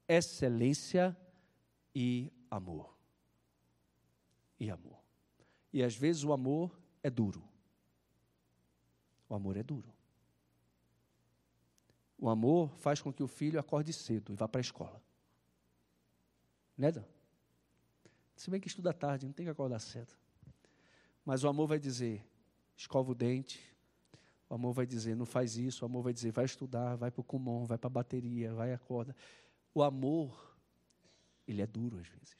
excelência 0.07 1.17
e 1.95 2.31
amor. 2.51 2.95
E 4.59 4.69
amor. 4.69 5.03
E 5.73 5.81
às 5.81 5.95
vezes 5.95 6.23
o 6.23 6.31
amor 6.31 6.79
é 7.01 7.09
duro. 7.09 7.43
O 9.27 9.33
amor 9.33 9.57
é 9.57 9.63
duro. 9.63 9.91
O 12.19 12.29
amor 12.29 12.69
faz 12.77 13.01
com 13.01 13.11
que 13.11 13.23
o 13.23 13.27
filho 13.27 13.59
acorde 13.59 13.91
cedo 13.91 14.31
e 14.31 14.35
vá 14.35 14.47
para 14.47 14.59
a 14.59 14.61
escola. 14.61 15.01
Né, 16.77 16.91
Dan? 16.91 17.14
Se 18.35 18.49
bem 18.49 18.59
que 18.59 18.67
estuda 18.67 18.93
tarde, 18.93 19.25
não 19.25 19.33
tem 19.33 19.45
que 19.45 19.51
acordar 19.51 19.79
cedo. 19.79 20.13
Mas 21.23 21.43
o 21.43 21.47
amor 21.47 21.67
vai 21.67 21.79
dizer: 21.79 22.23
escova 22.75 23.11
o 23.11 23.15
dente. 23.15 23.59
O 24.49 24.53
amor 24.53 24.73
vai 24.73 24.85
dizer: 24.85 25.15
não 25.15 25.25
faz 25.25 25.57
isso. 25.57 25.83
O 25.83 25.85
amor 25.85 26.03
vai 26.03 26.13
dizer: 26.13 26.31
vai 26.31 26.45
estudar, 26.45 26.95
vai 26.95 27.09
para 27.09 27.21
o 27.21 27.23
comum, 27.23 27.65
vai 27.65 27.77
para 27.77 27.87
a 27.87 27.89
bateria, 27.89 28.53
vai 28.53 28.73
acorda. 28.73 29.15
O 29.73 29.81
amor, 29.81 30.55
ele 31.47 31.61
é 31.61 31.67
duro 31.67 31.97
às 31.97 32.07
vezes, 32.07 32.35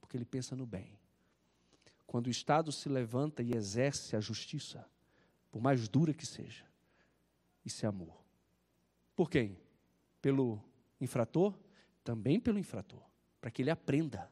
porque 0.00 0.16
ele 0.16 0.24
pensa 0.24 0.54
no 0.56 0.66
bem. 0.66 0.98
Quando 2.06 2.26
o 2.26 2.30
Estado 2.30 2.72
se 2.72 2.88
levanta 2.88 3.42
e 3.42 3.52
exerce 3.52 4.16
a 4.16 4.20
justiça, 4.20 4.88
por 5.50 5.60
mais 5.60 5.88
dura 5.88 6.14
que 6.14 6.24
seja, 6.24 6.64
isso 7.64 7.84
é 7.84 7.88
amor. 7.88 8.16
Por 9.14 9.28
quem? 9.28 9.58
Pelo 10.22 10.62
infrator? 11.00 11.54
Também 12.02 12.40
pelo 12.40 12.58
infrator, 12.58 13.02
para 13.40 13.50
que 13.50 13.60
ele 13.60 13.70
aprenda 13.70 14.30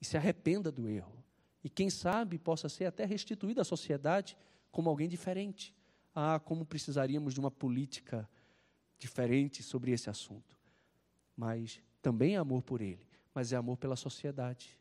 e 0.00 0.04
se 0.04 0.16
arrependa 0.16 0.70
do 0.70 0.88
erro. 0.88 1.24
E 1.62 1.68
quem 1.68 1.90
sabe 1.90 2.38
possa 2.38 2.68
ser 2.68 2.84
até 2.84 3.04
restituído 3.04 3.60
à 3.60 3.64
sociedade 3.64 4.36
como 4.70 4.88
alguém 4.88 5.08
diferente. 5.08 5.74
Ah, 6.14 6.38
como 6.38 6.64
precisaríamos 6.64 7.34
de 7.34 7.40
uma 7.40 7.50
política 7.50 8.28
diferente 8.98 9.62
sobre 9.62 9.92
esse 9.92 10.08
assunto. 10.10 10.58
Mas 11.36 11.80
também 12.02 12.34
é 12.34 12.38
amor 12.38 12.62
por 12.62 12.80
ele, 12.80 13.06
mas 13.34 13.52
é 13.52 13.56
amor 13.56 13.76
pela 13.76 13.96
sociedade. 13.96 14.78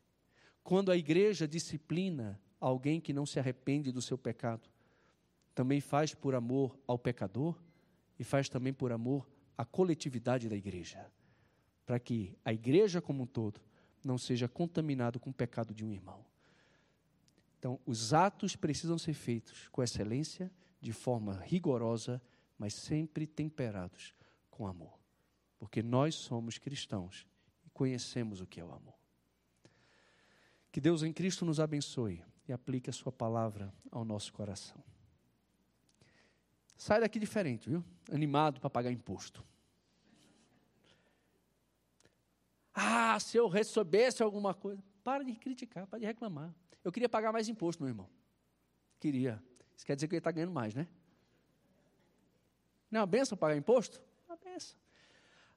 Quando 0.63 0.91
a 0.91 0.97
igreja 0.97 1.47
disciplina 1.47 2.39
alguém 2.59 2.99
que 2.99 3.13
não 3.13 3.25
se 3.25 3.39
arrepende 3.39 3.91
do 3.91 4.01
seu 4.01 4.17
pecado, 4.17 4.67
também 5.53 5.79
faz 5.79 6.13
por 6.13 6.35
amor 6.35 6.77
ao 6.85 6.97
pecador 6.97 7.59
e 8.19 8.23
faz 8.23 8.49
também 8.49 8.73
por 8.73 8.91
amor 8.91 9.27
à 9.57 9.65
coletividade 9.65 10.49
da 10.49 10.55
igreja, 10.55 11.05
para 11.85 11.99
que 11.99 12.37
a 12.43 12.53
igreja 12.53 13.01
como 13.01 13.23
um 13.23 13.27
todo 13.27 13.61
não 14.07 14.17
seja 14.17 14.47
contaminado 14.47 15.19
com 15.19 15.29
o 15.29 15.33
pecado 15.33 15.73
de 15.73 15.85
um 15.85 15.91
irmão. 15.91 16.25
Então, 17.59 17.79
os 17.85 18.13
atos 18.13 18.55
precisam 18.55 18.97
ser 18.97 19.13
feitos 19.13 19.67
com 19.67 19.83
excelência, 19.83 20.49
de 20.79 20.93
forma 20.93 21.33
rigorosa, 21.41 22.21
mas 22.57 22.73
sempre 22.73 23.27
temperados 23.27 24.13
com 24.49 24.65
amor. 24.65 24.97
Porque 25.59 25.83
nós 25.83 26.15
somos 26.15 26.57
cristãos 26.57 27.27
e 27.65 27.69
conhecemos 27.71 28.39
o 28.39 28.47
que 28.47 28.61
é 28.61 28.63
o 28.63 28.71
amor. 28.71 28.95
Que 30.71 30.79
Deus 30.79 31.03
em 31.03 31.11
Cristo 31.11 31.43
nos 31.43 31.59
abençoe 31.59 32.23
e 32.47 32.53
aplique 32.53 32.89
a 32.89 32.93
Sua 32.93 33.11
palavra 33.11 33.73
ao 33.91 34.05
nosso 34.05 34.31
coração. 34.31 34.81
Sai 36.77 37.01
daqui 37.01 37.19
diferente, 37.19 37.69
viu? 37.69 37.83
Animado 38.11 38.61
para 38.61 38.69
pagar 38.69 38.91
imposto. 38.91 39.43
Ah, 42.79 43.19
se 43.19 43.35
eu 43.35 43.47
recebesse 43.47 44.21
alguma 44.21 44.53
coisa. 44.53 44.83
Para 45.03 45.23
de 45.23 45.33
criticar, 45.33 45.87
para 45.87 45.97
de 45.97 46.05
reclamar. 46.05 46.53
Eu 46.83 46.91
queria 46.91 47.09
pagar 47.09 47.33
mais 47.33 47.49
imposto, 47.49 47.81
meu 47.81 47.89
irmão. 47.89 48.07
Queria. 48.99 49.43
Isso 49.75 49.83
quer 49.83 49.95
dizer 49.95 50.07
que 50.07 50.13
ele 50.13 50.19
está 50.19 50.29
ganhando 50.29 50.51
mais, 50.51 50.75
né? 50.75 50.87
Não 52.91 52.99
é 52.99 53.01
uma 53.01 53.07
benção 53.07 53.35
pagar 53.35 53.57
imposto? 53.57 53.99
É 54.27 54.31
uma 54.31 54.37
benção. 54.37 54.77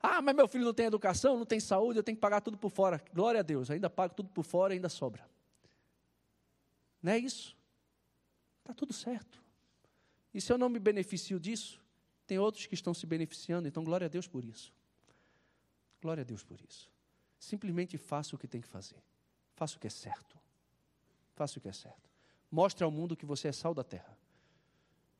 Ah, 0.02 0.22
mas 0.22 0.34
meu 0.34 0.48
filho 0.48 0.64
não 0.64 0.72
tem 0.72 0.86
educação, 0.86 1.36
não 1.36 1.44
tem 1.44 1.60
saúde, 1.60 1.98
eu 1.98 2.02
tenho 2.02 2.16
que 2.16 2.22
pagar 2.22 2.40
tudo 2.40 2.56
por 2.56 2.70
fora. 2.70 3.04
Glória 3.12 3.40
a 3.40 3.42
Deus, 3.42 3.70
ainda 3.70 3.90
pago 3.90 4.14
tudo 4.14 4.30
por 4.30 4.42
fora 4.42 4.72
ainda 4.72 4.88
sobra. 4.88 5.28
Não 7.02 7.12
é 7.12 7.18
isso? 7.18 7.54
Está 8.60 8.72
tudo 8.72 8.94
certo. 8.94 9.44
E 10.32 10.40
se 10.40 10.50
eu 10.50 10.56
não 10.56 10.70
me 10.70 10.78
beneficio 10.78 11.38
disso, 11.38 11.82
tem 12.26 12.38
outros 12.38 12.64
que 12.66 12.74
estão 12.74 12.94
se 12.94 13.04
beneficiando, 13.04 13.68
então 13.68 13.84
glória 13.84 14.06
a 14.06 14.08
Deus 14.08 14.26
por 14.26 14.42
isso. 14.42 14.72
Glória 16.00 16.22
a 16.22 16.24
Deus 16.24 16.42
por 16.42 16.58
isso. 16.62 16.90
Simplesmente 17.40 17.96
faça 17.96 18.36
o 18.36 18.38
que 18.38 18.46
tem 18.46 18.60
que 18.60 18.68
fazer. 18.68 19.02
Faça 19.56 19.76
o 19.76 19.80
que 19.80 19.86
é 19.86 19.90
certo. 19.90 20.38
Faça 21.34 21.58
o 21.58 21.62
que 21.62 21.68
é 21.68 21.72
certo. 21.72 22.10
Mostre 22.50 22.84
ao 22.84 22.90
mundo 22.90 23.16
que 23.16 23.24
você 23.24 23.48
é 23.48 23.52
sal 23.52 23.72
da 23.72 23.82
terra. 23.82 24.16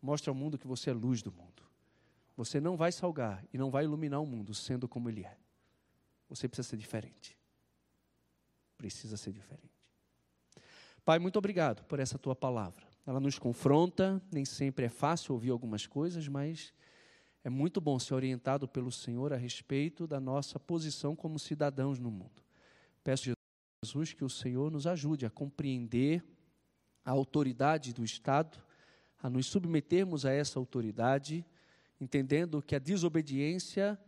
Mostre 0.02 0.28
ao 0.28 0.34
mundo 0.34 0.58
que 0.58 0.66
você 0.66 0.90
é 0.90 0.92
luz 0.92 1.22
do 1.22 1.32
mundo. 1.32 1.62
Você 2.36 2.60
não 2.60 2.76
vai 2.76 2.92
salgar 2.92 3.42
e 3.52 3.58
não 3.58 3.70
vai 3.70 3.84
iluminar 3.84 4.20
o 4.20 4.26
mundo 4.26 4.52
sendo 4.52 4.86
como 4.86 5.08
ele 5.08 5.24
é. 5.24 5.36
Você 6.28 6.46
precisa 6.46 6.68
ser 6.68 6.76
diferente. 6.76 7.38
Precisa 8.76 9.16
ser 9.16 9.32
diferente. 9.32 9.80
Pai, 11.04 11.18
muito 11.18 11.38
obrigado 11.38 11.84
por 11.84 11.98
essa 11.98 12.18
tua 12.18 12.36
palavra. 12.36 12.86
Ela 13.06 13.18
nos 13.18 13.38
confronta, 13.38 14.22
nem 14.30 14.44
sempre 14.44 14.84
é 14.84 14.88
fácil 14.90 15.32
ouvir 15.32 15.50
algumas 15.50 15.86
coisas, 15.86 16.28
mas 16.28 16.72
é 17.42 17.48
muito 17.48 17.80
bom 17.80 17.98
ser 17.98 18.14
orientado 18.14 18.68
pelo 18.68 18.92
Senhor 18.92 19.32
a 19.32 19.36
respeito 19.36 20.06
da 20.06 20.20
nossa 20.20 20.58
posição 20.58 21.16
como 21.16 21.38
cidadãos 21.38 21.98
no 21.98 22.10
mundo. 22.10 22.42
Peço, 23.02 23.32
Jesus, 23.82 24.12
que 24.12 24.24
o 24.24 24.28
Senhor 24.28 24.70
nos 24.70 24.86
ajude 24.86 25.24
a 25.24 25.30
compreender 25.30 26.22
a 27.04 27.10
autoridade 27.10 27.94
do 27.94 28.04
Estado, 28.04 28.62
a 29.22 29.30
nos 29.30 29.46
submetermos 29.46 30.26
a 30.26 30.32
essa 30.32 30.58
autoridade, 30.58 31.44
entendendo 31.98 32.60
que 32.60 32.76
a 32.76 32.78
desobediência 32.78 33.98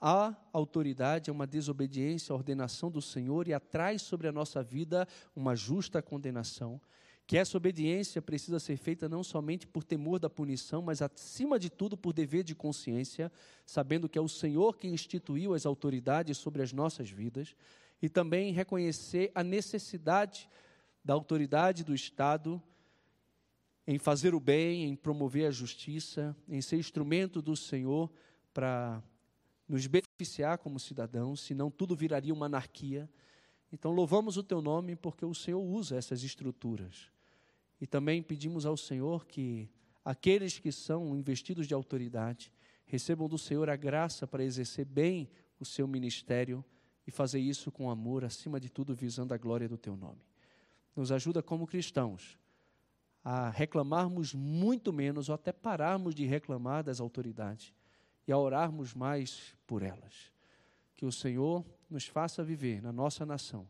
à 0.00 0.36
autoridade 0.52 1.30
é 1.30 1.32
uma 1.32 1.46
desobediência 1.46 2.32
à 2.32 2.36
ordenação 2.36 2.90
do 2.90 3.00
Senhor 3.00 3.48
e 3.48 3.54
atrai 3.54 3.98
sobre 3.98 4.28
a 4.28 4.32
nossa 4.32 4.62
vida 4.62 5.08
uma 5.34 5.56
justa 5.56 6.02
condenação 6.02 6.80
que 7.26 7.36
essa 7.36 7.56
obediência 7.56 8.20
precisa 8.20 8.58
ser 8.58 8.76
feita 8.76 9.08
não 9.08 9.22
somente 9.22 9.66
por 9.66 9.84
temor 9.84 10.18
da 10.18 10.28
punição, 10.28 10.82
mas 10.82 11.00
acima 11.00 11.58
de 11.58 11.70
tudo 11.70 11.96
por 11.96 12.12
dever 12.12 12.42
de 12.42 12.54
consciência, 12.54 13.30
sabendo 13.64 14.08
que 14.08 14.18
é 14.18 14.20
o 14.20 14.28
Senhor 14.28 14.76
que 14.76 14.88
instituiu 14.88 15.54
as 15.54 15.64
autoridades 15.64 16.36
sobre 16.36 16.62
as 16.62 16.72
nossas 16.72 17.08
vidas, 17.08 17.54
e 18.00 18.08
também 18.08 18.52
reconhecer 18.52 19.30
a 19.34 19.44
necessidade 19.44 20.48
da 21.04 21.14
autoridade 21.14 21.84
do 21.84 21.94
Estado 21.94 22.60
em 23.86 23.98
fazer 23.98 24.34
o 24.34 24.40
bem, 24.40 24.84
em 24.84 24.96
promover 24.96 25.46
a 25.46 25.50
justiça, 25.50 26.36
em 26.48 26.60
ser 26.60 26.76
instrumento 26.76 27.40
do 27.40 27.56
Senhor 27.56 28.10
para 28.52 29.02
nos 29.68 29.86
beneficiar 29.86 30.58
como 30.58 30.78
cidadãos, 30.78 31.40
senão 31.40 31.70
tudo 31.70 31.96
viraria 31.96 32.34
uma 32.34 32.46
anarquia. 32.46 33.08
Então 33.72 33.92
louvamos 33.92 34.36
o 34.36 34.42
teu 34.42 34.60
nome 34.60 34.94
porque 34.94 35.24
o 35.24 35.34
Senhor 35.34 35.60
usa 35.60 35.96
essas 35.96 36.22
estruturas. 36.22 37.11
E 37.82 37.86
também 37.88 38.22
pedimos 38.22 38.64
ao 38.64 38.76
Senhor 38.76 39.26
que 39.26 39.68
aqueles 40.04 40.56
que 40.56 40.70
são 40.70 41.16
investidos 41.16 41.66
de 41.66 41.74
autoridade 41.74 42.52
recebam 42.86 43.28
do 43.28 43.36
Senhor 43.36 43.68
a 43.68 43.74
graça 43.74 44.24
para 44.24 44.44
exercer 44.44 44.84
bem 44.84 45.28
o 45.58 45.64
seu 45.64 45.88
ministério 45.88 46.64
e 47.04 47.10
fazer 47.10 47.40
isso 47.40 47.72
com 47.72 47.90
amor, 47.90 48.24
acima 48.24 48.60
de 48.60 48.70
tudo 48.70 48.94
visando 48.94 49.34
a 49.34 49.36
glória 49.36 49.68
do 49.68 49.76
teu 49.76 49.96
nome. 49.96 50.20
Nos 50.94 51.10
ajuda 51.10 51.42
como 51.42 51.66
cristãos 51.66 52.38
a 53.24 53.50
reclamarmos 53.50 54.32
muito 54.32 54.92
menos 54.92 55.28
ou 55.28 55.34
até 55.34 55.50
pararmos 55.50 56.14
de 56.14 56.24
reclamar 56.24 56.84
das 56.84 57.00
autoridades 57.00 57.74
e 58.28 58.30
a 58.30 58.38
orarmos 58.38 58.94
mais 58.94 59.56
por 59.66 59.82
elas. 59.82 60.32
Que 60.94 61.04
o 61.04 61.10
Senhor 61.10 61.66
nos 61.90 62.06
faça 62.06 62.44
viver 62.44 62.80
na 62.80 62.92
nossa 62.92 63.26
nação 63.26 63.68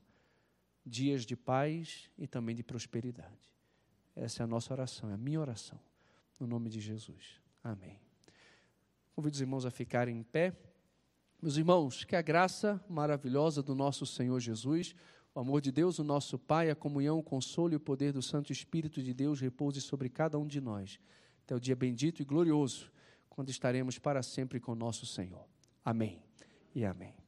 dias 0.84 1.24
de 1.24 1.34
paz 1.34 2.10
e 2.18 2.26
também 2.26 2.54
de 2.54 2.62
prosperidade. 2.62 3.61
Essa 4.14 4.42
é 4.42 4.44
a 4.44 4.46
nossa 4.46 4.72
oração, 4.72 5.10
é 5.10 5.14
a 5.14 5.16
minha 5.18 5.40
oração. 5.40 5.78
No 6.38 6.46
nome 6.46 6.68
de 6.68 6.80
Jesus. 6.80 7.40
Amém. 7.62 8.00
Convido 9.14 9.34
os 9.34 9.40
irmãos 9.40 9.64
a 9.64 9.70
ficarem 9.70 10.18
em 10.18 10.22
pé. 10.22 10.56
Meus 11.40 11.56
irmãos, 11.56 12.04
que 12.04 12.16
a 12.16 12.22
graça 12.22 12.82
maravilhosa 12.88 13.62
do 13.62 13.74
nosso 13.74 14.06
Senhor 14.06 14.38
Jesus, 14.40 14.94
o 15.34 15.40
amor 15.40 15.60
de 15.60 15.72
Deus, 15.72 15.98
o 15.98 16.04
nosso 16.04 16.38
Pai, 16.38 16.70
a 16.70 16.74
comunhão, 16.74 17.18
o 17.18 17.22
consolo 17.22 17.72
e 17.72 17.76
o 17.76 17.80
poder 17.80 18.12
do 18.12 18.22
Santo 18.22 18.52
Espírito 18.52 19.02
de 19.02 19.12
Deus 19.14 19.40
repouse 19.40 19.80
sobre 19.80 20.08
cada 20.08 20.38
um 20.38 20.46
de 20.46 20.60
nós. 20.60 20.98
Até 21.44 21.54
o 21.54 21.60
dia 21.60 21.74
bendito 21.74 22.22
e 22.22 22.24
glorioso, 22.24 22.90
quando 23.28 23.50
estaremos 23.50 23.98
para 23.98 24.22
sempre 24.22 24.60
com 24.60 24.74
nosso 24.74 25.06
Senhor. 25.06 25.46
Amém 25.84 26.22
e 26.74 26.84
amém. 26.84 27.21